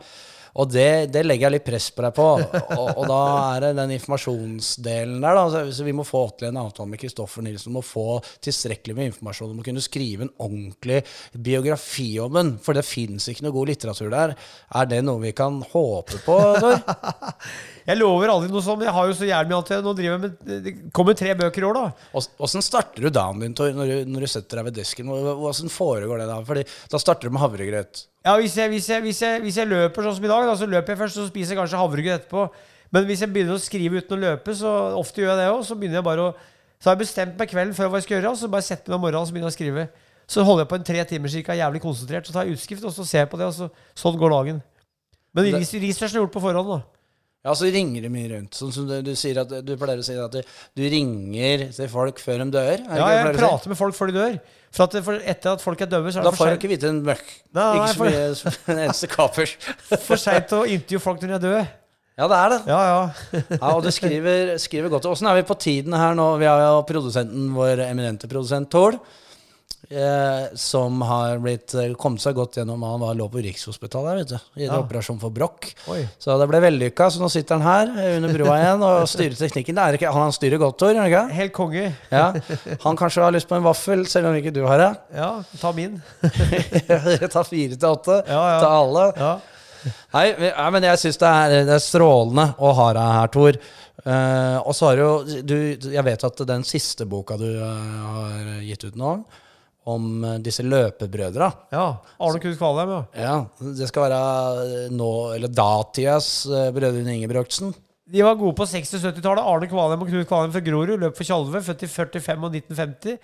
Og 0.55 0.69
det, 0.71 1.11
det 1.11 1.25
legger 1.27 1.49
jeg 1.49 1.55
litt 1.57 1.65
press 1.67 1.89
på 1.91 2.05
deg 2.05 2.13
på. 2.15 2.27
Og, 2.79 2.91
og 2.95 3.05
da 3.11 3.21
er 3.57 3.65
det 3.65 3.71
den 3.81 3.95
informasjonsdelen 3.97 5.17
der. 5.25 5.35
da 5.35 5.65
Så- 5.75 5.85
vi 5.85 5.93
må 5.93 6.05
få 6.07 6.25
til 6.39 6.49
en 6.49 6.61
avtale 6.63 6.89
med 6.93 7.01
Kristoffer 7.03 7.43
Nilsen 7.43 7.73
om 7.73 7.81
å 7.81 7.85
få 7.85 8.05
tilstrekkelig 8.45 8.95
med 8.95 9.11
informasjon 9.13 9.51
om 9.51 9.59
å 9.61 9.67
kunne 9.67 9.83
skrive 9.83 10.23
en 10.29 10.33
ordentlig 10.39 11.03
biografi 11.35 12.21
om 12.23 12.33
den. 12.39 12.53
For 12.63 12.73
det 12.79 12.85
fins 12.87 13.27
ikke 13.29 13.43
noe 13.49 13.57
god 13.57 13.69
litteratur 13.73 14.11
der. 14.15 14.37
Er 14.75 14.87
det 14.87 15.03
noe 15.05 15.21
vi 15.27 15.33
kan 15.37 15.59
håpe 15.75 16.23
på? 16.25 16.39
Tor? 16.61 16.79
Jeg 17.85 17.99
lover 18.01 18.31
aldri 18.33 18.49
noe 18.49 18.63
sånt, 18.65 18.79
men 18.81 18.87
jeg 18.89 18.95
har 18.97 19.09
jo 19.11 19.15
så 19.19 19.27
jævlig 19.29 19.51
mye 19.51 19.59
annet. 19.61 19.85
Nå 19.85 19.93
driver 19.99 20.15
jeg 20.15 20.21
med 20.23 20.63
Det 20.65 20.73
kommer 20.97 21.17
tre 21.19 21.35
bøker 21.37 21.61
i 21.61 21.67
år, 21.69 21.75
da. 21.77 22.09
Ås- 22.17 22.31
Åssen 22.41 22.63
starter 22.65 23.05
du 23.05 23.11
dagen 23.13 23.43
din 23.43 23.53
når, 23.53 23.91
du, 23.91 24.11
når 24.15 24.25
du 24.25 24.31
setter 24.33 24.57
deg 24.61 24.65
ved 24.71 24.77
desken? 24.79 25.11
Hvor- 25.13 25.43
Åssen 25.51 25.69
foregår 25.69 26.23
det 26.23 26.29
da? 26.31 26.39
Fordi 26.49 26.63
Da 26.91 27.01
starter 27.03 27.29
du 27.29 27.35
med 27.37 27.43
havregrøt. 27.45 28.07
Ja, 28.25 28.39
hvis 28.41 28.57
jeg, 28.57 28.71
hvis, 28.73 28.89
jeg, 28.89 29.03
hvis, 29.05 29.21
jeg, 29.21 29.43
hvis 29.45 29.59
jeg 29.61 29.69
løper 29.69 30.03
sånn 30.09 30.17
som 30.17 30.25
i 30.25 30.33
dag, 30.33 30.47
da, 30.49 30.55
så 30.57 30.67
løper 30.71 30.95
jeg 30.95 31.01
først, 31.03 31.19
så 31.21 31.27
spiser 31.29 31.53
jeg 31.53 31.61
kanskje 31.61 31.83
havregrøt 31.83 32.23
etterpå. 32.23 32.47
Men 32.95 33.05
hvis 33.11 33.21
jeg 33.21 33.33
begynner 33.35 33.59
å 33.59 33.61
skrive 33.61 34.01
uten 34.01 34.17
å 34.17 34.21
løpe, 34.23 34.55
så 34.57 34.73
ofte 34.97 35.21
gjør 35.21 35.35
jeg 35.35 35.43
det 35.43 35.51
òg, 35.53 35.61
så 35.69 35.77
begynner 35.77 36.01
jeg 36.01 36.09
bare 36.09 36.29
å 36.31 36.35
Så 36.81 36.91
har 36.91 36.97
jeg 36.97 37.05
bestemt 37.07 37.39
meg 37.39 37.49
kvelden 37.49 37.73
før 37.77 37.89
hva 37.89 37.97
jeg 38.01 38.05
skal 38.09 38.17
gjøre, 38.19 38.33
så 38.37 38.49
bare 38.53 38.65
setter 38.65 38.93
jeg 38.93 38.93
meg 38.93 38.97
om 38.99 39.05
morgenen 39.07 39.29
og 39.29 39.33
begynner 39.33 39.49
jeg 39.49 39.55
å 39.55 39.57
skrive. 39.57 39.85
Så 40.29 40.43
holder 40.45 40.65
jeg 40.65 40.69
på 40.73 40.77
en 40.81 40.85
tre 40.89 41.05
timer 41.09 41.29
cirka, 41.33 41.55
jævlig 41.57 41.81
konsentrert, 41.81 42.27
så 42.29 42.33
tar 42.35 42.45
jeg 42.49 42.57
utskrift, 42.59 42.85
og 42.85 42.93
så 42.93 43.05
ser 43.09 43.19
jeg 43.25 43.31
på 43.33 43.39
det, 43.41 43.47
og 43.47 43.55
så, 43.57 43.69
sånn 43.97 44.17
går 44.21 44.31
dagen. 44.35 44.59
Men 45.37 45.49
researchen 45.55 46.17
er 46.17 46.21
gjort 46.25 46.33
på 46.35 46.43
forhånd, 46.45 46.69
da. 46.75 46.79
Ja, 47.45 47.53
så 47.53 47.69
ringer 47.69 48.01
de 48.07 48.09
mye 48.09 48.29
rundt. 48.31 48.57
Sånn 48.57 48.71
som 48.73 48.87
du, 48.89 48.95
du 49.05 49.11
sier 49.21 49.37
at 49.43 49.51
du 49.67 49.75
pleier 49.77 50.01
å 50.01 50.05
si 50.07 50.15
at 50.17 50.33
du, 50.33 50.41
du 50.81 50.83
ringer 50.89 51.67
til 51.77 51.91
folk 51.93 52.19
før 52.23 52.41
de 52.41 52.47
dør. 52.55 52.79
Er 52.89 53.01
Ja, 53.03 53.09
jeg 53.19 53.35
si? 53.35 53.41
prater 53.43 53.69
med 53.75 53.77
folk 53.81 53.97
før 53.99 54.09
de 54.13 54.17
dør. 54.17 54.39
For, 54.75 54.87
at, 54.89 54.97
for 55.07 55.21
etter 55.35 55.53
at 55.53 55.63
folk 55.63 55.85
er 55.85 55.91
døde, 55.93 56.11
så 56.15 56.23
er 56.23 56.25
Da 56.25 56.31
det 56.33 56.39
får 56.39 56.41
for 56.41 56.49
du 56.49 56.55
seint- 56.55 56.63
ikke 56.65 56.73
vite 56.73 56.89
en 56.91 57.03
møkk. 57.05 57.29
Nei, 57.55 57.65
nei, 57.65 57.75
Ikke 57.77 57.95
så 57.95 58.07
mye 58.09 58.23
som 58.41 58.57
en 58.73 58.81
eneste 58.87 59.11
kapers. 59.13 59.53
for 60.09 60.17
seint 60.25 60.55
å 60.57 60.63
intervjue 60.65 61.05
folk 61.05 61.21
når 61.21 61.35
de 61.35 61.37
er 61.37 61.45
døde. 61.45 61.65
Ja, 62.15 62.27
det 62.31 62.39
er 62.41 62.53
det. 62.55 62.59
Ja, 62.71 62.81
ja. 62.89 62.99
Ja, 63.61 63.71
og 63.75 63.85
du 63.85 63.91
skriver, 63.93 64.55
skriver 64.63 64.93
godt. 64.97 65.07
Åssen 65.13 65.29
er 65.29 65.37
vi 65.41 65.45
på 65.49 65.57
tiden 65.61 65.93
her 65.99 66.17
nå? 66.17 66.31
Vi 66.41 66.49
har 66.49 66.65
jo 66.65 66.81
produsenten 66.89 67.53
vår 67.55 67.85
eminente 67.91 68.31
produsent 68.31 68.71
Tord. 68.73 68.97
Eh, 69.95 70.49
som 70.59 70.97
har 71.07 71.37
blitt, 71.39 71.71
eh, 71.79 71.93
kommet 71.95 72.19
seg 72.25 72.35
godt 72.35 72.57
gjennom 72.59 72.83
Han 72.83 72.99
var 72.99 73.15
lå 73.15 73.29
på 73.31 73.39
Rikshospitalet 73.45 74.17
vet 74.19 74.29
du, 74.33 74.39
i 74.59 74.65
Ja. 74.67 74.79
operasjon 74.81 75.21
for 75.21 75.31
brokk. 75.31 75.69
Oi. 75.93 76.01
Så 76.19 76.35
det 76.41 76.49
ble 76.51 76.59
vellykka. 76.65 77.07
Så 77.15 77.21
nå 77.23 77.29
sitter 77.31 77.59
han 77.61 77.63
her 77.63 77.93
eh, 78.03 78.17
under 78.17 78.33
brua 78.35 78.57
igjen 78.59 78.83
og 78.83 79.07
styrer 79.13 79.37
teknikken. 79.39 79.77
Det 79.79 79.85
er 79.85 79.99
ikke, 80.01 80.13
han 80.17 80.33
styrer 80.35 80.59
godt, 80.59 80.79
Tor. 80.83 80.99
ikke? 80.99 81.23
Helt 81.37 81.53
konge. 81.55 81.85
Ja. 82.11 82.33
Han 82.83 82.97
kanskje 82.99 83.23
har 83.23 83.31
lyst 83.37 83.47
på 83.49 83.55
en 83.61 83.63
vaffel, 83.69 84.03
selv 84.11 84.33
om 84.33 84.35
ikke 84.41 84.53
du 84.57 84.65
har 84.67 84.79
det. 84.83 84.91
Ja, 85.15 85.31
ta 85.61 85.71
min. 85.73 86.03
Ta 87.35 87.45
fire 87.47 87.77
til 87.79 87.89
åtte 87.89 88.19
Ja, 88.27 88.43
ja. 88.55 88.59
til 88.59 88.69
alle. 88.73 89.07
Ja. 89.21 89.33
Nei, 90.15 90.27
men 90.73 90.83
jeg 90.87 90.99
syns 91.03 91.19
det, 91.21 91.31
det 91.69 91.75
er 91.77 91.83
strålende 91.85 92.49
å 92.59 92.71
ha 92.75 92.91
deg 92.97 93.15
her, 93.21 93.33
Tor. 93.35 93.59
Eh, 94.05 94.59
og 94.65 94.75
så 94.75 94.91
har 94.91 94.99
jo 95.01 95.11
du 95.47 95.55
Jeg 95.79 96.03
vet 96.05 96.25
at 96.27 96.41
den 96.49 96.65
siste 96.67 97.07
boka 97.09 97.37
du 97.41 97.47
har 97.61 98.61
gitt 98.65 98.85
ut 98.91 98.97
nå, 99.01 99.13
om 99.91 100.25
eh, 100.25 100.37
disse 100.45 100.65
løpebrødra 100.65 101.49
ja. 101.75 101.87
Arne 102.25 102.41
Knut 102.43 102.59
Kvalheim, 102.61 102.93
ja. 102.95 103.01
ja, 103.21 103.73
Det 103.79 103.89
skal 103.91 104.07
være 104.07 104.21
eh, 104.65 104.93
nå, 104.95 105.11
eller 105.37 105.53
datidas 105.53 106.29
uh, 106.49 106.71
brødrene 106.75 107.19
Ingebrigtsen. 107.19 107.75
De 108.05 108.23
var 108.25 108.39
gode 108.41 108.57
på 108.57 108.67
60- 108.69 108.97
og 108.99 109.11
70-tallet. 109.11 109.43
Arne 109.45 109.69
Kvalheim 109.69 110.05
og 110.05 110.09
Knut 110.09 110.29
Kvalheim 110.29 110.55
fra 110.55 110.63
Grorud 110.65 110.97
løp 111.01 111.19
for 111.19 111.29
Tjalve, 111.29 111.63
født 111.65 111.85
i 111.85 111.91
45 111.91 112.49
og 112.49 112.57
1950. 112.57 113.19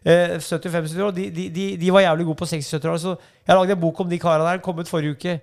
Eh, 0.00 0.36
75 0.40 0.98
år. 1.06 1.14
De, 1.16 1.30
de, 1.34 1.48
de, 1.54 1.64
de 1.80 1.94
var 1.94 2.06
jævlig 2.06 2.26
gode 2.28 2.42
på 2.42 2.50
60- 2.50 2.58
og 2.58 2.80
70-tallet. 2.80 3.06
Så 3.06 3.16
jeg 3.46 3.56
lagde 3.58 3.74
en 3.76 3.82
bok 3.86 4.04
om 4.04 4.10
de 4.10 4.20
karene 4.22 4.46
der. 4.46 4.62
Kom 4.64 4.78
ut 4.78 4.90
forrige 4.90 5.16
uke. 5.18 5.38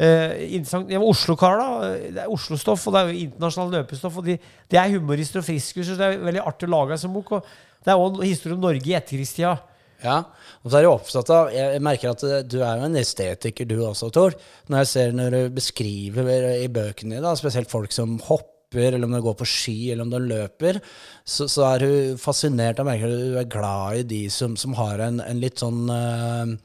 Eh. 0.00 0.60
Det 0.60 0.98
var 0.98 1.08
Oslo-kar, 1.08 1.58
da. 1.60 1.90
Det 2.02 2.22
er 2.22 2.30
Oslo-stoff, 2.30 2.86
og 2.86 2.94
det 2.94 3.00
er 3.00 3.10
jo 3.10 3.24
internasjonalt 3.26 3.78
løpestoff. 3.78 4.20
Og 4.22 4.30
de, 4.30 4.38
de 4.70 4.78
er 4.78 4.94
humorister 4.94 5.42
og 5.42 5.46
friskuser, 5.46 5.94
så 5.94 5.98
det 5.98 6.06
er 6.06 6.22
veldig 6.30 6.46
artig 6.46 6.70
å 6.70 6.74
lage 6.74 6.96
en 6.96 7.02
sånn 7.02 7.14
bok. 7.14 7.34
Og 7.36 7.50
det 7.84 7.92
er 7.92 8.00
òg 8.00 8.20
en 8.20 8.30
historie 8.30 8.56
om 8.56 8.62
Norge 8.62 8.90
i 8.90 8.96
etterkrigstida. 8.96 9.58
Ja, 10.00 10.20
og 10.62 10.70
så 10.70 10.78
er 10.78 10.86
jeg 10.86 10.92
opptatt 10.94 11.30
av 11.34 11.50
Jeg 11.52 11.82
merker 11.84 12.14
at 12.14 12.22
eh, 12.24 12.38
du 12.48 12.60
er 12.64 12.80
jo 12.80 12.86
en 12.88 13.00
estetiker, 13.00 13.68
du 13.68 13.82
også, 13.84 14.08
Tor. 14.14 14.36
Når 14.70 14.82
jeg 14.82 14.90
ser 14.92 15.12
når 15.16 15.36
du 15.36 15.58
beskriver 15.58 16.30
i 16.54 16.70
bøkene 16.72 17.18
dine, 17.18 17.34
spesielt 17.36 17.70
folk 17.72 17.92
som 17.92 18.16
hopper, 18.28 18.94
eller 18.94 19.04
om 19.04 19.16
de 19.16 19.22
går 19.24 19.36
på 19.40 19.48
ski, 19.50 19.76
eller 19.90 20.06
om 20.06 20.14
de 20.14 20.22
løper, 20.30 20.80
så, 21.26 21.48
så 21.50 21.66
er 21.72 21.84
hun 21.84 22.20
fascinert. 22.22 22.80
Jeg 22.80 22.88
merker 22.88 23.12
at 23.12 23.24
du 23.26 23.38
er 23.42 23.52
glad 23.52 24.00
i 24.00 24.08
de 24.14 24.22
som, 24.32 24.56
som 24.60 24.76
har 24.78 25.02
en, 25.04 25.20
en 25.24 25.42
litt 25.42 25.60
sånn 25.60 25.84
eh, 25.92 26.56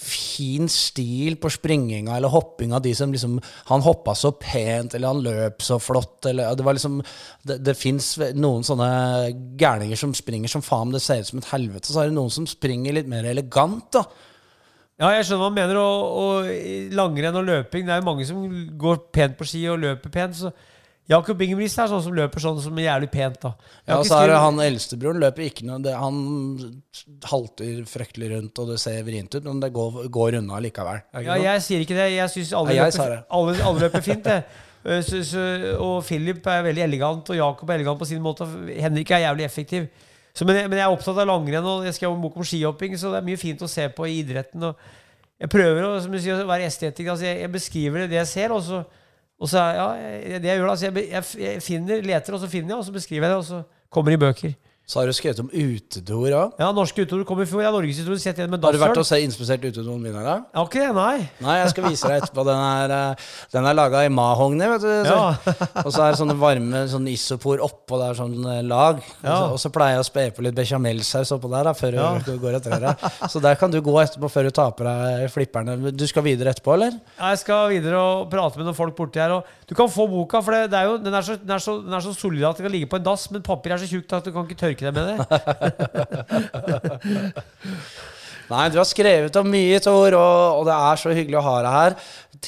fin 0.00 0.68
stil 0.72 1.36
på 1.40 1.50
springinga 1.52 2.16
eller 2.16 2.32
hoppinga. 2.32 2.80
De 2.80 2.94
som 2.96 3.12
liksom 3.12 3.38
Han 3.68 3.84
hoppa 3.84 4.14
så 4.14 4.32
pent, 4.32 4.94
eller 4.94 5.12
han 5.12 5.22
løp 5.22 5.62
så 5.62 5.78
flott, 5.78 6.26
eller 6.26 6.54
Det 6.56 6.64
var 6.64 6.74
liksom 6.78 7.02
Det, 7.42 7.58
det 7.64 7.76
fins 7.76 8.16
noen 8.34 8.64
sånne 8.64 8.88
gærninger 9.60 9.96
som 9.96 10.14
springer 10.14 10.48
som 10.48 10.64
faen, 10.64 10.92
det 10.92 11.02
ser 11.04 11.20
ut 11.20 11.30
som 11.32 11.42
et 11.42 11.52
helvete. 11.52 11.92
Så 11.92 12.00
er 12.00 12.08
det 12.08 12.16
noen 12.16 12.32
som 12.32 12.46
springer 12.48 12.96
litt 12.96 13.08
mer 13.08 13.28
elegant, 13.28 13.86
da. 13.92 14.04
Ja, 14.98 15.12
jeg 15.14 15.28
skjønner 15.28 15.44
hva 15.44 15.50
han 15.52 15.58
mener. 15.60 15.78
Og, 15.78 16.00
og 16.22 16.94
langrenn 16.98 17.38
og 17.38 17.46
løping 17.46 17.86
Det 17.86 17.94
er 17.94 18.00
jo 18.00 18.08
mange 18.08 18.26
som 18.26 18.42
går 18.80 19.04
pent 19.14 19.38
på 19.38 19.46
ski 19.46 19.62
og 19.70 19.78
løper 19.84 20.10
pent. 20.14 20.40
Så 20.40 20.50
Jakob 21.08 21.40
Ingebrigtsen 21.40 21.80
er 21.84 21.88
sånn 21.88 22.02
som 22.04 22.12
løper 22.16 22.42
sånn 22.44 22.58
som 22.60 22.76
jævlig 22.76 23.08
pent. 23.10 23.38
da 23.40 23.54
Jeg 23.56 23.88
Ja, 23.88 23.96
og 23.98 24.04
så 24.04 24.18
er 24.22 24.28
det 24.28 24.40
han 24.42 24.58
eldstebroren 24.60 25.22
løper 25.22 25.46
ikke 25.46 25.64
noe 25.64 25.78
det, 25.80 25.94
Han 25.96 26.18
halter 27.24 27.82
fryktelig 27.88 28.28
rundt, 28.34 28.58
og 28.60 28.68
det 28.74 28.78
ser 28.82 29.02
vrient 29.06 29.34
ut, 29.34 29.44
men 29.46 29.60
det 29.62 29.70
går, 29.72 30.08
går 30.12 30.36
unna 30.42 30.60
likevel. 30.60 31.00
Ja, 31.16 31.22
noe? 31.34 31.38
jeg 31.46 31.62
sier 31.64 31.84
ikke 31.84 31.96
det. 31.96 32.08
Jeg 32.12 32.32
syns 32.34 32.52
alle, 32.60 32.76
Ja, 32.76 32.88
alle, 33.30 33.56
alle 33.64 33.86
løper 33.86 34.04
fint. 34.04 34.24
det. 34.24 34.42
Eh, 34.88 35.00
Så, 35.02 35.18
så, 35.26 35.40
og 35.82 36.04
Philip 36.06 36.46
er 36.46 36.62
veldig 36.62 36.84
elegant, 36.84 37.30
og 37.34 37.36
Jakob 37.36 37.68
er 37.68 37.80
elegant 37.80 37.98
på 37.98 38.06
sin 38.06 38.22
måte. 38.22 38.46
Henrik 38.78 39.10
er 39.10 39.24
jævlig 39.24 39.44
effektiv. 39.44 39.88
Så, 40.32 40.46
men, 40.46 40.54
jeg, 40.54 40.68
men 40.70 40.78
jeg 40.78 40.84
er 40.86 40.94
opptatt 40.94 41.18
av 41.18 41.26
langrenn, 41.26 41.66
og 41.66 41.82
jeg 41.84 41.96
skrev 41.96 42.14
en 42.14 42.22
bok 42.22 42.36
om 42.38 42.46
skihopping, 42.46 42.94
så 42.96 43.10
det 43.10 43.18
er 43.18 43.26
mye 43.26 43.40
fint 43.42 43.60
å 43.60 43.68
se 43.68 43.88
på 43.90 44.06
i 44.06 44.20
idretten. 44.22 44.62
Og 44.70 44.78
jeg 45.42 45.50
prøver 45.50 45.82
å, 45.88 45.90
som 46.00 46.14
du 46.14 46.20
sier, 46.22 46.38
å 46.38 46.46
være 46.48 46.68
estetiker. 46.70 47.10
Altså 47.10 47.26
jeg, 47.26 47.40
jeg 47.42 47.52
beskriver 47.56 48.06
det 48.06 48.20
jeg 48.20 48.30
ser, 48.30 48.54
og 48.54 48.62
så, 48.64 48.84
og 49.38 49.48
så 49.50 49.64
ja, 49.78 49.88
det 50.38 50.50
jeg 50.50 50.58
gjør, 50.58 50.70
da, 50.70 50.76
så 50.76 50.88
jeg, 50.88 51.24
jeg 51.38 51.62
finner, 51.62 52.00
leter, 52.02 52.34
og 52.34 52.40
så 52.42 52.48
finner 52.50 52.74
jeg, 52.74 52.80
og 52.82 52.88
så 52.88 52.94
beskriver 52.96 53.28
jeg 53.28 53.30
det, 53.30 53.38
og 53.38 53.44
så 53.46 53.62
kommer 53.94 54.10
det 54.10 54.18
i 54.18 54.24
bøker. 54.24 54.56
Så 54.88 55.02
har 55.02 55.06
du 55.06 55.12
skrevet 55.12 55.40
om 55.42 55.50
utedoer 55.52 56.32
òg. 56.32 56.52
Ja, 56.62 56.70
Norske 56.72 57.02
utedoer 57.04 57.26
kom 57.28 57.42
i 57.42 57.44
fjor. 57.44 57.60
Ja, 57.60 57.68
Norgeshistorie 57.74 58.16
sett 58.22 58.38
igjen 58.40 58.48
med 58.48 58.62
Har 58.64 58.72
du 58.72 58.78
vært 58.80 58.96
og 58.96 59.04
se 59.04 59.18
inspisert 59.20 59.60
utedoen 59.68 60.00
min? 60.00 60.14
Eller? 60.16 60.46
Ja, 60.54 60.62
okay, 60.62 60.86
nei. 60.96 61.26
Nei, 61.44 61.56
jeg 61.60 61.74
skal 61.74 61.84
vise 61.90 62.08
deg 62.08 62.22
etterpå. 62.22 62.44
Den 62.48 62.56
er, 62.56 62.94
eh, 62.96 63.26
den 63.52 63.68
er 63.68 63.76
laga 63.76 64.00
i 64.06 64.08
mahogni, 64.08 64.64
vet 64.72 64.80
du. 64.80 64.88
Så, 65.04 65.12
Ja. 65.18 65.54
og 65.84 65.90
så 65.92 66.06
er 66.06 66.14
det 66.14 66.20
sånne 66.22 66.38
varme 66.40 66.86
sånn 66.88 67.04
isopor 67.12 67.60
oppå 67.66 67.98
der, 68.00 68.16
sånn 68.16 68.38
eh, 68.48 68.62
lag. 68.64 68.96
Og, 68.96 69.12
så, 69.20 69.26
Ja. 69.28 69.36
og 69.52 69.58
så 69.60 69.68
pleier 69.76 69.98
jeg 69.98 70.00
å 70.00 70.08
spe 70.08 70.24
på 70.38 70.46
litt 70.48 70.56
bechamelsaus 70.56 71.34
oppå 71.36 71.50
der 71.52 71.68
da, 71.68 71.74
før 71.76 71.92
Ja. 72.00 72.08
du 72.24 72.38
går 72.38 72.56
etter 72.56 72.80
deg. 72.80 72.96
Så 73.28 73.42
der 73.44 73.56
kan 73.60 73.70
du 73.70 73.82
gå 73.84 73.92
etterpå 74.00 74.32
før 74.32 74.48
du 74.48 74.50
taper 74.56 74.84
deg 74.88 75.28
flipperne. 75.36 75.92
Du 75.92 76.06
skal 76.06 76.22
videre 76.24 76.54
etterpå, 76.56 76.72
eller? 76.78 76.96
Jeg 77.20 77.38
skal 77.44 77.68
videre 77.76 78.00
og 78.00 78.30
prate 78.32 78.56
med 78.56 78.64
noen 78.64 78.74
folk 78.80 78.96
borti 78.96 79.20
her. 79.20 79.36
Du 79.68 79.74
kan 79.74 79.92
få 79.92 80.08
boka, 80.08 80.40
for 80.40 80.52
det, 80.56 80.70
det 80.72 80.80
er 80.80 80.84
jo, 80.88 80.96
den, 80.96 81.12
er 81.12 81.20
så, 81.20 81.36
den, 81.36 81.50
er 81.50 81.58
så, 81.60 81.76
den 81.84 81.92
er 81.92 82.00
så 82.00 82.16
solid 82.16 82.42
at 82.48 82.56
den 82.56 82.64
kan 82.64 82.72
ligge 82.72 82.88
på 82.88 82.96
en 82.96 83.04
dass, 83.04 83.28
men 83.30 83.42
papir 83.44 83.76
er 83.76 83.84
så 83.84 83.84
tjukt 83.92 84.16
at 84.16 84.24
du 84.24 84.32
kan 84.32 84.48
ikke 84.48 84.56
tørke 84.56 84.77
deg 84.86 84.94
det, 84.94 85.04
det. 85.08 85.18
Nei, 88.48 88.70
du 88.72 88.78
har 88.80 88.86
skrevet 88.88 89.36
om 89.36 89.48
mye, 89.52 89.76
Tor, 89.84 90.14
og, 90.16 90.60
og 90.60 90.64
det 90.68 90.72
er 90.74 91.00
så 91.00 91.12
hyggelig 91.12 91.36
å 91.36 91.44
ha 91.44 91.56
deg 91.66 91.74
her. 91.74 91.96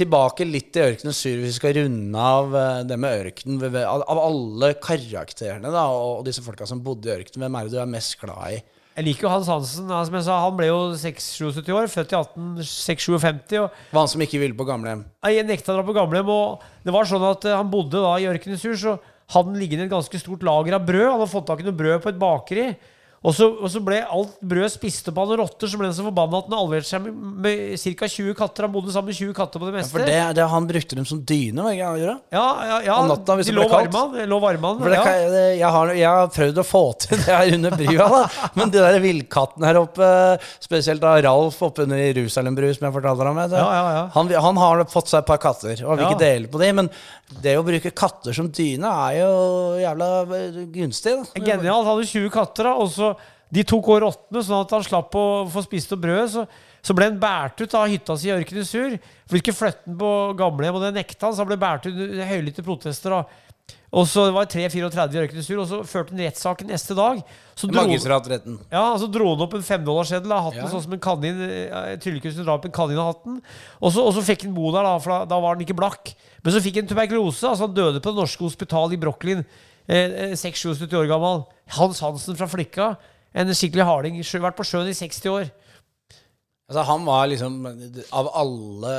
Tilbake 0.01 0.47
litt 0.49 0.71
til 0.73 0.87
ørkenen 0.87 1.17
sur, 1.17 1.37
hvis 1.37 1.53
vi 1.53 1.59
skal 1.59 1.77
runde 1.77 2.25
av 2.25 2.57
eh, 2.57 2.81
det 2.89 2.97
med 3.01 3.25
ørken. 3.27 3.59
Av, 3.83 4.21
alle 4.23 4.73
karakterene 4.81 5.73
da, 5.75 5.85
og 5.93 6.25
disse 6.25 6.45
folka 6.45 6.69
som 6.69 6.81
bodde 6.85 7.11
i 7.11 7.19
ørkenen, 7.19 7.45
hvem 7.45 7.59
er 7.59 7.69
det 7.69 7.77
du 7.77 7.83
er 7.83 7.91
mest 7.91 8.17
glad 8.23 8.57
i? 8.57 8.63
Jeg 8.97 9.07
liker 9.07 9.25
jo 9.25 9.31
Hans 9.33 9.49
Hansen. 9.49 9.93
Som 10.09 10.17
jeg 10.19 10.27
sa, 10.27 10.41
han 10.43 10.57
ble 10.57 10.71
jo 10.71 10.81
76 10.99 11.69
år, 11.77 11.93
født 11.93 12.17
i 12.17 12.19
1857. 12.19 13.55
Og 13.61 13.69
Var 13.69 14.01
han 14.01 14.11
som 14.13 14.25
ikke 14.25 14.41
ville 14.43 14.57
på 14.57 14.67
gamlehjem? 14.69 15.05
jeg 15.29 15.47
nekta 15.47 15.75
å 15.75 15.79
dra 15.79 15.87
på 15.87 15.97
gamlehjem. 15.97 16.33
Og 16.33 16.65
det 16.85 16.97
var 16.97 17.09
sånn 17.13 17.29
at 17.29 17.45
eh, 17.45 17.61
han 17.61 17.71
bodde 17.73 18.01
da 18.01 18.17
i 18.17 18.29
Ørkenens 18.31 18.65
så 18.65 18.97
hadde 18.97 19.10
han 19.31 19.55
liggende 19.55 19.87
et 19.87 19.93
ganske 19.93 20.19
stort 20.19 20.43
lager 20.47 20.75
av 20.79 20.87
brød. 20.87 21.07
Han 21.07 21.21
hadde 21.21 21.33
fått 21.33 21.47
tak 21.51 21.63
i 21.63 21.67
noe 21.67 21.77
brød 21.77 22.01
på 22.03 22.11
et 22.11 22.19
bakeri. 22.21 22.67
Og 23.21 23.35
så, 23.37 23.45
og 23.53 23.69
så 23.69 23.83
ble 23.85 23.99
alt 24.01 24.39
brød 24.49 24.71
spist 24.73 25.11
opp 25.11 25.19
av 25.21 25.27
noen 25.29 25.43
rotter, 25.43 25.69
så 25.69 25.77
ble 25.77 25.91
han 25.91 25.97
så 25.97 26.07
forbanna 26.07 26.39
at 26.41 26.47
han 26.49 26.55
alverte 26.57 26.89
seg 26.89 27.03
med, 27.05 27.17
med 27.45 27.75
ca. 27.77 28.07
20 28.09 28.37
katter. 28.39 28.65
Han 28.65 28.73
bodde 28.73 28.95
sammen 28.95 29.13
med 29.13 29.19
20 29.19 29.35
katter 29.37 29.61
på 29.61 29.69
det 29.69 29.75
meste. 29.75 29.93
Ja, 29.93 29.97
for 29.99 30.09
det, 30.09 30.21
det, 30.39 30.47
Han 30.49 30.69
brukte 30.71 30.97
dem 30.97 31.09
som 31.11 31.21
dyne, 31.29 31.67
ikke 31.75 31.91
det? 31.99 32.15
Ja, 32.33 32.45
ja, 32.71 32.79
ja. 32.87 32.97
Om 32.97 33.11
natta, 33.13 33.37
hvis 33.37 33.51
de 33.51 33.57
lå 33.59 33.67
varme 33.69 34.05
han. 34.07 34.17
Lå 34.31 34.39
varme 34.41 34.73
ja. 34.89 35.03
jeg, 35.53 35.73
har, 35.77 35.93
jeg 35.99 36.09
har 36.09 36.33
prøvd 36.33 36.63
å 36.63 36.65
få 36.65 36.83
til 37.05 37.21
det 37.21 37.29
her 37.29 37.53
under 37.59 37.77
brua, 37.83 38.07
da. 38.15 38.49
Men 38.57 38.73
de 38.73 38.81
der 38.87 38.97
villkattene 39.05 39.69
her 39.69 39.83
oppe, 39.83 40.09
spesielt 40.65 41.05
da 41.05 41.13
Ralf 41.29 41.61
oppe 41.69 41.85
under 41.85 42.01
Jerusalem-bru, 42.01 42.71
som 42.73 42.89
jeg 42.89 42.97
fortalte 42.97 43.29
om 43.35 43.43
det. 43.43 43.51
Ja, 43.53 43.69
ja, 43.69 43.85
ja. 43.99 44.03
Han, 44.17 44.33
han 44.49 44.63
har 44.65 44.87
fått 44.89 45.13
seg 45.13 45.21
et 45.21 45.29
par 45.29 45.43
katter, 45.45 45.77
og 45.85 46.01
vil 46.01 46.09
ikke 46.09 46.25
dele 46.25 46.49
på 46.49 46.65
dem. 46.65 46.81
Men 46.81 46.93
det 47.45 47.59
å 47.61 47.69
bruke 47.69 47.93
katter 47.93 48.33
som 48.33 48.49
dyne 48.49 48.97
er 49.11 49.21
jo 49.21 49.31
jævla 49.85 50.11
gunstig. 50.73 51.19
da. 51.21 51.45
Genialt. 51.45 51.85
Han 51.85 51.93
hadde 51.93 52.11
20 52.17 52.33
katter, 52.33 52.73
da, 52.73 52.75
og 52.81 52.89
så 52.97 53.10
de 53.51 53.65
tok 53.67 53.89
over 53.91 54.09
åttende, 54.11 54.45
sånn 54.47 54.63
at 54.65 54.71
han 54.77 54.85
slapp 54.87 55.15
å 55.19 55.25
få 55.51 55.65
spist 55.67 55.91
opp 55.97 56.03
brød. 56.05 56.29
Så, 56.31 56.47
så 56.87 56.95
ble 56.97 57.09
han 57.11 57.21
båret 57.23 57.59
ut 57.65 57.75
av 57.75 57.89
hytta 57.91 58.15
si 58.17 58.31
i 58.31 58.35
Ørkenesur. 58.37 58.97
For 59.27 59.35
de 59.37 59.43
skulle 59.43 59.59
flytte 59.59 59.87
han 59.91 59.97
på 60.01 60.11
gamlehjem, 60.39 60.79
og 60.79 60.85
det 60.87 60.93
nekta 61.01 61.27
han, 61.27 61.35
så 61.35 61.43
han 61.43 61.51
ble 61.51 61.59
båret 61.61 61.89
ut 61.91 61.95
under 61.97 62.29
høylytte 62.31 62.63
protester. 62.67 63.17
da. 63.17 63.47
Og 63.91 64.07
så 64.07 64.29
det 64.29 64.35
var 64.37 64.47
3-34 64.47 65.17
i 65.17 65.21
Ørkenesur, 65.25 65.59
og 65.59 65.67
så 65.67 65.81
førte 65.83 66.15
han 66.15 66.23
rettssaken 66.23 66.69
neste 66.71 66.95
dag. 66.95 67.19
Så 67.59 67.67
dro, 67.67 67.81
Magistrattretten. 67.83 68.61
ja, 68.71 68.85
så 69.03 69.09
dro 69.11 69.33
han 69.33 69.43
opp 69.43 69.57
en 69.59 69.65
femdollarseddel 69.67 70.31
av 70.37 70.45
hatten, 70.47 70.63
Ja. 70.63 70.69
sånn 70.71 70.85
som 70.85 70.95
en 70.95 71.03
kanin 71.03 71.41
eh, 71.43 71.97
Tryllekunsten 71.99 72.47
drar 72.47 72.61
opp 72.61 72.69
en 72.71 72.75
kanin 72.77 73.01
av 73.03 73.09
hatten. 73.17 73.41
Og 73.83 73.91
så, 73.91 74.05
og 74.07 74.15
så 74.15 74.23
fikk 74.23 74.47
han 74.47 74.55
bo 74.55 74.71
der, 74.71 74.87
da, 74.87 74.95
for 75.03 75.27
da, 75.27 75.41
var 75.43 75.57
han 75.59 75.67
ikke 75.67 75.75
blakk. 75.79 76.15
Men 76.45 76.55
så 76.55 76.63
fikk 76.63 76.79
han 76.79 76.87
tuberkulose. 76.93 77.51
altså 77.51 77.67
Han 77.67 77.75
døde 77.75 77.99
på 77.99 78.15
det 78.15 78.23
norske 78.23 78.47
hospitalet 78.47 78.95
i 78.95 79.03
Brooklyn. 79.03 79.43
Eh, 79.91 80.31
eh, 80.31 80.37
76 80.39 80.87
år 80.95 81.11
gammel. 81.11 81.43
Hans 81.75 81.99
Hansen 82.07 82.39
fra 82.39 82.47
Flikka. 82.47 82.93
En 83.35 83.55
skikkelig 83.55 83.87
harding. 83.87 84.21
Vært 84.21 84.59
på 84.59 84.67
sjøen 84.67 84.91
i 84.91 84.97
60 84.97 85.31
år. 85.31 85.51
Altså, 86.71 86.85
han 86.87 87.03
var 87.03 87.27
liksom 87.27 87.55
Av 88.15 88.29
alle, 88.39 88.91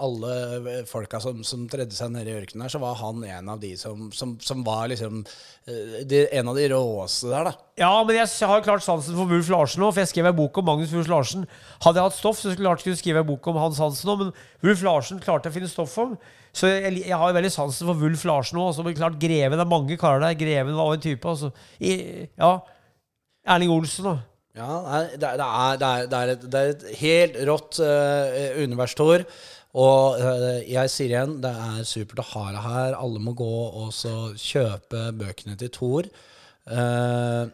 alle 0.00 0.76
folka 0.88 1.18
som, 1.20 1.42
som 1.44 1.66
tredde 1.68 1.92
seg 1.92 2.08
ned 2.14 2.28
i 2.30 2.36
ørkenen 2.38 2.64
her, 2.64 2.72
så 2.72 2.80
var 2.80 2.96
han 3.02 3.20
en 3.28 3.50
av 3.52 3.60
de 3.60 3.74
som, 3.76 4.06
som, 4.16 4.32
som 4.40 4.62
var 4.64 4.86
liksom 4.88 5.20
eh, 5.20 6.00
de, 6.08 6.22
En 6.38 6.48
av 6.48 6.56
de 6.56 6.70
råeste 6.72 7.28
der, 7.28 7.50
da. 7.50 7.52
Ja, 7.82 7.92
men 8.08 8.16
jeg 8.16 8.48
har 8.48 8.64
klart 8.64 8.84
sansen 8.86 9.18
for 9.18 9.28
Wulf 9.28 9.52
Larsen 9.52 9.84
nå, 9.84 9.90
for 9.92 10.00
jeg 10.00 10.12
skrev 10.14 10.30
en 10.30 10.40
bok 10.40 10.62
om 10.62 10.70
Magnus 10.70 10.94
Wulf 10.96 11.12
Larsen. 11.12 11.44
Hadde 11.84 12.00
jeg 12.00 12.08
hatt 12.08 12.16
stoff, 12.16 12.40
så 12.40 12.48
skulle 12.48 12.64
jeg 12.64 12.70
klart 12.70 12.88
kunne 12.88 13.00
skrive 13.04 13.24
en 13.26 13.28
bok 13.28 13.52
om 13.52 13.60
Hans 13.60 13.82
Hansen 13.84 14.08
nå, 14.08 14.18
men 14.22 14.32
Wulf 14.64 14.84
Larsen 14.86 15.20
klarte 15.20 15.50
jeg 15.50 15.52
å 15.52 15.60
finne 15.60 15.72
stoff 15.72 16.00
om. 16.00 16.16
Så 16.56 16.68
jeg, 16.72 16.96
jeg 17.02 17.16
har 17.16 17.28
jo 17.28 17.36
veldig 17.36 17.52
sansen 17.52 17.92
for 17.92 18.00
Wulf 18.00 18.24
Larsen 18.28 18.56
nå. 18.56 18.70
Altså, 18.70 18.88
men 18.88 18.96
klart 18.96 19.20
Greven 19.20 19.60
er 19.60 19.68
mange 19.68 20.00
karer 20.00 20.24
der. 20.24 20.38
Greven 20.40 20.80
var 20.80 20.96
en 20.96 21.04
type. 21.04 21.28
Altså. 21.28 21.52
I, 21.76 22.28
ja. 22.40 22.54
Erling 23.44 23.72
Olsen, 23.74 24.06
da. 24.06 24.14
Ja, 24.54 24.74
det, 25.16 25.24
er- 25.24 25.38
det, 25.40 25.46
er, 25.46 25.78
det, 25.80 25.88
er, 25.88 26.06
det, 26.12 26.36
et, 26.36 26.44
det 26.52 26.60
er 26.60 26.72
et 26.74 26.84
helt 27.00 27.38
rått 27.48 27.80
uh, 27.82 28.62
univers, 28.62 28.94
Tor. 28.98 29.24
Og 29.72 30.18
uh, 30.20 30.58
jeg 30.68 30.92
sier 30.92 31.14
igjen, 31.14 31.38
det 31.42 31.50
er 31.50 31.86
supert 31.88 32.20
å 32.20 32.28
ha 32.34 32.44
deg 32.52 32.66
her. 32.66 32.98
Alle 33.00 33.22
må 33.24 33.32
gå 33.38 33.48
og 33.82 33.88
så 33.96 34.12
kjøpe 34.36 35.08
bøkene 35.16 35.56
til 35.60 35.72
Tor. 35.72 36.10
Eh, 36.62 37.44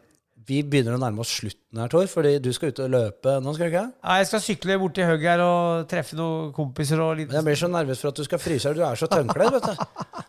vi 0.49 0.63
begynner 0.65 0.97
å 0.97 1.01
nærme 1.01 1.21
oss 1.21 1.35
slutten 1.39 1.81
her, 1.83 1.91
Tor, 1.93 2.07
fordi 2.09 2.39
du 2.41 2.49
skal 2.57 2.73
ut 2.73 2.81
og 2.81 2.93
løpe 2.95 3.35
nå, 3.45 3.53
skal 3.53 3.69
du 3.69 3.75
ikke? 3.75 3.83
Nei, 3.93 4.17
jeg 4.23 4.29
skal 4.31 4.43
sykle 4.45 4.79
bort 4.81 4.95
til 4.97 5.09
hugget 5.09 5.29
her 5.35 5.43
og 5.45 5.85
treffe 5.91 6.17
noen 6.17 6.55
kompiser 6.57 7.03
og 7.05 7.19
litt 7.19 7.35
Jeg 7.37 7.45
blir 7.45 7.61
så 7.61 7.69
nervøs 7.73 8.01
for 8.01 8.13
at 8.13 8.21
du 8.21 8.25
skal 8.25 8.41
fryse 8.41 8.71
her. 8.71 8.79
Du 8.79 8.85
er 8.87 8.99
så 9.01 9.11
tømkledd, 9.13 9.59
vet 9.59 9.69
du. 9.69 9.85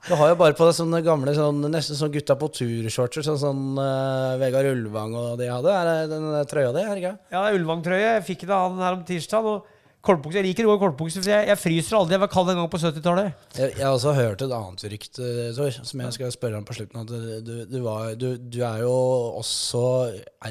Du 0.10 0.14
har 0.20 0.34
jo 0.34 0.38
bare 0.42 0.58
på 0.60 0.68
deg 0.68 0.76
sånne 0.76 1.02
gamle, 1.06 1.36
sånn, 1.38 1.64
nesten 1.72 2.00
sånn 2.00 2.12
gutta 2.14 2.36
på 2.40 2.52
tur-shortser, 2.60 3.26
sånn 3.26 3.40
som 3.40 3.66
uh, 3.80 4.36
Vegard 4.42 4.72
Ulvang 4.74 5.16
og 5.16 5.34
de 5.40 5.50
hadde. 5.52 5.74
Er 5.76 5.90
det 5.90 6.12
den 6.12 6.30
trøya 6.52 6.76
di, 6.76 6.84
er 6.84 6.92
det 6.94 7.04
ikke? 7.04 7.16
Ja, 7.32 7.44
det 7.44 7.48
er 7.48 7.60
Ulvang-trøye. 7.62 8.08
Jeg 8.18 8.26
fikk 8.28 8.48
den 8.48 8.56
av 8.58 8.66
han 8.68 8.84
her 8.84 9.00
om 9.00 9.06
tirsdag. 9.08 9.48
Og 9.54 9.79
kortbukse. 10.06 10.40
Jeg 10.40 10.48
liker 10.48 10.68
å 10.68 10.72
gå 10.72 10.78
i 10.78 10.82
kortbukse, 10.84 11.22
for 11.22 11.32
jeg, 11.32 11.48
jeg 11.50 11.60
fryser 11.60 11.98
aldri. 11.98 12.16
Jeg 12.16 12.24
var 12.24 12.32
kald 12.32 12.52
en 12.54 12.60
gang 12.62 12.70
på 12.72 12.80
70-tallet. 12.82 13.46
Jeg, 13.58 13.74
jeg 13.76 13.86
har 13.86 13.96
også 13.96 14.14
hørt 14.16 14.44
et 14.46 14.56
annet 14.56 14.86
rykte, 14.94 15.30
Tor, 15.58 15.80
som 15.92 16.04
jeg 16.06 16.16
skal 16.16 16.34
spørre 16.36 16.62
om 16.62 16.68
på 16.68 16.78
slutten. 16.78 17.02
At 17.04 17.44
du, 17.46 17.52
du, 17.70 17.78
var, 17.86 18.14
du, 18.20 18.28
du 18.40 18.60
er 18.64 18.84
jo 18.86 18.94
også 19.42 19.84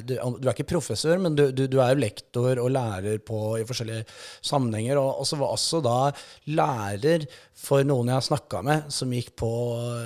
du, 0.04 0.14
er 0.18 0.52
ikke 0.52 0.68
professor, 0.74 1.16
men 1.22 1.38
du, 1.38 1.64
er 1.64 1.94
jo 1.94 2.02
lektor 2.02 2.60
og 2.62 2.72
lærer 2.76 3.22
på, 3.24 3.42
i 3.60 3.66
forskjellige 3.68 4.04
sammenhenger. 4.44 5.00
Og, 5.00 5.22
og 5.22 5.28
så 5.28 5.40
var 5.40 5.56
også 5.56 5.82
da 5.84 5.98
lærer 6.52 7.28
for 7.58 7.86
noen 7.86 8.12
jeg 8.12 8.20
har 8.20 8.28
snakka 8.28 8.62
med, 8.66 8.92
som 8.94 9.12
gikk 9.14 9.34
på 9.40 9.50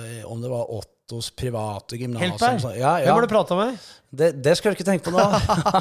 eh, 0.07 0.23
om 0.25 0.41
det 0.41 0.51
var 0.51 0.71
Ottos 1.03 1.33
private 1.35 1.97
gymnas. 1.99 2.37
Sånn. 2.39 2.77
Ja, 2.77 2.93
Hvem 2.95 3.09
ja. 3.09 3.13
har 3.17 3.25
du 3.25 3.27
prata 3.27 3.55
med? 3.59 3.79
Det, 4.13 4.29
det 4.45 4.53
skal 4.55 4.71
du 4.71 4.77
ikke 4.77 4.85
tenke 4.87 5.09
på 5.09 5.11
nå. 5.11 5.23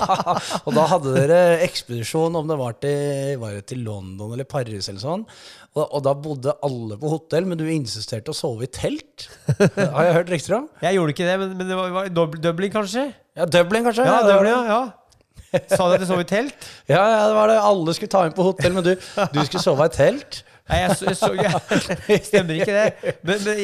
og 0.67 0.71
da 0.75 0.87
hadde 0.91 1.13
dere 1.15 1.37
ekspedisjon, 1.63 2.35
om 2.41 2.49
det 2.51 2.57
var 2.59 2.75
til, 2.83 3.37
var 3.39 3.55
det 3.55 3.63
til 3.71 3.85
London 3.87 4.33
eller 4.35 4.49
Paris 4.51 4.89
eller 4.91 4.99
sånn. 4.99 5.23
Og, 5.77 5.85
og 5.85 6.03
da 6.03 6.17
bodde 6.19 6.57
alle 6.67 6.99
på 6.99 7.13
hotell, 7.13 7.47
men 7.47 7.61
du 7.61 7.63
insisterte 7.71 8.35
å 8.35 8.37
sove 8.37 8.67
i 8.67 8.73
telt. 8.73 9.29
Har 9.47 10.09
jeg 10.09 10.17
hørt 10.19 10.35
rykter 10.35 10.59
om? 10.59 10.67
Jeg 10.83 10.99
gjorde 10.99 11.15
ikke 11.15 11.29
det, 11.31 11.39
men, 11.45 11.55
men 11.61 11.71
det 11.71 11.79
var, 11.79 11.95
var 12.01 12.11
Dublin, 12.43 12.75
kanskje? 12.75 13.07
Ja, 13.39 13.47
Dublin, 13.47 13.87
kanskje? 13.87 14.09
Ja, 14.11 14.19
Dublin, 14.27 14.57
ja. 14.57 14.63
ja. 14.75 15.63
Sa 15.71 15.87
du 15.87 15.95
at 15.95 16.03
du 16.03 16.09
sov 16.09 16.25
i 16.25 16.27
telt? 16.27 16.73
Ja, 16.91 16.99
ja, 16.99 17.27
det 17.31 17.37
var 17.39 17.53
det. 17.53 17.61
Alle 17.63 17.95
skulle 17.95 18.11
ta 18.11 18.27
inn 18.27 18.35
på 18.35 18.49
hotell, 18.51 18.75
men 18.75 18.91
du, 18.91 18.97
du 18.97 19.45
skulle 19.47 19.63
sove 19.63 19.87
i 19.87 19.95
telt. 19.95 20.43
Nei, 20.71 20.79
jeg, 20.79 20.95
jeg, 21.09 21.17
så, 21.19 21.31
jeg 21.35 22.23
Stemmer 22.29 22.61
ikke 22.61 22.75
det. 22.77 23.15
Men, 23.27 23.41
men 23.43 23.59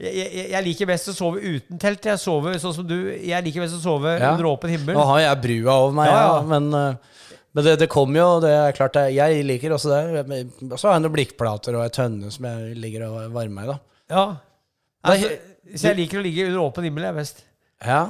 jeg, 0.00 0.48
jeg, 0.54 0.62
liker 0.64 0.88
best 0.88 1.10
å 1.12 1.14
sove 1.16 1.42
uten 1.42 1.80
telt. 1.80 2.08
Jeg 2.08 2.20
sover 2.22 2.56
sånn 2.62 2.74
som 2.78 2.86
du. 2.88 2.96
Jeg 3.12 3.44
liker 3.44 3.64
best 3.64 3.76
å 3.76 3.82
sove 3.82 4.14
Ja. 4.16 4.32
under 4.32 4.48
åpen 4.50 4.72
himmel. 4.72 4.96
Nå 4.96 5.04
har 5.10 5.20
jeg 5.26 5.42
brua 5.44 5.76
over 5.82 5.98
meg, 6.00 6.10
Ja, 6.12 6.22
ja, 6.22 6.40
men, 6.48 6.70
eh, 6.74 7.36
men 7.56 7.66
det, 7.66 7.76
det 7.82 7.90
kommer 7.92 8.22
jo. 8.22 8.28
Det 8.44 8.54
er 8.54 8.76
klart, 8.76 8.96
jeg 9.12 9.44
liker 9.46 9.76
også 9.76 9.92
det. 9.92 10.24
Og 10.70 10.78
så 10.78 10.88
har 10.88 10.96
jeg 10.96 11.04
noen 11.04 11.16
blikkplater 11.18 11.76
og 11.76 11.84
ei 11.84 11.92
tønne 11.94 12.32
som 12.34 12.48
jeg 12.48 12.78
ligger 12.80 13.08
og 13.10 13.20
varmer 13.36 13.54
meg 13.60 13.74
i. 13.74 13.78
Ja. 14.14 14.24
Altså, 15.08 15.34
så 15.74 15.90
jeg 15.90 16.00
liker 16.00 16.20
å 16.20 16.24
ligge 16.24 16.48
under 16.48 16.64
åpen 16.64 16.88
himmel, 16.88 17.08
jeg 17.10 17.18
best. 17.20 17.44
Ja. 17.84 18.00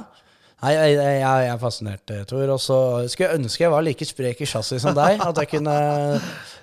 Nei, 0.59 0.73
jeg, 0.75 0.95
jeg, 0.97 1.19
jeg 1.21 1.47
er 1.47 1.59
fascinert, 1.59 2.11
eh, 2.11 2.23
Tor. 2.27 2.49
Og 2.51 2.59
så 2.59 2.77
skulle 3.07 3.29
jeg 3.29 3.39
ønske 3.39 3.63
jeg 3.63 3.71
var 3.71 3.83
like 3.85 4.07
sprek 4.07 4.41
i 4.43 4.47
chassis 4.49 4.83
som 4.83 4.95
deg. 4.97 5.21
At 5.23 5.39
jeg 5.39 5.51
kunne 5.53 5.75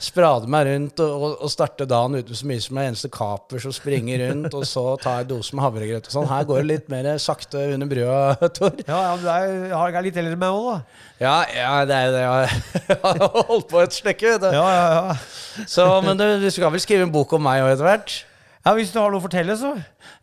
sprade 0.02 0.50
meg 0.52 0.66
rundt 0.68 1.00
og, 1.00 1.24
og, 1.38 1.48
starte 1.48 1.86
dagen 1.88 2.18
uten 2.18 2.36
så 2.36 2.48
mye 2.50 2.60
som 2.60 2.76
en 2.76 2.90
eneste 2.90 3.08
kaper 3.12 3.62
som 3.64 3.72
springer 3.72 4.26
rundt, 4.26 4.52
og 4.52 4.66
så 4.68 4.84
ta 5.00 5.16
en 5.22 5.30
dose 5.30 5.56
med 5.56 5.64
havregrøt 5.64 6.10
og 6.10 6.12
sånn. 6.12 6.28
Her 6.28 6.44
går 6.48 6.60
det 6.60 6.68
litt 6.74 6.92
mer 6.92 7.08
sakte 7.22 7.64
under 7.72 7.88
brua, 7.88 8.20
Tor. 8.58 8.76
Ja, 8.84 9.00
ja, 9.00 9.16
du 9.16 9.26
er, 9.32 9.56
har 9.72 9.96
er 9.96 10.08
litt 10.10 10.20
eldre 10.20 10.36
enn 10.36 10.44
meg 10.44 10.60
òg, 10.60 10.68
da. 10.74 11.02
Ja, 11.16 11.36
ja, 11.56 11.74
det 11.88 11.96
er 11.96 12.06
jo 12.10 12.14
det. 12.20 12.22
Jeg 12.92 13.00
har 13.00 13.44
holdt 13.48 13.68
på 13.72 13.80
et 13.80 13.96
stykke, 13.96 14.34
vet 14.34 14.44
du. 14.44 14.50
Ja, 14.52 14.66
ja, 14.76 14.86
ja. 14.92 15.64
Så, 15.64 15.88
men 16.04 16.20
du, 16.20 16.28
du 16.42 16.50
skal 16.52 16.74
vel 16.74 16.84
skrive 16.84 17.08
en 17.08 17.14
bok 17.14 17.32
om 17.38 17.48
meg 17.48 17.64
òg 17.64 17.78
etter 17.78 17.88
hvert? 17.88 18.18
Ja, 18.66 18.72
Hvis 18.74 18.90
du 18.90 18.98
har 18.98 19.12
noe 19.12 19.22
å 19.22 19.24
fortelle, 19.24 19.54
så. 19.58 19.76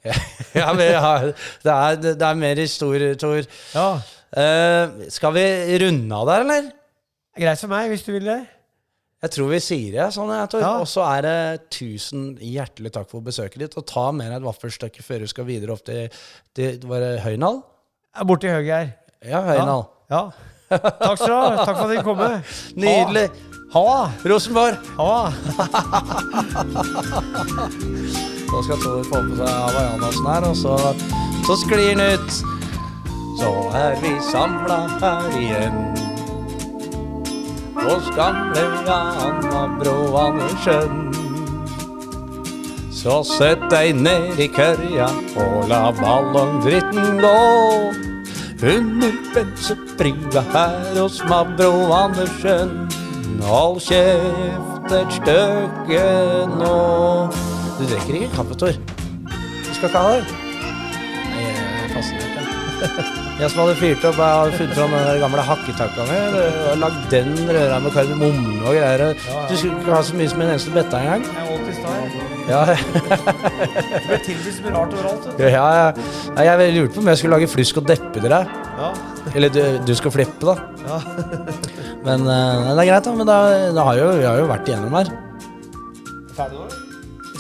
Ja, 0.54 0.68
men 0.76 0.90
ja, 0.92 1.14
det, 1.64 1.74
er, 1.74 1.96
det 2.04 2.28
er 2.28 2.36
mer 2.38 2.60
historie, 2.60 3.16
Tor. 3.18 3.46
Ja. 3.74 3.88
Uh, 4.34 5.08
skal 5.14 5.34
vi 5.34 5.46
runde 5.82 6.20
av 6.20 6.28
der, 6.30 6.44
eller? 6.44 6.68
Greit 7.40 7.62
for 7.64 7.72
meg, 7.72 7.88
hvis 7.90 8.04
du 8.06 8.12
vil 8.14 8.28
det. 8.28 8.42
Jeg 9.24 9.32
tror 9.38 9.48
vi 9.54 9.60
sier 9.64 9.94
det 9.96 10.10
sånn, 10.12 10.34
jeg, 10.36 10.50
Tor. 10.52 10.62
Ja. 10.66 10.74
Og 10.84 10.90
så 10.92 11.06
er 11.08 11.24
det 11.24 11.38
tusen 11.72 12.34
hjertelig 12.44 12.92
takk 12.94 13.08
for 13.10 13.24
besøket 13.24 13.62
ditt. 13.64 13.78
Og 13.80 13.88
ta 13.88 14.10
med 14.12 14.28
deg 14.28 14.42
et 14.42 14.48
vaffelstykke 14.50 15.06
før 15.06 15.24
du 15.24 15.32
skal 15.32 15.48
videre 15.48 15.74
opp 15.78 15.84
til, 15.88 16.12
til 16.54 16.84
var 16.92 17.00
det 17.06 17.14
Høynal? 17.24 17.64
Borti 18.28 18.52
høyre 18.52 18.68
her. 18.68 18.92
Ja, 19.24 19.40
Høynal. 19.48 19.88
Ja. 20.12 20.28
Takk 20.74 21.18
skal 21.22 21.32
du 21.32 21.38
ha. 21.40 21.64
Takk 21.64 21.78
for 21.80 21.88
at 21.88 21.96
du 21.96 22.04
kom. 22.06 22.20
Nydelig. 22.84 23.28
Ha 23.74 24.12
Rosenborg! 24.30 24.78
Ha. 25.00 25.34
Så 28.54 28.64
skal 28.64 28.78
Tor 28.84 29.04
få 29.10 29.20
på 29.30 29.36
seg 29.40 29.48
hawaiianasen 29.50 30.28
her, 30.30 30.44
og 30.46 30.58
så, 30.58 30.74
så 31.48 31.56
sklir 31.58 31.96
den 31.96 32.02
ut. 32.14 32.36
Så 33.40 33.50
er 33.74 33.96
vi 34.04 34.12
samla 34.28 34.78
her 35.02 35.38
igjen. 35.40 35.80
Hos 37.80 38.12
gamle 38.14 38.68
Anna 38.94 39.64
Bro 39.80 39.96
Andersen. 40.22 41.00
Så 42.94 43.24
sett 43.26 43.66
deg 43.74 43.98
ned 43.98 44.38
i 44.38 44.46
kørja 44.54 45.10
og 45.34 45.66
la 45.72 45.88
ballongdritten 45.98 47.18
gå. 47.24 47.40
Under 48.76 49.18
bensebrua 49.34 50.46
her 50.54 51.02
hos 51.02 51.24
Mabro 51.26 51.74
Andersen. 51.92 52.86
Hold 53.42 53.82
kjeft 53.90 54.94
et 55.02 55.18
stykke 55.18 56.06
nå. 56.54 57.53
Du 57.80 57.84
drikker 57.90 58.20
ikke 58.20 58.32
kaffe, 58.36 58.56
Tor? 58.60 58.76
Du 59.66 59.74
skal 59.74 59.90
ikke 59.90 59.98
ha 59.98 60.14
det? 60.14 60.26
Nei, 61.34 61.44
jeg 61.44 61.54
er 61.58 61.86
ikke. 61.90 62.34
jeg. 63.40 63.50
Som 63.50 63.62
hadde 63.64 63.76
fyrt 63.80 64.06
opp, 64.10 64.20
jeg 64.20 64.36
hadde 64.40 64.58
funnet 64.60 64.76
fram 64.78 64.94
den 64.96 65.22
gamle 65.24 65.46
hakketakka 65.48 66.06
mi. 66.10 66.20
Lagd 66.84 67.08
den 67.14 67.34
røra 67.50 67.80
med 67.84 67.96
kardemomme 67.96 68.60
og 68.62 68.78
greier. 68.78 69.16
Du 69.50 69.56
skulle 69.58 69.80
ikke 69.80 69.96
ha 69.96 70.04
så 70.06 70.20
mye 70.20 70.30
som 70.34 70.44
en 70.44 70.54
eneste 70.54 70.76
betta 70.76 71.02
engang. 71.02 71.26
Ja, 72.44 72.66
det 72.68 74.02
ble 74.04 74.18
tilbudt 74.26 74.56
så 74.58 74.66
mye 74.66 74.74
rart 74.76 74.96
overalt. 74.98 75.28
ja, 75.40 75.68
ja. 75.80 76.44
Jeg 76.44 76.74
lurte 76.76 76.98
på 76.98 77.04
om 77.04 77.12
jeg 77.14 77.22
skulle 77.22 77.38
lage 77.38 77.48
flusk 77.52 77.80
og 77.80 77.88
deppe 77.88 78.20
til 78.20 78.30
deg. 78.30 78.58
Ja. 78.80 78.92
Eller 79.34 79.54
du, 79.54 79.62
du 79.88 79.94
skal 79.96 80.14
flippe, 80.14 80.52
da. 80.52 80.58
Ja. 80.84 81.00
Men 82.08 82.28
eh, 82.28 82.70
det 82.76 82.84
er 82.84 82.92
greit, 82.92 83.08
da. 83.08 83.16
Men 83.16 83.32
da, 83.32 83.40
da 83.76 83.88
har 83.88 84.02
jo, 84.02 84.14
vi 84.20 84.28
har 84.28 84.44
jo 84.44 84.52
vært 84.52 84.72
igjennom 84.72 85.00
her. 85.00 85.14
Ferdig 86.36 86.60
nå? 86.60 86.73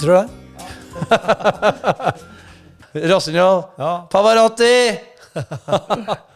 Tror 0.04 0.14
det? 0.14 0.28
Rossignol. 3.14 3.64
Ja. 3.78 4.08
Pavarotti! 4.12 5.00